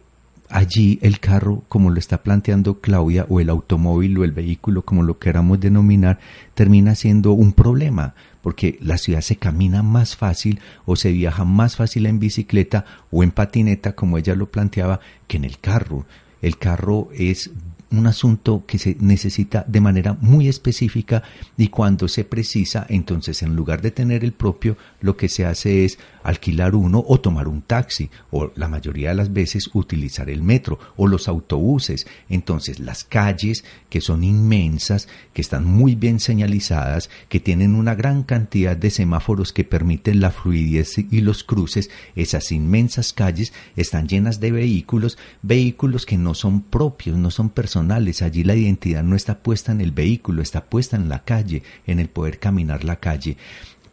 allí 0.50 0.98
el 1.02 1.20
carro, 1.20 1.64
como 1.68 1.90
lo 1.90 1.98
está 1.98 2.22
planteando 2.22 2.80
Claudia, 2.80 3.26
o 3.28 3.40
el 3.40 3.50
automóvil 3.50 4.18
o 4.18 4.24
el 4.24 4.32
vehículo, 4.32 4.82
como 4.82 5.02
lo 5.02 5.18
queramos 5.18 5.60
denominar, 5.60 6.18
termina 6.54 6.94
siendo 6.94 7.32
un 7.32 7.52
problema, 7.52 8.14
porque 8.42 8.78
la 8.80 8.98
ciudad 8.98 9.20
se 9.20 9.36
camina 9.36 9.82
más 9.82 10.16
fácil 10.16 10.60
o 10.86 10.96
se 10.96 11.12
viaja 11.12 11.44
más 11.44 11.76
fácil 11.76 12.06
en 12.06 12.18
bicicleta 12.18 12.84
o 13.10 13.22
en 13.22 13.30
patineta, 13.30 13.94
como 13.94 14.18
ella 14.18 14.34
lo 14.34 14.50
planteaba, 14.50 15.00
que 15.26 15.36
en 15.36 15.44
el 15.44 15.58
carro. 15.58 16.06
El 16.40 16.56
carro 16.56 17.08
es 17.12 17.50
un 17.90 18.06
asunto 18.06 18.64
que 18.66 18.78
se 18.78 18.96
necesita 19.00 19.64
de 19.66 19.80
manera 19.80 20.16
muy 20.20 20.48
específica 20.48 21.22
y 21.56 21.68
cuando 21.68 22.08
se 22.08 22.24
precisa, 22.24 22.86
entonces 22.88 23.42
en 23.42 23.56
lugar 23.56 23.80
de 23.80 23.90
tener 23.90 24.24
el 24.24 24.32
propio, 24.32 24.76
lo 25.00 25.16
que 25.16 25.28
se 25.28 25.46
hace 25.46 25.84
es 25.84 25.98
alquilar 26.22 26.74
uno 26.74 27.02
o 27.06 27.20
tomar 27.20 27.48
un 27.48 27.62
taxi 27.62 28.10
o 28.30 28.52
la 28.54 28.68
mayoría 28.68 29.10
de 29.10 29.14
las 29.14 29.32
veces 29.32 29.70
utilizar 29.72 30.28
el 30.28 30.42
metro 30.42 30.78
o 30.96 31.06
los 31.06 31.28
autobuses. 31.28 32.06
Entonces 32.28 32.78
las 32.78 33.04
calles 33.04 33.64
que 33.88 34.02
son 34.02 34.22
inmensas, 34.22 35.08
que 35.32 35.40
están 35.40 35.64
muy 35.64 35.94
bien 35.94 36.20
señalizadas, 36.20 37.08
que 37.28 37.40
tienen 37.40 37.74
una 37.74 37.94
gran 37.94 38.22
cantidad 38.22 38.76
de 38.76 38.90
semáforos 38.90 39.52
que 39.54 39.64
permiten 39.64 40.20
la 40.20 40.30
fluidez 40.30 40.98
y 40.98 41.20
los 41.22 41.44
cruces, 41.44 41.90
esas 42.14 42.52
inmensas 42.52 43.14
calles 43.14 43.54
están 43.76 44.08
llenas 44.08 44.40
de 44.40 44.52
vehículos, 44.52 45.16
vehículos 45.40 46.04
que 46.04 46.18
no 46.18 46.34
son 46.34 46.60
propios, 46.60 47.16
no 47.16 47.30
son 47.30 47.48
personales. 47.48 47.77
Allí 48.22 48.44
la 48.44 48.54
identidad 48.54 49.02
no 49.02 49.14
está 49.14 49.38
puesta 49.38 49.72
en 49.72 49.80
el 49.80 49.92
vehículo, 49.92 50.42
está 50.42 50.64
puesta 50.64 50.96
en 50.96 51.08
la 51.08 51.24
calle, 51.24 51.62
en 51.86 52.00
el 52.00 52.08
poder 52.08 52.38
caminar 52.38 52.84
la 52.84 52.96
calle. 52.96 53.36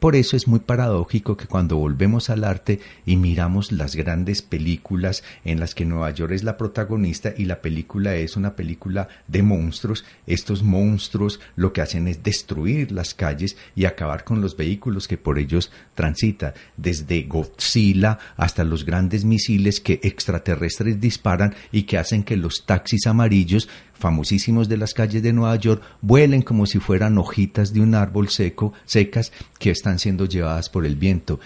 Por 0.05 0.15
eso 0.15 0.37
es 0.37 0.47
muy 0.47 0.59
paradójico 0.59 1.35
que 1.35 1.47
cuando 1.47 1.77
volvemos 1.77 2.29
al 2.29 2.43
arte 2.43 2.79
y 3.07 3.17
miramos 3.17 3.71
las 3.71 3.95
grandes 3.95 4.43
películas 4.43 5.23
en 5.43 5.59
las 5.59 5.73
que 5.73 5.83
Nueva 5.83 6.11
York 6.11 6.33
es 6.33 6.43
la 6.43 6.57
protagonista 6.57 7.33
y 7.35 7.45
la 7.45 7.59
película 7.59 8.13
es 8.13 8.37
una 8.37 8.55
película 8.55 9.07
de 9.27 9.41
monstruos, 9.41 10.05
estos 10.27 10.61
monstruos 10.61 11.39
lo 11.55 11.73
que 11.73 11.81
hacen 11.81 12.07
es 12.07 12.21
destruir 12.21 12.91
las 12.91 13.15
calles 13.15 13.57
y 13.75 13.85
acabar 13.85 14.25
con 14.25 14.41
los 14.41 14.55
vehículos 14.55 15.07
que 15.07 15.17
por 15.17 15.39
ellos 15.39 15.71
transita, 15.95 16.53
desde 16.77 17.23
Godzilla 17.23 18.19
hasta 18.37 18.63
los 18.63 18.85
grandes 18.85 19.25
misiles 19.25 19.79
que 19.79 19.99
extraterrestres 20.03 21.01
disparan 21.01 21.55
y 21.71 21.83
que 21.83 21.97
hacen 21.97 22.23
que 22.23 22.37
los 22.37 22.67
taxis 22.67 23.07
amarillos 23.07 23.67
famosísimos 23.97 24.69
de 24.69 24.77
las 24.77 24.93
calles 24.93 25.23
de 25.23 25.33
Nueva 25.33 25.55
York 25.55 25.81
vuelen 26.01 26.41
como 26.41 26.65
si 26.65 26.79
fueran 26.79 27.17
hojitas 27.17 27.73
de 27.73 27.81
un 27.81 27.95
árbol 27.95 28.29
seco, 28.29 28.73
secas, 28.85 29.31
que 29.57 29.71
están 29.71 29.94
siendo 29.99 30.25
llevadas 30.25 30.69
por 30.69 30.85
el 30.85 30.95
viento 30.95 31.39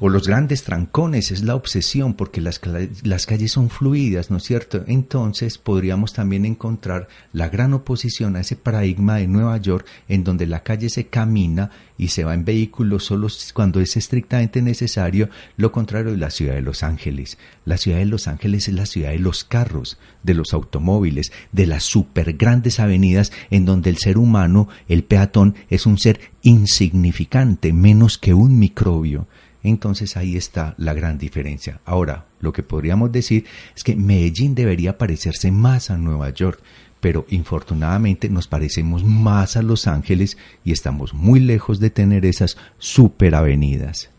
o 0.00 0.08
los 0.08 0.26
grandes 0.26 0.64
trancones, 0.64 1.30
es 1.30 1.42
la 1.42 1.54
obsesión 1.54 2.14
porque 2.14 2.40
las, 2.40 2.60
las, 3.02 3.26
calles 3.26 3.52
son 3.52 3.68
fluidas, 3.68 4.30
¿no 4.30 4.38
es 4.38 4.44
cierto? 4.44 4.82
Entonces 4.86 5.58
podríamos 5.58 6.14
también 6.14 6.46
encontrar 6.46 7.08
la 7.32 7.48
gran 7.48 7.74
oposición 7.74 8.34
a 8.34 8.40
ese 8.40 8.56
paradigma 8.56 9.16
de 9.16 9.28
Nueva 9.28 9.58
York 9.58 9.86
en 10.08 10.24
donde 10.24 10.46
la 10.46 10.62
calle 10.62 10.88
se 10.88 11.08
camina 11.08 11.70
y 11.98 12.08
se 12.08 12.24
va 12.24 12.32
en 12.32 12.46
vehículos 12.46 13.04
solo 13.04 13.28
cuando 13.52 13.80
es 13.80 13.94
estrictamente 13.98 14.62
necesario, 14.62 15.28
lo 15.58 15.70
contrario 15.70 16.12
de 16.12 16.16
la 16.16 16.30
ciudad 16.30 16.54
de 16.54 16.62
Los 16.62 16.82
Ángeles. 16.82 17.36
La 17.66 17.76
ciudad 17.76 17.98
de 17.98 18.06
Los 18.06 18.26
Ángeles 18.26 18.68
es 18.68 18.74
la 18.74 18.86
ciudad 18.86 19.10
de 19.10 19.18
los 19.18 19.44
carros, 19.44 19.98
de 20.22 20.32
los 20.32 20.54
automóviles, 20.54 21.30
de 21.52 21.66
las 21.66 21.84
super 21.84 22.32
grandes 22.38 22.80
avenidas 22.80 23.32
en 23.50 23.66
donde 23.66 23.90
el 23.90 23.98
ser 23.98 24.16
humano, 24.16 24.66
el 24.88 25.04
peatón, 25.04 25.56
es 25.68 25.84
un 25.84 25.98
ser 25.98 26.20
insignificante, 26.40 27.74
menos 27.74 28.16
que 28.16 28.32
un 28.32 28.58
microbio. 28.58 29.26
Entonces 29.62 30.16
ahí 30.16 30.36
está 30.36 30.74
la 30.78 30.94
gran 30.94 31.18
diferencia. 31.18 31.80
Ahora, 31.84 32.26
lo 32.40 32.52
que 32.52 32.62
podríamos 32.62 33.12
decir 33.12 33.44
es 33.76 33.84
que 33.84 33.96
Medellín 33.96 34.54
debería 34.54 34.98
parecerse 34.98 35.50
más 35.50 35.90
a 35.90 35.98
Nueva 35.98 36.30
York, 36.30 36.62
pero 37.00 37.26
infortunadamente 37.30 38.28
nos 38.28 38.46
parecemos 38.46 39.04
más 39.04 39.56
a 39.56 39.62
Los 39.62 39.86
Ángeles 39.86 40.36
y 40.64 40.72
estamos 40.72 41.14
muy 41.14 41.40
lejos 41.40 41.80
de 41.80 41.90
tener 41.90 42.26
esas 42.26 42.56
superavenidas. 42.78 44.10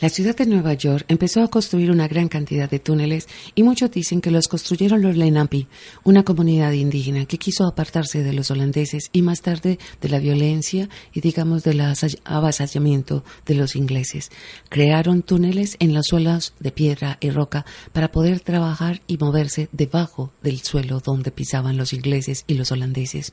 La 0.00 0.08
ciudad 0.08 0.34
de 0.34 0.46
Nueva 0.46 0.72
York 0.72 1.04
empezó 1.08 1.42
a 1.42 1.48
construir 1.48 1.90
una 1.90 2.08
gran 2.08 2.28
cantidad 2.28 2.70
de 2.70 2.78
túneles 2.78 3.28
y 3.54 3.62
muchos 3.62 3.90
dicen 3.90 4.22
que 4.22 4.30
los 4.30 4.48
construyeron 4.48 5.02
los 5.02 5.14
Lenape, 5.14 5.66
una 6.04 6.22
comunidad 6.22 6.72
indígena 6.72 7.26
que 7.26 7.36
quiso 7.36 7.66
apartarse 7.66 8.22
de 8.22 8.32
los 8.32 8.50
holandeses 8.50 9.10
y 9.12 9.20
más 9.20 9.42
tarde 9.42 9.78
de 10.00 10.08
la 10.08 10.18
violencia 10.18 10.88
y 11.12 11.20
digamos 11.20 11.64
del 11.64 11.82
avasallamiento 12.24 13.24
de 13.44 13.54
los 13.56 13.76
ingleses. 13.76 14.30
Crearon 14.70 15.20
túneles 15.20 15.76
en 15.80 15.92
las 15.92 16.06
suelas 16.06 16.54
de 16.60 16.72
piedra 16.72 17.18
y 17.20 17.28
roca 17.28 17.66
para 17.92 18.10
poder 18.10 18.40
trabajar 18.40 19.02
y 19.06 19.18
moverse 19.18 19.68
debajo 19.70 20.32
del 20.42 20.60
suelo 20.60 21.00
donde 21.04 21.30
pisaban 21.30 21.76
los 21.76 21.92
ingleses 21.92 22.44
y 22.46 22.54
los 22.54 22.72
holandeses. 22.72 23.32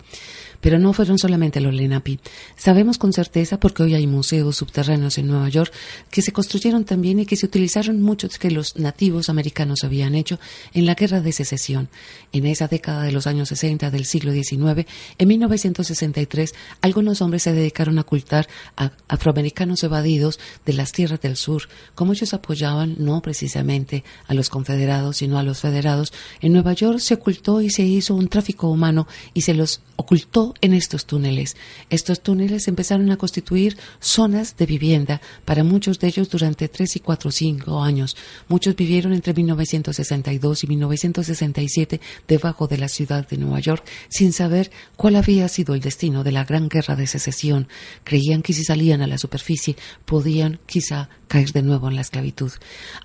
Pero 0.59 0.80
no 0.80 0.91
fueron 0.91 1.18
solamente 1.18 1.61
los 1.61 1.74
Lenape. 1.74 2.20
Sabemos 2.57 2.97
con 2.97 3.13
certeza 3.13 3.57
porque 3.57 3.84
hoy 3.84 3.93
hay 3.93 4.05
museos 4.05 4.57
subterráneos 4.57 5.18
en 5.18 5.28
Nueva 5.28 5.47
York 5.47 5.72
que 6.11 6.22
se 6.22 6.34
construyeron 6.34 6.57
también 6.86 7.20
y 7.20 7.26
que 7.26 7.36
se 7.36 7.45
utilizaron 7.45 8.01
muchos 8.01 8.38
que 8.38 8.51
los 8.51 8.76
nativos 8.78 9.30
americanos 9.30 9.84
habían 9.84 10.16
hecho 10.16 10.39
en 10.74 10.86
la 10.86 10.95
guerra 10.95 11.22
de 11.22 11.32
secesión. 11.32 11.89
En 12.32 12.45
esa 12.45 12.68
década 12.68 13.03
de 13.03 13.12
los 13.12 13.28
años 13.28 13.49
60 13.49 13.91
del 13.91 14.05
siglo 14.05 14.32
XIX, 14.32 14.88
en 15.18 15.28
1963, 15.28 16.53
algunos 16.82 17.22
hombres 17.22 17.43
se 17.43 17.53
dedicaron 17.53 17.97
a 17.97 18.01
ocultar 18.01 18.47
a 18.76 18.91
afroamericanos 19.08 19.84
evadidos 19.84 20.39
de 20.66 20.74
las 20.74 20.91
tierras 20.91 21.22
del 21.22 21.36
sur. 21.36 21.64
Como 21.95 22.14
ellos 22.14 22.34
apoyaban 22.34 22.95
no 22.97 23.22
precisamente 23.22 24.03
a 24.28 24.34
los 24.34 24.49
confederados, 24.49 25.18
sino 25.18 25.38
a 25.38 25.43
los 25.43 25.60
federados, 25.60 26.14
en 26.41 26.53
Nueva 26.53 26.74
York 26.74 26.99
se 26.99 27.16
ocultó 27.16 27.62
y 27.62 27.70
se 27.70 27.84
hizo 27.84 28.16
un 28.16 28.28
tráfico 28.28 28.70
humano 28.70 29.08
y 29.34 29.41
se 29.41 29.53
los 29.53 29.82
ocultó 29.95 30.53
en 30.62 30.74
estos 30.74 31.05
túneles. 31.05 31.55
Estos 31.89 32.22
túneles 32.22 32.68
empezaron 32.68 33.12
a 33.12 33.18
constituir 33.18 33.78
zonas 33.99 34.58
de 34.58 34.66
vivienda 34.66 35.22
para 35.45 35.64
muchos 35.64 35.99
de 35.99 36.08
ellos 36.08 36.30
durante 36.30 36.47
durante 36.48 36.70
tres 36.70 36.95
y 36.95 37.02
cuatro 37.02 37.30
cinco 37.30 37.84
años. 37.84 38.16
Muchos 38.48 38.74
vivieron 38.74 39.12
entre 39.12 39.34
1962 39.34 40.64
y 40.64 40.68
1967 40.68 42.00
debajo 42.26 42.68
de 42.68 42.78
la 42.78 42.88
ciudad 42.88 43.28
de 43.28 43.38
Nueva 43.38 43.60
York 43.60 43.84
sin 44.08 44.32
saber 44.32 44.72
cuál 44.95 45.18
había 45.18 45.50
sido 45.50 45.76
el 45.76 45.82
destino 45.82 46.24
de 46.24 46.32
la 46.32 46.45
gran 46.45 46.70
guerra 46.70 46.95
de 46.95 47.06
secesión. 47.06 47.68
Creían 48.06 48.43
que 48.43 48.54
si 48.54 48.64
salían 48.64 49.02
a 49.02 49.08
la 49.08 49.18
superficie 49.18 49.76
podían 50.06 50.60
quizá 50.66 51.10
caer 51.28 51.52
de 51.52 51.62
nuevo 51.62 51.89
en 51.89 51.95
la 51.95 52.02
esclavitud. 52.02 52.52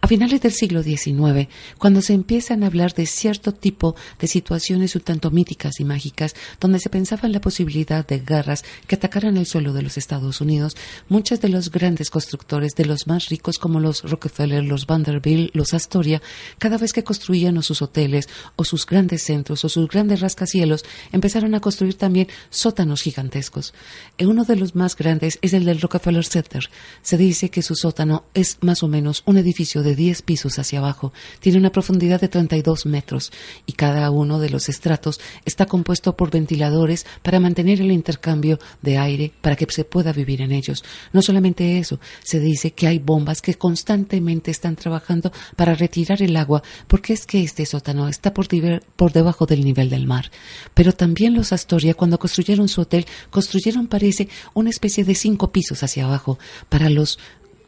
A 0.00 0.06
finales 0.06 0.40
del 0.40 0.52
siglo 0.52 0.82
XIX, 0.82 1.48
cuando 1.78 2.00
se 2.00 2.14
empiezan 2.14 2.62
a 2.62 2.66
hablar 2.66 2.94
de 2.94 3.06
cierto 3.06 3.52
tipo 3.52 3.96
de 4.20 4.28
situaciones 4.28 4.94
un 4.94 5.02
tanto 5.02 5.30
míticas 5.30 5.80
y 5.80 5.84
mágicas, 5.84 6.34
donde 6.60 6.78
se 6.78 6.90
pensaba 6.90 7.26
en 7.26 7.32
la 7.32 7.40
posibilidad 7.40 8.06
de 8.06 8.20
guerras 8.20 8.64
que 8.86 8.94
atacaran 8.94 9.36
el 9.36 9.46
suelo 9.46 9.72
de 9.72 9.82
los 9.82 9.98
Estados 9.98 10.40
Unidos, 10.40 10.76
muchos 11.08 11.40
de 11.40 11.48
los 11.48 11.70
grandes 11.70 12.10
constructores 12.10 12.74
de 12.76 12.84
los 12.84 13.06
más 13.06 13.30
ricos 13.32 13.58
como 13.58 13.80
los 13.80 14.02
Rockefeller, 14.02 14.62
los 14.62 14.86
Vanderbilt, 14.86 15.54
los 15.54 15.72
Astoria, 15.72 16.20
cada 16.58 16.76
vez 16.76 16.92
que 16.92 17.02
construían 17.02 17.56
o 17.56 17.62
sus 17.62 17.80
hoteles 17.80 18.28
o 18.56 18.64
sus 18.64 18.84
grandes 18.84 19.22
centros 19.22 19.64
o 19.64 19.70
sus 19.70 19.88
grandes 19.88 20.20
rascacielos, 20.20 20.84
empezaron 21.12 21.54
a 21.54 21.60
construir 21.60 21.94
también 21.94 22.28
sótanos 22.50 23.00
gigantescos. 23.00 23.72
Eh, 24.18 24.26
uno 24.26 24.44
de 24.44 24.56
los 24.56 24.74
más 24.74 24.96
grandes 24.96 25.38
es 25.40 25.54
el 25.54 25.64
del 25.64 25.80
Rockefeller 25.80 26.26
Center. 26.26 26.68
Se 27.00 27.16
dice 27.16 27.48
que 27.48 27.62
su 27.62 27.74
sótano 27.74 28.24
es 28.34 28.58
más 28.60 28.82
o 28.82 28.88
menos 28.88 29.22
un 29.24 29.38
edificio 29.38 29.82
de 29.82 29.96
10 29.96 30.20
pisos 30.22 30.58
hacia 30.58 30.80
abajo, 30.80 31.14
tiene 31.40 31.56
una 31.56 31.72
profundidad 31.72 32.20
de 32.20 32.28
32 32.28 32.84
metros 32.84 33.32
y 33.64 33.72
cada 33.72 34.10
uno 34.10 34.40
de 34.40 34.50
los 34.50 34.68
estratos 34.68 35.20
está 35.46 35.64
compuesto 35.64 36.16
por 36.16 36.30
ventiladores 36.30 37.06
para 37.22 37.40
mantener 37.40 37.80
el 37.80 37.92
intercambio 37.92 38.58
de 38.82 38.98
aire 38.98 39.32
para 39.40 39.56
que 39.56 39.66
se 39.70 39.84
pueda 39.84 40.12
vivir 40.12 40.42
en 40.42 40.52
ellos. 40.52 40.84
No 41.14 41.22
solamente 41.22 41.78
eso, 41.78 41.98
se 42.22 42.40
dice 42.40 42.72
que 42.72 42.88
hay 42.88 42.98
bombas 43.12 43.42
que 43.42 43.54
constantemente 43.54 44.50
están 44.50 44.74
trabajando 44.74 45.32
para 45.54 45.74
retirar 45.74 46.22
el 46.22 46.34
agua 46.34 46.62
porque 46.86 47.12
es 47.12 47.26
que 47.26 47.42
este 47.42 47.66
sótano 47.66 48.08
está 48.08 48.32
por, 48.32 48.48
por 48.96 49.12
debajo 49.12 49.44
del 49.44 49.64
nivel 49.64 49.90
del 49.90 50.06
mar. 50.06 50.30
Pero 50.72 50.92
también 50.92 51.34
los 51.34 51.52
Astoria, 51.52 51.92
cuando 51.92 52.18
construyeron 52.18 52.68
su 52.68 52.80
hotel, 52.80 53.04
construyeron, 53.28 53.86
parece, 53.86 54.28
una 54.54 54.70
especie 54.70 55.04
de 55.04 55.14
cinco 55.14 55.52
pisos 55.52 55.82
hacia 55.82 56.06
abajo 56.06 56.38
para 56.70 56.88
los 56.88 57.18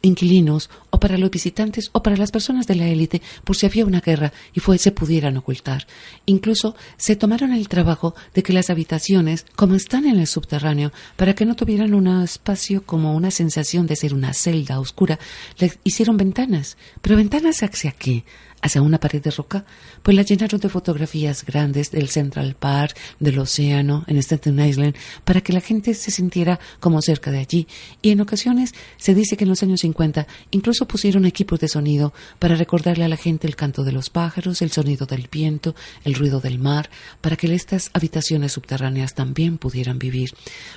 inquilinos 0.05 0.69
o 0.89 0.99
para 0.99 1.17
los 1.17 1.29
visitantes 1.29 1.89
o 1.91 2.01
para 2.01 2.17
las 2.17 2.31
personas 2.31 2.67
de 2.67 2.75
la 2.75 2.87
élite 2.87 3.21
por 3.43 3.55
si 3.55 3.65
había 3.65 3.85
una 3.85 4.01
guerra 4.01 4.31
y 4.53 4.59
fue, 4.59 4.77
se 4.77 4.91
pudieran 4.91 5.37
ocultar. 5.37 5.87
Incluso 6.25 6.75
se 6.97 7.15
tomaron 7.15 7.51
el 7.51 7.67
trabajo 7.67 8.15
de 8.33 8.43
que 8.43 8.53
las 8.53 8.69
habitaciones, 8.69 9.45
como 9.55 9.75
están 9.75 10.05
en 10.05 10.19
el 10.19 10.27
subterráneo, 10.27 10.91
para 11.15 11.35
que 11.35 11.45
no 11.45 11.55
tuvieran 11.55 11.93
un 11.93 12.07
espacio 12.23 12.85
como 12.85 13.15
una 13.15 13.31
sensación 13.31 13.87
de 13.87 13.95
ser 13.95 14.13
una 14.13 14.33
celda 14.33 14.79
oscura, 14.79 15.19
le 15.57 15.73
hicieron 15.83 16.17
ventanas. 16.17 16.77
Pero 17.01 17.17
ventanas 17.17 17.61
hacia 17.63 17.91
qué? 17.91 18.23
Hacia 18.61 18.81
una 18.81 18.99
pared 18.99 19.21
de 19.21 19.31
roca, 19.31 19.65
pues 20.03 20.15
la 20.15 20.23
llenaron 20.23 20.59
de 20.59 20.69
fotografías 20.69 21.45
grandes 21.45 21.91
del 21.91 22.09
Central 22.09 22.55
Park, 22.55 22.97
del 23.19 23.39
océano, 23.39 24.03
en 24.07 24.17
Staten 24.17 24.59
Island, 24.59 24.95
para 25.23 25.41
que 25.41 25.53
la 25.53 25.61
gente 25.61 25.93
se 25.93 26.11
sintiera 26.11 26.59
como 26.79 27.01
cerca 27.01 27.31
de 27.31 27.39
allí. 27.39 27.67
Y 28.01 28.11
en 28.11 28.21
ocasiones 28.21 28.73
se 28.97 29.15
dice 29.15 29.37
que 29.37 29.45
en 29.45 29.49
los 29.49 29.63
años 29.63 29.81
50 29.81 30.27
incluso 30.51 30.87
pusieron 30.87 31.25
equipos 31.25 31.59
de 31.59 31.67
sonido 31.67 32.13
para 32.39 32.55
recordarle 32.55 33.05
a 33.05 33.09
la 33.09 33.17
gente 33.17 33.47
el 33.47 33.55
canto 33.55 33.83
de 33.83 33.91
los 33.91 34.09
pájaros, 34.09 34.61
el 34.61 34.71
sonido 34.71 35.05
del 35.05 35.29
viento, 35.31 35.75
el 36.03 36.15
ruido 36.15 36.39
del 36.39 36.59
mar, 36.59 36.89
para 37.21 37.35
que 37.35 37.45
estas 37.53 37.89
habitaciones 37.93 38.53
subterráneas 38.53 39.13
también 39.13 39.57
pudieran 39.57 39.99
vivir. 39.99 40.33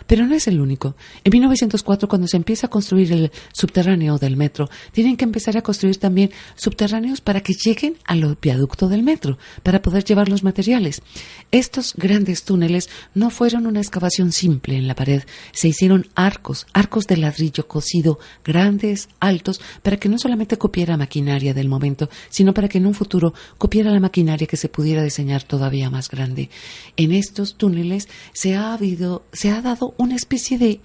Pero 0.06 0.26
no 0.26 0.34
es 0.34 0.46
el 0.48 0.60
único. 0.60 0.96
En 1.24 1.32
1904, 1.32 2.08
cuando 2.08 2.28
se 2.28 2.36
empieza 2.36 2.66
a 2.66 2.70
construir 2.70 3.12
el 3.12 3.32
subterráneo 3.52 4.18
del 4.18 4.36
metro, 4.36 4.68
tienen 4.92 5.16
que 5.16 5.24
empezar 5.24 5.56
a 5.56 5.62
construir 5.62 5.96
también 5.98 6.30
subterráneos 6.56 7.20
para 7.20 7.40
que 7.40 7.54
lleguen 7.68 7.98
al 8.04 8.38
viaducto 8.40 8.88
del 8.88 9.02
metro 9.02 9.36
para 9.62 9.82
poder 9.82 10.02
llevar 10.02 10.30
los 10.30 10.42
materiales. 10.42 11.02
Estos 11.50 11.94
grandes 11.94 12.44
túneles 12.44 12.88
no 13.14 13.28
fueron 13.28 13.66
una 13.66 13.80
excavación 13.80 14.32
simple 14.32 14.76
en 14.76 14.88
la 14.88 14.94
pared, 14.94 15.22
se 15.52 15.68
hicieron 15.68 16.06
arcos, 16.14 16.66
arcos 16.72 17.06
de 17.06 17.18
ladrillo 17.18 17.68
cocido, 17.68 18.18
grandes, 18.42 19.10
altos, 19.20 19.60
para 19.82 19.98
que 19.98 20.08
no 20.08 20.18
solamente 20.18 20.56
copiara 20.56 20.96
maquinaria 20.96 21.52
del 21.52 21.68
momento, 21.68 22.08
sino 22.30 22.54
para 22.54 22.68
que 22.68 22.78
en 22.78 22.86
un 22.86 22.94
futuro 22.94 23.34
copiara 23.58 23.90
la 23.90 24.00
maquinaria 24.00 24.46
que 24.46 24.56
se 24.56 24.70
pudiera 24.70 25.02
diseñar 25.02 25.42
todavía 25.42 25.90
más 25.90 26.08
grande. 26.08 26.48
En 26.96 27.12
estos 27.12 27.56
túneles 27.56 28.08
se 28.32 28.56
ha 28.56 28.72
habido, 28.72 29.24
se 29.32 29.50
ha 29.50 29.60
dado 29.60 29.94
una 29.98 30.16
especie 30.16 30.56
de 30.56 30.80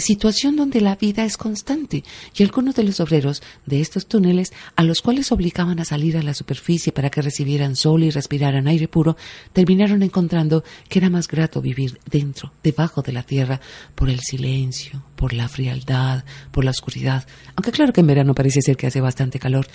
situación 0.00 0.56
donde 0.56 0.80
la 0.80 0.96
vida 0.96 1.24
es 1.24 1.36
constante. 1.36 2.04
Y 2.36 2.42
algunos 2.42 2.74
de 2.74 2.84
los 2.84 3.00
obreros 3.00 3.42
de 3.66 3.80
estos 3.80 4.06
túneles, 4.06 4.52
a 4.76 4.82
los 4.84 5.00
cuales 5.00 5.32
obligaban 5.32 5.80
a 5.80 5.84
salir 5.84 6.16
a 6.16 6.22
la 6.22 6.34
superficie 6.34 6.92
para 6.92 7.10
que 7.10 7.22
recibieran 7.22 7.76
sol 7.76 8.02
y 8.02 8.10
respiraran 8.10 8.68
aire 8.68 8.88
puro, 8.88 9.16
terminaron 9.52 10.02
encontrando 10.02 10.64
que 10.88 10.98
era 10.98 11.10
más 11.10 11.28
grato 11.28 11.60
vivir 11.60 11.98
dentro, 12.10 12.52
debajo 12.62 13.02
de 13.02 13.12
la 13.12 13.22
tierra, 13.22 13.60
por 13.94 14.10
el 14.10 14.20
silencio, 14.20 15.04
por 15.16 15.32
la 15.32 15.48
frialdad, 15.48 16.24
por 16.52 16.64
la 16.64 16.70
oscuridad, 16.70 17.26
aunque 17.56 17.72
claro 17.72 17.92
que 17.92 18.00
en 18.00 18.06
verano 18.06 18.34
parece 18.34 18.62
ser 18.62 18.76
que 18.76 18.86
hace 18.86 19.00
bastante 19.00 19.38
calor, 19.38 19.66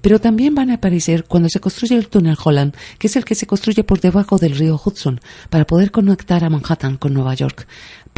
pero 0.00 0.20
también 0.20 0.54
van 0.54 0.70
a 0.70 0.74
aparecer 0.74 1.24
cuando 1.24 1.48
se 1.48 1.60
construye 1.60 1.96
el 1.96 2.08
túnel 2.08 2.36
Holland, 2.42 2.74
que 2.98 3.06
es 3.06 3.16
el 3.16 3.24
que 3.24 3.34
se 3.34 3.46
construye 3.46 3.84
por 3.84 4.00
debajo 4.00 4.38
del 4.38 4.56
río 4.56 4.80
Hudson, 4.82 5.20
para 5.48 5.66
poder 5.66 5.90
conectar 5.90 6.44
a 6.44 6.50
Manhattan 6.50 6.96
con 6.96 7.14
Nueva 7.14 7.34
York. 7.34 7.66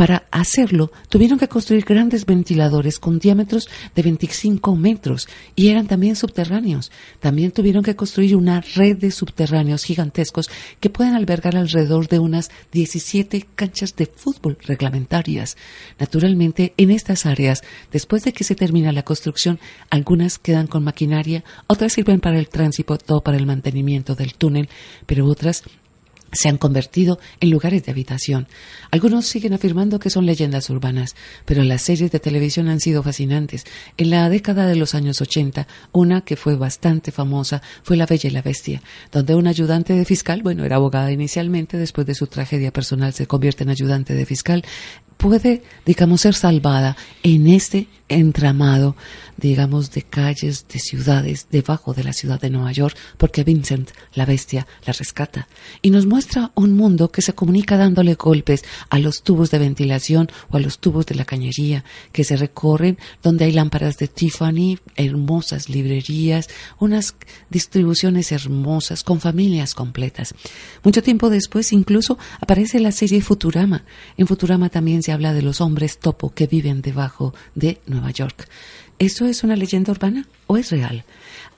Para 0.02 0.26
hacerlo, 0.32 0.90
tuvieron 1.08 1.38
que 1.38 1.46
construir 1.46 1.84
grandes 1.84 2.26
ventiladores 2.26 2.98
con 2.98 3.20
diámetros 3.20 3.68
de 3.94 4.02
25 4.02 4.74
metros 4.74 5.28
y 5.54 5.68
eran 5.68 5.86
también 5.86 6.16
subterráneos. 6.16 6.90
También 7.20 7.52
tuvieron 7.52 7.84
que 7.84 7.94
construir 7.94 8.34
una 8.34 8.62
red 8.74 8.96
de 8.96 9.12
subterráneos 9.12 9.84
gigantescos 9.84 10.50
que 10.80 10.90
pueden 10.90 11.14
albergar 11.14 11.56
alrededor 11.56 12.08
de 12.08 12.18
unas 12.18 12.50
17 12.72 13.46
canchas 13.54 13.94
de 13.94 14.06
fútbol 14.06 14.58
reglamentarias. 14.62 15.56
Naturalmente, 16.00 16.74
en 16.78 16.90
estas 16.90 17.24
áreas, 17.24 17.62
después 17.92 18.24
de 18.24 18.32
que 18.32 18.42
se 18.42 18.56
termina 18.56 18.90
la 18.90 19.04
construcción, 19.04 19.60
algunas 19.88 20.40
quedan 20.40 20.66
con 20.66 20.82
maquinaria, 20.82 21.44
otras 21.68 21.92
sirven 21.92 22.18
para 22.18 22.40
el 22.40 22.48
tránsito 22.48 22.98
o 23.06 23.22
para 23.22 23.36
el 23.36 23.46
mantenimiento 23.46 24.16
del 24.16 24.34
túnel, 24.34 24.68
pero 25.06 25.26
otras 25.26 25.62
se 26.32 26.48
han 26.48 26.56
convertido 26.56 27.18
en 27.40 27.50
lugares 27.50 27.84
de 27.84 27.92
habitación. 27.92 28.48
Algunos 28.90 29.26
siguen 29.26 29.52
afirmando 29.52 30.00
que 30.00 30.10
son 30.10 30.26
leyendas 30.26 30.70
urbanas, 30.70 31.14
pero 31.44 31.62
las 31.62 31.82
series 31.82 32.10
de 32.10 32.20
televisión 32.20 32.68
han 32.68 32.80
sido 32.80 33.02
fascinantes. 33.02 33.64
En 33.96 34.10
la 34.10 34.28
década 34.28 34.66
de 34.66 34.76
los 34.76 34.94
años 34.94 35.20
80, 35.20 35.66
una 35.92 36.22
que 36.22 36.36
fue 36.36 36.56
bastante 36.56 37.12
famosa 37.12 37.62
fue 37.82 37.96
La 37.96 38.06
Bella 38.06 38.28
y 38.28 38.32
la 38.32 38.42
Bestia, 38.42 38.82
donde 39.10 39.34
un 39.34 39.46
ayudante 39.46 39.92
de 39.92 40.04
fiscal, 40.04 40.42
bueno, 40.42 40.64
era 40.64 40.76
abogada 40.76 41.12
inicialmente, 41.12 41.76
después 41.76 42.06
de 42.06 42.14
su 42.14 42.26
tragedia 42.26 42.72
personal 42.72 43.12
se 43.12 43.26
convierte 43.26 43.64
en 43.64 43.70
ayudante 43.70 44.14
de 44.14 44.26
fiscal, 44.26 44.64
puede, 45.22 45.62
digamos, 45.86 46.22
ser 46.22 46.34
salvada 46.34 46.96
en 47.22 47.46
este 47.46 47.86
entramado, 48.08 48.96
digamos, 49.36 49.90
de 49.92 50.02
calles, 50.02 50.66
de 50.68 50.78
ciudades, 50.78 51.46
debajo 51.50 51.94
de 51.94 52.04
la 52.04 52.12
ciudad 52.12 52.40
de 52.40 52.50
Nueva 52.50 52.72
York, 52.72 52.96
porque 53.16 53.44
Vincent, 53.44 53.90
la 54.14 54.26
bestia, 54.26 54.66
la 54.84 54.92
rescata. 54.92 55.48
Y 55.80 55.90
nos 55.90 56.06
muestra 56.06 56.50
un 56.54 56.74
mundo 56.74 57.10
que 57.10 57.22
se 57.22 57.34
comunica 57.34 57.76
dándole 57.76 58.14
golpes 58.14 58.64
a 58.90 58.98
los 58.98 59.22
tubos 59.22 59.50
de 59.50 59.58
ventilación 59.58 60.28
o 60.50 60.56
a 60.56 60.60
los 60.60 60.80
tubos 60.80 61.06
de 61.06 61.14
la 61.14 61.24
cañería, 61.24 61.84
que 62.12 62.24
se 62.24 62.36
recorren 62.36 62.98
donde 63.22 63.46
hay 63.46 63.52
lámparas 63.52 63.96
de 63.96 64.08
Tiffany, 64.08 64.78
hermosas 64.96 65.68
librerías, 65.68 66.48
unas 66.78 67.14
distribuciones 67.48 68.32
hermosas, 68.32 69.02
con 69.04 69.20
familias 69.20 69.74
completas. 69.74 70.34
Mucho 70.82 71.02
tiempo 71.02 71.30
después, 71.30 71.72
incluso, 71.72 72.18
aparece 72.40 72.80
la 72.80 72.92
serie 72.92 73.20
Futurama. 73.22 73.84
En 74.16 74.26
Futurama 74.26 74.68
también 74.68 75.02
se 75.02 75.11
habla 75.12 75.32
de 75.32 75.42
los 75.42 75.60
hombres 75.60 75.98
topo 75.98 76.34
que 76.34 76.46
viven 76.46 76.82
debajo 76.82 77.34
de 77.54 77.80
Nueva 77.86 78.10
York. 78.10 78.48
¿Eso 78.98 79.26
es 79.26 79.42
una 79.42 79.56
leyenda 79.56 79.92
urbana 79.92 80.28
o 80.46 80.56
es 80.56 80.70
real? 80.70 81.04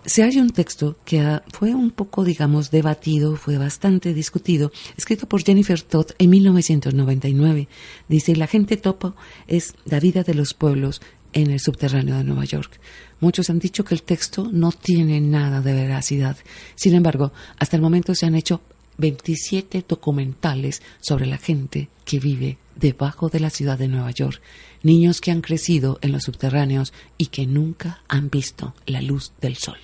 Se 0.06 0.22
hay 0.22 0.38
un 0.38 0.50
texto 0.50 0.96
que 1.04 1.40
fue 1.52 1.74
un 1.74 1.90
poco, 1.90 2.24
digamos, 2.24 2.70
debatido, 2.70 3.36
fue 3.36 3.58
bastante 3.58 4.14
discutido, 4.14 4.72
escrito 4.96 5.28
por 5.28 5.42
Jennifer 5.42 5.80
Todd 5.80 6.12
en 6.18 6.30
1999. 6.30 7.68
Dice, 8.08 8.36
la 8.36 8.46
gente 8.46 8.76
topo 8.76 9.14
es 9.46 9.74
la 9.84 10.00
vida 10.00 10.22
de 10.22 10.34
los 10.34 10.54
pueblos 10.54 11.00
en 11.32 11.50
el 11.50 11.60
subterráneo 11.60 12.16
de 12.16 12.24
Nueva 12.24 12.44
York. 12.44 12.80
Muchos 13.20 13.50
han 13.50 13.58
dicho 13.58 13.84
que 13.84 13.94
el 13.94 14.02
texto 14.02 14.48
no 14.52 14.72
tiene 14.72 15.20
nada 15.20 15.60
de 15.60 15.72
veracidad. 15.72 16.36
Sin 16.74 16.94
embargo, 16.94 17.32
hasta 17.58 17.76
el 17.76 17.82
momento 17.82 18.14
se 18.14 18.26
han 18.26 18.34
hecho 18.34 18.62
27 18.98 19.84
documentales 19.86 20.82
sobre 21.00 21.26
la 21.26 21.38
gente 21.38 21.88
que 22.04 22.20
vive 22.20 22.58
debajo 22.76 23.28
de 23.28 23.40
la 23.40 23.50
ciudad 23.50 23.78
de 23.78 23.88
Nueva 23.88 24.10
York, 24.10 24.40
niños 24.82 25.20
que 25.20 25.30
han 25.30 25.40
crecido 25.40 25.98
en 26.02 26.12
los 26.12 26.24
subterráneos 26.24 26.92
y 27.18 27.26
que 27.26 27.46
nunca 27.46 28.02
han 28.08 28.30
visto 28.30 28.74
la 28.86 29.00
luz 29.00 29.32
del 29.40 29.56
sol. 29.56 29.76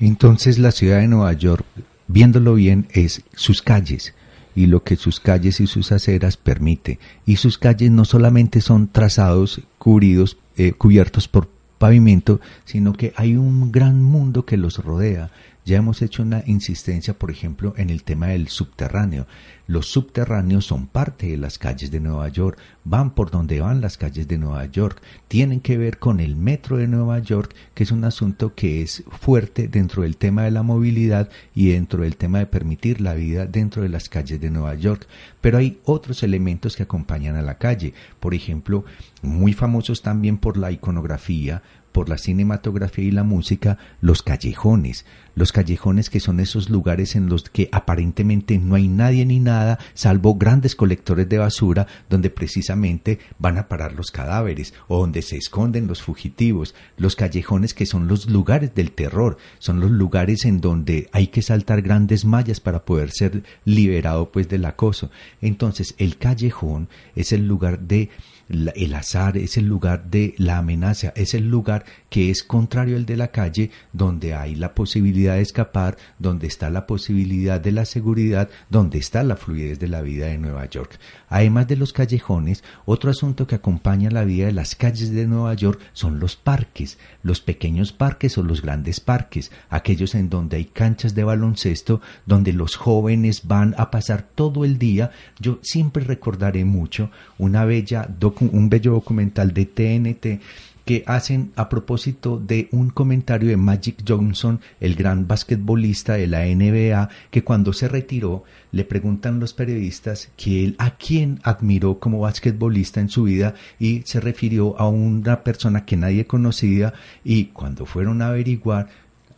Entonces 0.00 0.58
la 0.58 0.72
ciudad 0.72 1.00
de 1.00 1.08
Nueva 1.08 1.32
York, 1.32 1.64
viéndolo 2.08 2.54
bien, 2.54 2.88
es 2.92 3.22
sus 3.34 3.62
calles 3.62 4.14
y 4.54 4.66
lo 4.66 4.82
que 4.82 4.96
sus 4.96 5.20
calles 5.20 5.60
y 5.60 5.66
sus 5.66 5.92
aceras 5.92 6.36
permite. 6.36 6.98
Y 7.24 7.36
sus 7.36 7.58
calles 7.58 7.90
no 7.90 8.04
solamente 8.04 8.60
son 8.60 8.88
trazados, 8.88 9.62
cubridos, 9.78 10.36
eh, 10.56 10.72
cubiertos 10.72 11.28
por 11.28 11.48
pavimento, 11.78 12.40
sino 12.64 12.92
que 12.92 13.12
hay 13.16 13.36
un 13.36 13.72
gran 13.72 14.02
mundo 14.02 14.44
que 14.44 14.56
los 14.56 14.78
rodea. 14.78 15.30
Ya 15.64 15.76
hemos 15.76 16.02
hecho 16.02 16.22
una 16.22 16.42
insistencia, 16.46 17.14
por 17.14 17.30
ejemplo, 17.30 17.72
en 17.76 17.90
el 17.90 18.02
tema 18.02 18.28
del 18.28 18.48
subterráneo. 18.48 19.28
Los 19.68 19.86
subterráneos 19.86 20.66
son 20.66 20.88
parte 20.88 21.28
de 21.28 21.36
las 21.36 21.56
calles 21.56 21.92
de 21.92 22.00
Nueva 22.00 22.28
York, 22.28 22.58
van 22.84 23.14
por 23.14 23.30
donde 23.30 23.60
van 23.60 23.80
las 23.80 23.96
calles 23.96 24.26
de 24.26 24.38
Nueva 24.38 24.66
York, 24.66 25.00
tienen 25.28 25.60
que 25.60 25.78
ver 25.78 25.98
con 25.98 26.18
el 26.18 26.34
metro 26.34 26.78
de 26.78 26.88
Nueva 26.88 27.20
York, 27.20 27.54
que 27.74 27.84
es 27.84 27.92
un 27.92 28.04
asunto 28.04 28.56
que 28.56 28.82
es 28.82 29.04
fuerte 29.20 29.68
dentro 29.68 30.02
del 30.02 30.16
tema 30.16 30.42
de 30.42 30.50
la 30.50 30.64
movilidad 30.64 31.30
y 31.54 31.68
dentro 31.70 32.02
del 32.02 32.16
tema 32.16 32.40
de 32.40 32.46
permitir 32.46 33.00
la 33.00 33.14
vida 33.14 33.46
dentro 33.46 33.82
de 33.82 33.88
las 33.88 34.08
calles 34.08 34.40
de 34.40 34.50
Nueva 34.50 34.74
York. 34.74 35.06
Pero 35.40 35.58
hay 35.58 35.78
otros 35.84 36.24
elementos 36.24 36.74
que 36.76 36.82
acompañan 36.82 37.36
a 37.36 37.42
la 37.42 37.58
calle, 37.58 37.94
por 38.18 38.34
ejemplo, 38.34 38.84
muy 39.22 39.52
famosos 39.52 40.02
también 40.02 40.38
por 40.38 40.56
la 40.56 40.72
iconografía, 40.72 41.62
por 41.92 42.08
la 42.08 42.18
cinematografía 42.18 43.04
y 43.04 43.10
la 43.10 43.22
música, 43.22 43.78
los 44.00 44.22
callejones. 44.22 45.04
Los 45.34 45.52
callejones 45.52 46.10
que 46.10 46.20
son 46.20 46.40
esos 46.40 46.68
lugares 46.68 47.16
en 47.16 47.28
los 47.28 47.44
que 47.44 47.68
aparentemente 47.72 48.58
no 48.58 48.74
hay 48.74 48.88
nadie 48.88 49.24
ni 49.24 49.40
nada, 49.40 49.78
salvo 49.94 50.34
grandes 50.34 50.76
colectores 50.76 51.26
de 51.28 51.38
basura, 51.38 51.86
donde 52.10 52.28
precisamente 52.28 53.18
van 53.38 53.56
a 53.56 53.68
parar 53.68 53.94
los 53.94 54.10
cadáveres 54.10 54.74
o 54.88 54.98
donde 54.98 55.22
se 55.22 55.36
esconden 55.36 55.86
los 55.86 56.02
fugitivos. 56.02 56.74
Los 56.98 57.16
callejones 57.16 57.72
que 57.72 57.86
son 57.86 58.08
los 58.08 58.28
lugares 58.28 58.74
del 58.74 58.92
terror, 58.92 59.38
son 59.58 59.80
los 59.80 59.90
lugares 59.90 60.44
en 60.44 60.60
donde 60.60 61.08
hay 61.12 61.28
que 61.28 61.40
saltar 61.40 61.80
grandes 61.80 62.24
mallas 62.24 62.60
para 62.60 62.84
poder 62.84 63.10
ser 63.10 63.42
liberado 63.64 64.30
pues 64.32 64.48
del 64.48 64.64
acoso. 64.64 65.10
Entonces, 65.40 65.94
el 65.98 66.18
callejón 66.18 66.88
es 67.14 67.32
el 67.32 67.46
lugar 67.46 67.80
de 67.80 68.10
el 68.52 68.94
azar 68.94 69.36
es 69.38 69.56
el 69.56 69.66
lugar 69.66 70.10
de 70.10 70.34
la 70.36 70.58
amenaza, 70.58 71.12
es 71.16 71.34
el 71.34 71.48
lugar 71.48 71.84
que 72.10 72.30
es 72.30 72.42
contrario 72.42 72.96
al 72.96 73.06
de 73.06 73.16
la 73.16 73.28
calle, 73.28 73.70
donde 73.92 74.34
hay 74.34 74.54
la 74.54 74.74
posibilidad 74.74 75.34
de 75.34 75.40
escapar, 75.40 75.96
donde 76.18 76.46
está 76.46 76.68
la 76.68 76.86
posibilidad 76.86 77.60
de 77.60 77.72
la 77.72 77.86
seguridad, 77.86 78.50
donde 78.68 78.98
está 78.98 79.22
la 79.22 79.36
fluidez 79.36 79.78
de 79.78 79.88
la 79.88 80.02
vida 80.02 80.26
de 80.26 80.38
Nueva 80.38 80.66
York. 80.66 80.98
Además 81.28 81.66
de 81.68 81.76
los 81.76 81.92
callejones, 81.92 82.62
otro 82.84 83.10
asunto 83.10 83.46
que 83.46 83.54
acompaña 83.54 84.10
la 84.10 84.24
vida 84.24 84.46
de 84.46 84.52
las 84.52 84.74
calles 84.74 85.12
de 85.12 85.26
Nueva 85.26 85.54
York 85.54 85.80
son 85.94 86.20
los 86.20 86.36
parques, 86.36 86.98
los 87.22 87.40
pequeños 87.40 87.92
parques 87.92 88.36
o 88.36 88.42
los 88.42 88.60
grandes 88.60 89.00
parques, 89.00 89.50
aquellos 89.70 90.14
en 90.14 90.28
donde 90.28 90.58
hay 90.58 90.66
canchas 90.66 91.14
de 91.14 91.24
baloncesto, 91.24 92.02
donde 92.26 92.52
los 92.52 92.76
jóvenes 92.76 93.46
van 93.46 93.74
a 93.78 93.90
pasar 93.90 94.22
todo 94.34 94.64
el 94.64 94.78
día. 94.78 95.10
Yo 95.40 95.58
siempre 95.62 96.04
recordaré 96.04 96.64
mucho 96.66 97.10
una 97.38 97.64
bella 97.64 98.06
un 98.52 98.68
bello 98.68 98.92
documental 98.92 99.52
de 99.52 99.66
TNT 99.66 100.40
que 100.84 101.04
hacen 101.06 101.52
a 101.56 101.68
propósito 101.68 102.38
de 102.38 102.68
un 102.72 102.90
comentario 102.90 103.48
de 103.48 103.56
Magic 103.56 104.02
Johnson, 104.06 104.60
el 104.80 104.94
gran 104.94 105.28
basquetbolista 105.28 106.14
de 106.14 106.26
la 106.26 106.44
NBA, 106.44 107.08
que 107.30 107.44
cuando 107.44 107.72
se 107.72 107.88
retiró 107.88 108.44
le 108.72 108.84
preguntan 108.84 109.38
los 109.38 109.52
periodistas 109.52 110.30
que 110.36 110.64
él 110.64 110.74
a 110.78 110.96
quién 110.96 111.40
admiró 111.44 111.98
como 111.98 112.20
basquetbolista 112.20 113.00
en 113.00 113.08
su 113.08 113.24
vida 113.24 113.54
y 113.78 114.02
se 114.04 114.20
refirió 114.20 114.78
a 114.80 114.88
una 114.88 115.44
persona 115.44 115.84
que 115.84 115.96
nadie 115.96 116.26
conocía 116.26 116.94
y 117.22 117.46
cuando 117.46 117.86
fueron 117.86 118.22
a 118.22 118.28
averiguar 118.28 118.88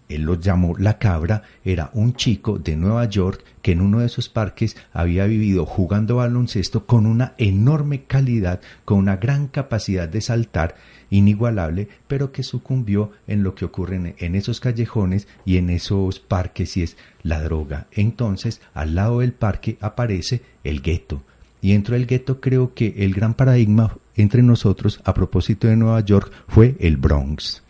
él 0.08 0.22
lo 0.22 0.38
llamó 0.38 0.76
la 0.78 0.98
cabra, 0.98 1.42
era 1.64 1.90
un 1.94 2.14
chico 2.14 2.58
de 2.58 2.76
Nueva 2.76 3.06
York 3.06 3.42
que 3.62 3.72
en 3.72 3.80
uno 3.80 4.00
de 4.00 4.06
esos 4.06 4.28
parques 4.28 4.76
había 4.92 5.24
vivido 5.26 5.64
jugando 5.64 6.16
baloncesto 6.16 6.86
con 6.86 7.06
una 7.06 7.34
enorme 7.38 8.04
calidad, 8.04 8.60
con 8.84 8.98
una 8.98 9.16
gran 9.16 9.48
capacidad 9.48 10.08
de 10.08 10.20
saltar 10.20 10.76
inigualable, 11.10 11.88
pero 12.06 12.32
que 12.32 12.42
sucumbió 12.42 13.12
en 13.26 13.42
lo 13.42 13.54
que 13.54 13.64
ocurre 13.64 14.14
en, 14.18 14.34
esos 14.34 14.60
callejones 14.60 15.28
y 15.44 15.56
en 15.56 15.70
esos 15.70 16.20
parques 16.20 16.76
y 16.76 16.82
es 16.82 16.96
la 17.22 17.42
droga. 17.42 17.86
Entonces, 17.92 18.60
al 18.74 18.94
lado 18.94 19.20
del 19.20 19.32
parque 19.32 19.78
aparece 19.80 20.42
el 20.64 20.82
gueto. 20.82 21.22
Y 21.62 21.72
dentro 21.72 21.94
del 21.94 22.06
gueto 22.06 22.40
creo 22.40 22.74
que 22.74 22.94
el 22.98 23.14
gran 23.14 23.34
paradigma 23.34 23.96
entre 24.16 24.42
nosotros 24.42 25.00
a 25.04 25.14
propósito 25.14 25.66
de 25.66 25.76
Nueva 25.76 26.00
York 26.00 26.30
fue 26.46 26.76
el 26.78 26.98
Bronx. 26.98 27.63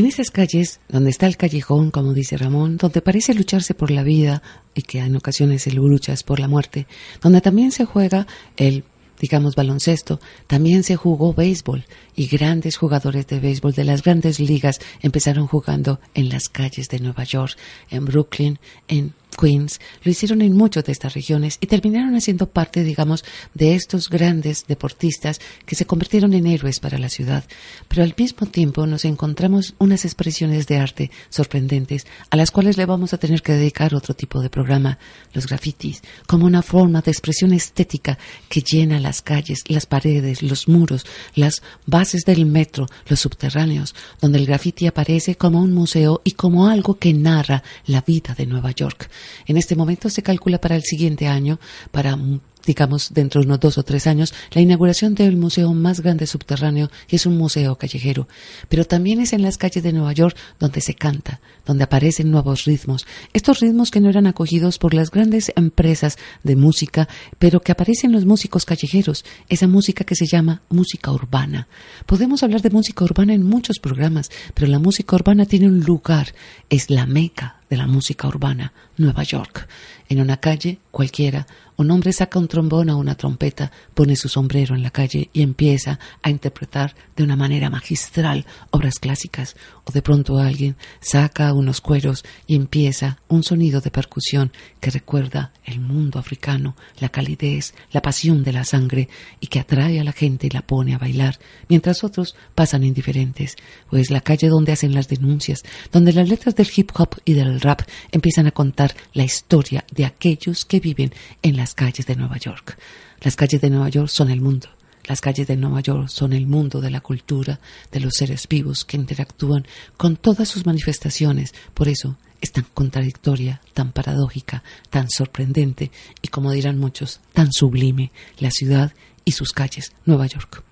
En 0.00 0.06
esas 0.06 0.30
calles, 0.30 0.80
donde 0.88 1.10
está 1.10 1.26
el 1.26 1.36
callejón, 1.36 1.90
como 1.90 2.14
dice 2.14 2.38
Ramón, 2.38 2.78
donde 2.78 3.02
parece 3.02 3.34
lucharse 3.34 3.74
por 3.74 3.90
la 3.90 4.02
vida 4.02 4.42
y 4.74 4.80
que 4.80 5.00
en 5.00 5.14
ocasiones 5.14 5.60
se 5.60 5.72
luchas 5.72 6.22
por 6.22 6.40
la 6.40 6.48
muerte, 6.48 6.86
donde 7.20 7.42
también 7.42 7.70
se 7.70 7.84
juega 7.84 8.26
el 8.56 8.84
digamos 9.20 9.56
baloncesto, 9.56 10.18
también 10.46 10.84
se 10.84 10.96
jugó 10.96 11.34
béisbol 11.34 11.84
y 12.20 12.26
grandes 12.26 12.76
jugadores 12.76 13.26
de 13.28 13.40
béisbol 13.40 13.72
de 13.72 13.84
las 13.84 14.02
grandes 14.02 14.40
ligas 14.40 14.78
empezaron 15.00 15.46
jugando 15.46 16.00
en 16.12 16.28
las 16.28 16.50
calles 16.50 16.90
de 16.90 16.98
Nueva 16.98 17.24
York, 17.24 17.56
en 17.88 18.04
Brooklyn, 18.04 18.58
en 18.88 19.14
Queens, 19.40 19.80
lo 20.02 20.10
hicieron 20.10 20.42
en 20.42 20.56
muchas 20.56 20.84
de 20.84 20.92
estas 20.92 21.14
regiones 21.14 21.58
y 21.60 21.66
terminaron 21.66 22.14
haciendo 22.14 22.50
parte, 22.50 22.84
digamos, 22.84 23.24
de 23.54 23.74
estos 23.74 24.08
grandes 24.08 24.66
deportistas 24.66 25.40
que 25.66 25.74
se 25.74 25.86
convirtieron 25.86 26.34
en 26.34 26.46
héroes 26.46 26.80
para 26.80 26.98
la 26.98 27.08
ciudad. 27.08 27.44
Pero 27.88 28.02
al 28.02 28.14
mismo 28.16 28.46
tiempo 28.46 28.86
nos 28.86 29.04
encontramos 29.04 29.74
unas 29.78 30.04
expresiones 30.04 30.66
de 30.66 30.78
arte 30.78 31.10
sorprendentes 31.28 32.06
a 32.30 32.36
las 32.36 32.50
cuales 32.50 32.76
le 32.76 32.86
vamos 32.86 33.12
a 33.12 33.18
tener 33.18 33.42
que 33.42 33.52
dedicar 33.52 33.94
otro 33.94 34.14
tipo 34.14 34.42
de 34.42 34.50
programa, 34.50 34.98
los 35.32 35.46
grafitis, 35.46 36.02
como 36.26 36.46
una 36.46 36.62
forma 36.62 37.00
de 37.00 37.10
expresión 37.10 37.52
estética 37.52 38.18
que 38.48 38.62
llena 38.62 39.00
las 39.00 39.22
calles, 39.22 39.64
las 39.68 39.86
paredes, 39.86 40.42
los 40.42 40.68
muros, 40.68 41.06
las 41.34 41.62
bases 41.86 42.09
del 42.18 42.46
metro, 42.46 42.86
los 43.06 43.20
subterráneos, 43.20 43.94
donde 44.20 44.38
el 44.38 44.46
grafiti 44.46 44.86
aparece 44.86 45.36
como 45.36 45.60
un 45.60 45.72
museo 45.72 46.20
y 46.24 46.32
como 46.32 46.68
algo 46.68 46.98
que 46.98 47.14
narra 47.14 47.62
la 47.86 48.02
vida 48.02 48.34
de 48.34 48.46
Nueva 48.46 48.72
York. 48.72 49.10
En 49.46 49.56
este 49.56 49.76
momento 49.76 50.10
se 50.10 50.22
calcula 50.22 50.60
para 50.60 50.76
el 50.76 50.82
siguiente 50.82 51.28
año, 51.28 51.58
para 51.90 52.18
digamos 52.66 53.12
dentro 53.12 53.40
de 53.40 53.46
unos 53.46 53.60
dos 53.60 53.78
o 53.78 53.82
tres 53.82 54.06
años, 54.06 54.34
la 54.52 54.60
inauguración 54.60 55.14
del 55.14 55.36
museo 55.36 55.72
más 55.72 56.00
grande 56.00 56.26
subterráneo 56.26 56.90
y 57.08 57.16
es 57.16 57.26
un 57.26 57.36
museo 57.36 57.76
callejero. 57.76 58.28
Pero 58.68 58.84
también 58.84 59.20
es 59.20 59.32
en 59.32 59.42
las 59.42 59.58
calles 59.58 59.82
de 59.82 59.92
Nueva 59.92 60.12
York 60.12 60.36
donde 60.58 60.80
se 60.80 60.94
canta, 60.94 61.40
donde 61.66 61.84
aparecen 61.84 62.30
nuevos 62.30 62.64
ritmos. 62.64 63.06
Estos 63.32 63.60
ritmos 63.60 63.90
que 63.90 64.00
no 64.00 64.08
eran 64.08 64.26
acogidos 64.26 64.78
por 64.78 64.94
las 64.94 65.10
grandes 65.10 65.52
empresas 65.56 66.18
de 66.42 66.56
música, 66.56 67.08
pero 67.38 67.60
que 67.60 67.72
aparecen 67.72 68.12
los 68.12 68.24
músicos 68.24 68.64
callejeros, 68.64 69.24
esa 69.48 69.66
música 69.66 70.04
que 70.04 70.16
se 70.16 70.26
llama 70.26 70.62
música 70.68 71.10
urbana. 71.12 71.68
Podemos 72.06 72.42
hablar 72.42 72.62
de 72.62 72.70
música 72.70 73.04
urbana 73.04 73.34
en 73.34 73.42
muchos 73.42 73.78
programas, 73.78 74.30
pero 74.54 74.66
la 74.66 74.78
música 74.78 75.16
urbana 75.16 75.46
tiene 75.46 75.66
un 75.66 75.80
lugar, 75.80 76.34
es 76.68 76.90
la 76.90 77.06
meca 77.06 77.59
de 77.70 77.76
la 77.76 77.86
música 77.86 78.28
urbana, 78.28 78.72
Nueva 78.98 79.22
York. 79.22 79.66
En 80.08 80.20
una 80.20 80.38
calle 80.38 80.80
cualquiera, 80.90 81.46
un 81.76 81.90
hombre 81.92 82.12
saca 82.12 82.38
un 82.38 82.48
trombón 82.48 82.90
o 82.90 82.98
una 82.98 83.14
trompeta, 83.14 83.70
pone 83.94 84.16
su 84.16 84.28
sombrero 84.28 84.74
en 84.74 84.82
la 84.82 84.90
calle 84.90 85.30
y 85.32 85.40
empieza 85.40 85.98
a 86.20 86.28
interpretar 86.28 86.94
de 87.16 87.22
una 87.22 87.36
manera 87.36 87.70
magistral 87.70 88.44
obras 88.70 88.98
clásicas. 88.98 89.56
O 89.84 89.92
de 89.92 90.02
pronto 90.02 90.38
alguien 90.38 90.76
saca 91.00 91.54
unos 91.54 91.80
cueros 91.80 92.24
y 92.46 92.56
empieza 92.56 93.18
un 93.28 93.44
sonido 93.44 93.80
de 93.80 93.90
percusión 93.90 94.52
que 94.80 94.90
recuerda 94.90 95.52
el 95.64 95.80
mundo 95.80 96.18
africano, 96.18 96.76
la 96.98 97.08
calidez, 97.08 97.72
la 97.92 98.02
pasión 98.02 98.42
de 98.42 98.52
la 98.52 98.64
sangre 98.64 99.08
y 99.38 99.46
que 99.46 99.60
atrae 99.60 100.00
a 100.00 100.04
la 100.04 100.12
gente 100.12 100.48
y 100.48 100.50
la 100.50 100.62
pone 100.62 100.94
a 100.94 100.98
bailar, 100.98 101.38
mientras 101.68 102.04
otros 102.04 102.34
pasan 102.54 102.84
indiferentes. 102.84 103.56
Pues 103.88 104.10
la 104.10 104.20
calle 104.20 104.48
donde 104.48 104.72
hacen 104.72 104.92
las 104.92 105.08
denuncias, 105.08 105.62
donde 105.92 106.12
las 106.12 106.28
letras 106.28 106.56
del 106.56 106.68
hip 106.74 106.90
hop 106.98 107.16
y 107.24 107.34
del 107.34 107.59
rap 107.60 107.82
empiezan 108.10 108.46
a 108.46 108.52
contar 108.52 108.94
la 109.12 109.24
historia 109.24 109.84
de 109.92 110.04
aquellos 110.04 110.64
que 110.64 110.80
viven 110.80 111.12
en 111.42 111.56
las 111.56 111.74
calles 111.74 112.06
de 112.06 112.16
Nueva 112.16 112.38
York. 112.38 112.78
Las 113.20 113.36
calles 113.36 113.60
de 113.60 113.70
Nueva 113.70 113.88
York 113.88 114.08
son 114.08 114.30
el 114.30 114.40
mundo. 114.40 114.68
Las 115.04 115.20
calles 115.20 115.46
de 115.46 115.56
Nueva 115.56 115.80
York 115.80 116.08
son 116.08 116.32
el 116.32 116.46
mundo 116.46 116.80
de 116.80 116.90
la 116.90 117.00
cultura, 117.00 117.58
de 117.90 118.00
los 118.00 118.14
seres 118.14 118.46
vivos 118.48 118.84
que 118.84 118.96
interactúan 118.96 119.66
con 119.96 120.16
todas 120.16 120.48
sus 120.48 120.66
manifestaciones. 120.66 121.54
Por 121.74 121.88
eso 121.88 122.16
es 122.40 122.52
tan 122.52 122.66
contradictoria, 122.74 123.60
tan 123.74 123.92
paradójica, 123.92 124.62
tan 124.88 125.08
sorprendente 125.10 125.90
y, 126.22 126.28
como 126.28 126.52
dirán 126.52 126.78
muchos, 126.78 127.20
tan 127.32 127.52
sublime 127.52 128.12
la 128.38 128.50
ciudad 128.50 128.92
y 129.24 129.32
sus 129.32 129.52
calles, 129.52 129.92
Nueva 130.04 130.26
York. 130.26 130.62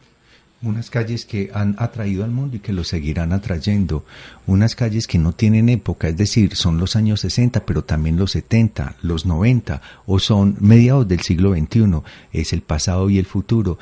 Unas 0.60 0.90
calles 0.90 1.24
que 1.24 1.50
han 1.54 1.76
atraído 1.78 2.24
al 2.24 2.32
mundo 2.32 2.56
y 2.56 2.60
que 2.60 2.72
lo 2.72 2.82
seguirán 2.82 3.32
atrayendo. 3.32 4.04
Unas 4.46 4.74
calles 4.74 5.06
que 5.06 5.18
no 5.18 5.32
tienen 5.32 5.68
época, 5.68 6.08
es 6.08 6.16
decir, 6.16 6.56
son 6.56 6.78
los 6.78 6.96
años 6.96 7.20
60, 7.20 7.64
pero 7.64 7.84
también 7.84 8.16
los 8.16 8.32
70, 8.32 8.96
los 9.02 9.24
90, 9.24 9.80
o 10.06 10.18
son 10.18 10.56
mediados 10.58 11.06
del 11.06 11.20
siglo 11.20 11.54
XXI. 11.54 12.02
Es 12.32 12.52
el 12.52 12.62
pasado 12.62 13.08
y 13.08 13.18
el 13.18 13.26
futuro. 13.26 13.78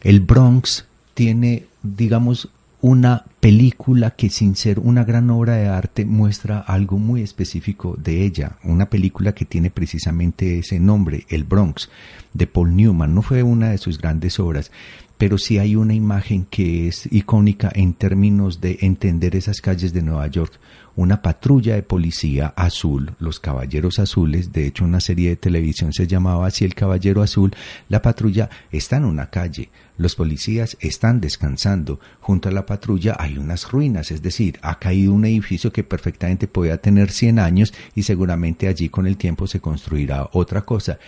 El 0.00 0.20
Bronx 0.20 0.86
tiene, 1.12 1.66
digamos, 1.82 2.48
una 2.84 3.24
película 3.40 4.10
que 4.10 4.28
sin 4.28 4.56
ser 4.56 4.78
una 4.78 5.04
gran 5.04 5.30
obra 5.30 5.54
de 5.54 5.68
arte 5.68 6.04
muestra 6.04 6.58
algo 6.58 6.98
muy 6.98 7.22
específico 7.22 7.96
de 7.96 8.26
ella, 8.26 8.58
una 8.62 8.90
película 8.90 9.34
que 9.34 9.46
tiene 9.46 9.70
precisamente 9.70 10.58
ese 10.58 10.78
nombre, 10.80 11.24
El 11.30 11.44
Bronx, 11.44 11.88
de 12.34 12.46
Paul 12.46 12.76
Newman, 12.76 13.14
no 13.14 13.22
fue 13.22 13.42
una 13.42 13.70
de 13.70 13.78
sus 13.78 13.96
grandes 13.96 14.38
obras, 14.38 14.70
pero 15.18 15.38
sí 15.38 15.58
hay 15.58 15.76
una 15.76 15.94
imagen 15.94 16.44
que 16.44 16.88
es 16.88 17.10
icónica 17.12 17.70
en 17.74 17.94
términos 17.94 18.60
de 18.60 18.78
entender 18.80 19.36
esas 19.36 19.60
calles 19.60 19.92
de 19.92 20.02
Nueva 20.02 20.26
York. 20.26 20.58
Una 20.96 21.22
patrulla 21.22 21.74
de 21.74 21.82
policía 21.82 22.52
azul, 22.56 23.14
los 23.18 23.40
Caballeros 23.40 23.98
Azules, 23.98 24.52
de 24.52 24.66
hecho 24.66 24.84
una 24.84 25.00
serie 25.00 25.30
de 25.30 25.36
televisión 25.36 25.92
se 25.92 26.06
llamaba 26.06 26.46
así 26.46 26.64
El 26.64 26.74
Caballero 26.74 27.22
Azul, 27.22 27.52
la 27.88 28.00
patrulla 28.00 28.48
está 28.70 28.98
en 28.98 29.04
una 29.04 29.28
calle, 29.28 29.70
los 29.96 30.14
policías 30.14 30.76
están 30.80 31.20
descansando, 31.20 31.98
junto 32.20 32.48
a 32.48 32.52
la 32.52 32.64
patrulla 32.64 33.16
hay 33.18 33.38
unas 33.38 33.70
ruinas, 33.70 34.12
es 34.12 34.22
decir, 34.22 34.58
ha 34.62 34.78
caído 34.78 35.12
un 35.12 35.24
edificio 35.24 35.72
que 35.72 35.82
perfectamente 35.82 36.46
podía 36.46 36.78
tener 36.78 37.10
100 37.10 37.40
años 37.40 37.74
y 37.96 38.04
seguramente 38.04 38.68
allí 38.68 38.88
con 38.88 39.06
el 39.06 39.16
tiempo 39.16 39.48
se 39.48 39.60
construirá 39.60 40.28
otra 40.32 40.62
cosa 40.62 40.98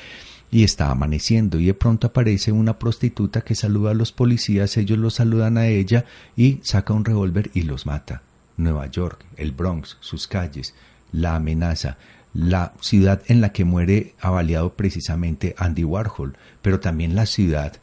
y 0.50 0.64
está 0.64 0.90
amaneciendo 0.90 1.58
y 1.58 1.66
de 1.66 1.74
pronto 1.74 2.08
aparece 2.08 2.52
una 2.52 2.78
prostituta 2.78 3.40
que 3.42 3.54
saluda 3.54 3.90
a 3.90 3.94
los 3.94 4.12
policías, 4.12 4.76
ellos 4.76 4.98
los 4.98 5.14
saludan 5.14 5.58
a 5.58 5.66
ella 5.66 6.04
y 6.36 6.60
saca 6.62 6.94
un 6.94 7.04
revólver 7.04 7.50
y 7.54 7.62
los 7.62 7.86
mata. 7.86 8.22
Nueva 8.56 8.86
York, 8.86 9.24
el 9.36 9.52
Bronx, 9.52 9.98
sus 10.00 10.26
calles, 10.26 10.74
la 11.12 11.36
amenaza, 11.36 11.98
la 12.32 12.72
ciudad 12.80 13.22
en 13.26 13.40
la 13.40 13.52
que 13.52 13.64
muere 13.64 14.14
avaliado 14.20 14.74
precisamente 14.74 15.54
Andy 15.58 15.84
Warhol, 15.84 16.36
pero 16.62 16.80
también 16.80 17.14
la 17.14 17.26
ciudad 17.26 17.74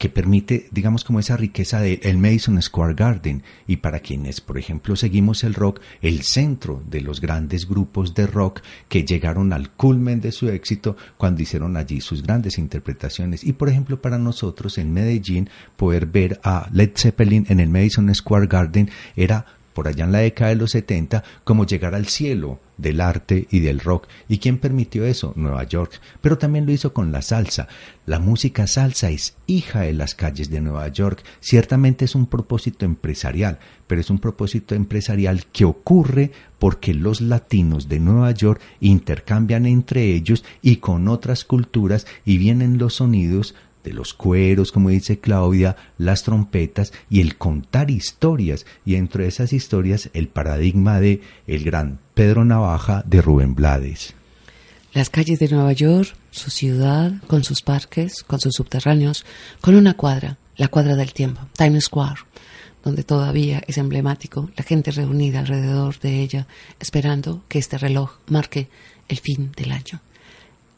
que 0.00 0.08
permite, 0.08 0.66
digamos, 0.70 1.04
como 1.04 1.20
esa 1.20 1.36
riqueza 1.36 1.78
de 1.78 2.00
el 2.04 2.16
Madison 2.16 2.60
Square 2.62 2.94
Garden 2.94 3.42
y 3.66 3.76
para 3.76 4.00
quienes, 4.00 4.40
por 4.40 4.56
ejemplo, 4.56 4.96
seguimos 4.96 5.44
el 5.44 5.52
rock, 5.52 5.82
el 6.00 6.22
centro 6.22 6.82
de 6.88 7.02
los 7.02 7.20
grandes 7.20 7.68
grupos 7.68 8.14
de 8.14 8.26
rock 8.26 8.62
que 8.88 9.04
llegaron 9.04 9.52
al 9.52 9.70
culmen 9.72 10.22
de 10.22 10.32
su 10.32 10.48
éxito 10.48 10.96
cuando 11.18 11.42
hicieron 11.42 11.76
allí 11.76 12.00
sus 12.00 12.22
grandes 12.22 12.56
interpretaciones. 12.56 13.44
Y, 13.44 13.52
por 13.52 13.68
ejemplo, 13.68 14.00
para 14.00 14.16
nosotros 14.16 14.78
en 14.78 14.90
Medellín, 14.90 15.50
poder 15.76 16.06
ver 16.06 16.40
a 16.44 16.70
Led 16.72 16.92
Zeppelin 16.96 17.44
en 17.50 17.60
el 17.60 17.68
Madison 17.68 18.14
Square 18.14 18.46
Garden 18.46 18.88
era 19.16 19.59
por 19.80 19.88
allá 19.88 20.04
en 20.04 20.12
la 20.12 20.18
década 20.18 20.50
de 20.50 20.56
los 20.56 20.72
70, 20.72 21.24
como 21.42 21.64
llegar 21.64 21.94
al 21.94 22.04
cielo 22.04 22.60
del 22.76 23.00
arte 23.00 23.48
y 23.50 23.60
del 23.60 23.80
rock. 23.80 24.08
¿Y 24.28 24.36
quién 24.36 24.58
permitió 24.58 25.06
eso? 25.06 25.32
Nueva 25.36 25.64
York. 25.64 26.02
Pero 26.20 26.36
también 26.36 26.66
lo 26.66 26.72
hizo 26.72 26.92
con 26.92 27.12
la 27.12 27.22
salsa. 27.22 27.66
La 28.04 28.18
música 28.18 28.66
salsa 28.66 29.08
es 29.08 29.38
hija 29.46 29.80
de 29.80 29.94
las 29.94 30.14
calles 30.14 30.50
de 30.50 30.60
Nueva 30.60 30.86
York. 30.88 31.24
Ciertamente 31.40 32.04
es 32.04 32.14
un 32.14 32.26
propósito 32.26 32.84
empresarial, 32.84 33.58
pero 33.86 34.02
es 34.02 34.10
un 34.10 34.18
propósito 34.18 34.74
empresarial 34.74 35.46
que 35.46 35.64
ocurre 35.64 36.30
porque 36.58 36.92
los 36.92 37.22
latinos 37.22 37.88
de 37.88 38.00
Nueva 38.00 38.32
York 38.32 38.60
intercambian 38.80 39.64
entre 39.64 40.12
ellos 40.12 40.44
y 40.60 40.76
con 40.76 41.08
otras 41.08 41.46
culturas 41.46 42.06
y 42.26 42.36
vienen 42.36 42.76
los 42.76 42.96
sonidos 42.96 43.54
de 43.84 43.92
los 43.92 44.14
cueros, 44.14 44.72
como 44.72 44.90
dice 44.90 45.18
Claudia, 45.18 45.76
las 45.98 46.22
trompetas 46.22 46.92
y 47.08 47.20
el 47.20 47.36
contar 47.36 47.90
historias, 47.90 48.66
y 48.84 48.96
entre 48.96 49.26
esas 49.26 49.52
historias 49.52 50.10
el 50.12 50.28
paradigma 50.28 51.00
de 51.00 51.20
el 51.46 51.64
gran 51.64 51.98
Pedro 52.14 52.44
Navaja 52.44 53.02
de 53.06 53.22
Rubén 53.22 53.54
Blades. 53.54 54.14
Las 54.92 55.08
calles 55.08 55.38
de 55.38 55.48
Nueva 55.48 55.72
York, 55.72 56.14
su 56.30 56.50
ciudad, 56.50 57.12
con 57.26 57.44
sus 57.44 57.62
parques, 57.62 58.24
con 58.24 58.40
sus 58.40 58.54
subterráneos, 58.54 59.24
con 59.60 59.76
una 59.76 59.94
cuadra, 59.94 60.38
la 60.56 60.68
cuadra 60.68 60.96
del 60.96 61.12
tiempo, 61.12 61.42
Times 61.56 61.84
Square, 61.84 62.22
donde 62.82 63.04
todavía 63.04 63.62
es 63.66 63.78
emblemático 63.78 64.50
la 64.56 64.64
gente 64.64 64.90
reunida 64.90 65.38
alrededor 65.38 66.00
de 66.00 66.20
ella, 66.20 66.46
esperando 66.80 67.44
que 67.48 67.58
este 67.58 67.78
reloj 67.78 68.18
marque 68.26 68.68
el 69.08 69.18
fin 69.18 69.52
del 69.56 69.72
año. 69.72 70.00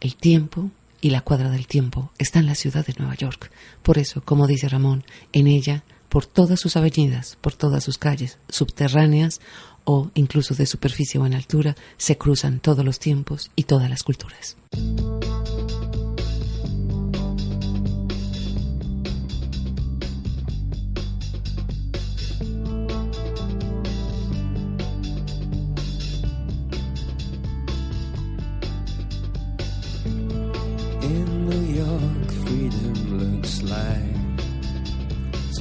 El 0.01 0.17
tiempo 0.17 0.71
y 1.03 1.11
la 1.11 1.21
cuadra 1.21 1.51
del 1.51 1.67
tiempo 1.67 2.11
está 2.17 2.39
en 2.39 2.47
la 2.47 2.55
ciudad 2.55 2.87
de 2.87 2.95
Nueva 2.97 3.17
York. 3.17 3.51
Por 3.83 3.99
eso, 3.99 4.23
como 4.25 4.47
dice 4.47 4.69
Ramón, 4.69 5.05
en 5.33 5.49
ella, 5.49 5.85
por 6.09 6.25
todas 6.25 6.61
sus 6.61 6.77
avenidas, 6.77 7.37
por 7.41 7.55
todas 7.55 7.85
sus 7.85 7.99
calles, 7.99 8.39
subterráneas 8.49 9.41
o 9.85 10.11
incluso 10.15 10.55
de 10.55 10.65
superficie 10.65 11.21
o 11.21 11.27
en 11.27 11.35
altura, 11.35 11.75
se 11.99 12.17
cruzan 12.17 12.61
todos 12.61 12.85
los 12.85 13.01
tiempos 13.01 13.51
y 13.57 13.65
todas 13.65 13.91
las 13.91 14.05
culturas. 14.05 14.57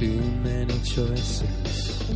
Too 0.02 0.20
many 0.42 0.74
choices. 0.80 2.10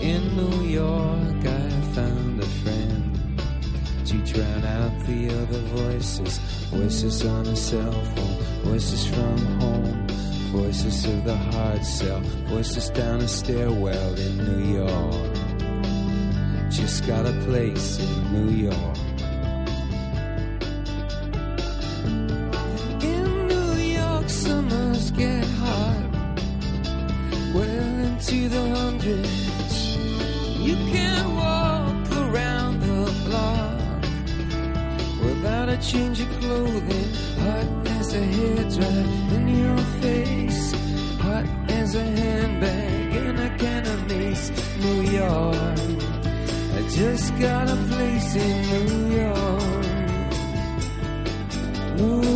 In 0.00 0.34
New 0.34 0.62
York, 0.64 1.44
I 1.44 1.70
found 1.94 2.40
a 2.40 2.46
friend 2.62 3.38
to 4.06 4.16
drown 4.32 4.64
out 4.64 4.98
the 5.06 5.28
other 5.28 5.60
voices. 5.76 6.38
Voices 6.70 7.26
on 7.26 7.46
a 7.48 7.54
cell 7.54 7.92
phone, 7.92 8.42
voices 8.64 9.06
from 9.06 9.36
home, 9.60 10.06
voices 10.52 11.04
of 11.04 11.24
the 11.24 11.36
hard 11.36 11.84
cell, 11.84 12.20
voices 12.48 12.88
down 12.88 13.20
a 13.20 13.28
stairwell 13.28 14.14
in 14.14 14.38
New 14.48 14.62
York. 14.80 15.34
Just 16.70 17.06
got 17.06 17.26
a 17.26 17.32
place 17.44 17.98
in 17.98 18.32
New 18.32 18.68
York. 18.70 18.95
Change 35.96 36.20
of 36.20 36.30
clothing. 36.40 37.08
Hot 37.44 37.68
as 37.96 38.14
a 38.14 38.22
hairdryer 38.36 39.32
in 39.36 39.44
your 39.62 39.78
face, 40.02 40.62
hot 41.26 41.46
as 41.80 41.94
a 41.94 42.04
handbag 42.20 43.14
in 43.14 43.36
a 43.48 43.50
can 43.58 43.86
of 43.94 44.00
mace. 44.08 44.46
New 44.84 45.00
York, 45.20 45.80
I 46.76 46.80
just 47.00 47.28
got 47.38 47.64
a 47.76 47.78
place 47.92 48.30
in 48.46 48.56
New 48.72 48.90
York. 49.20 49.86
New 52.00 52.35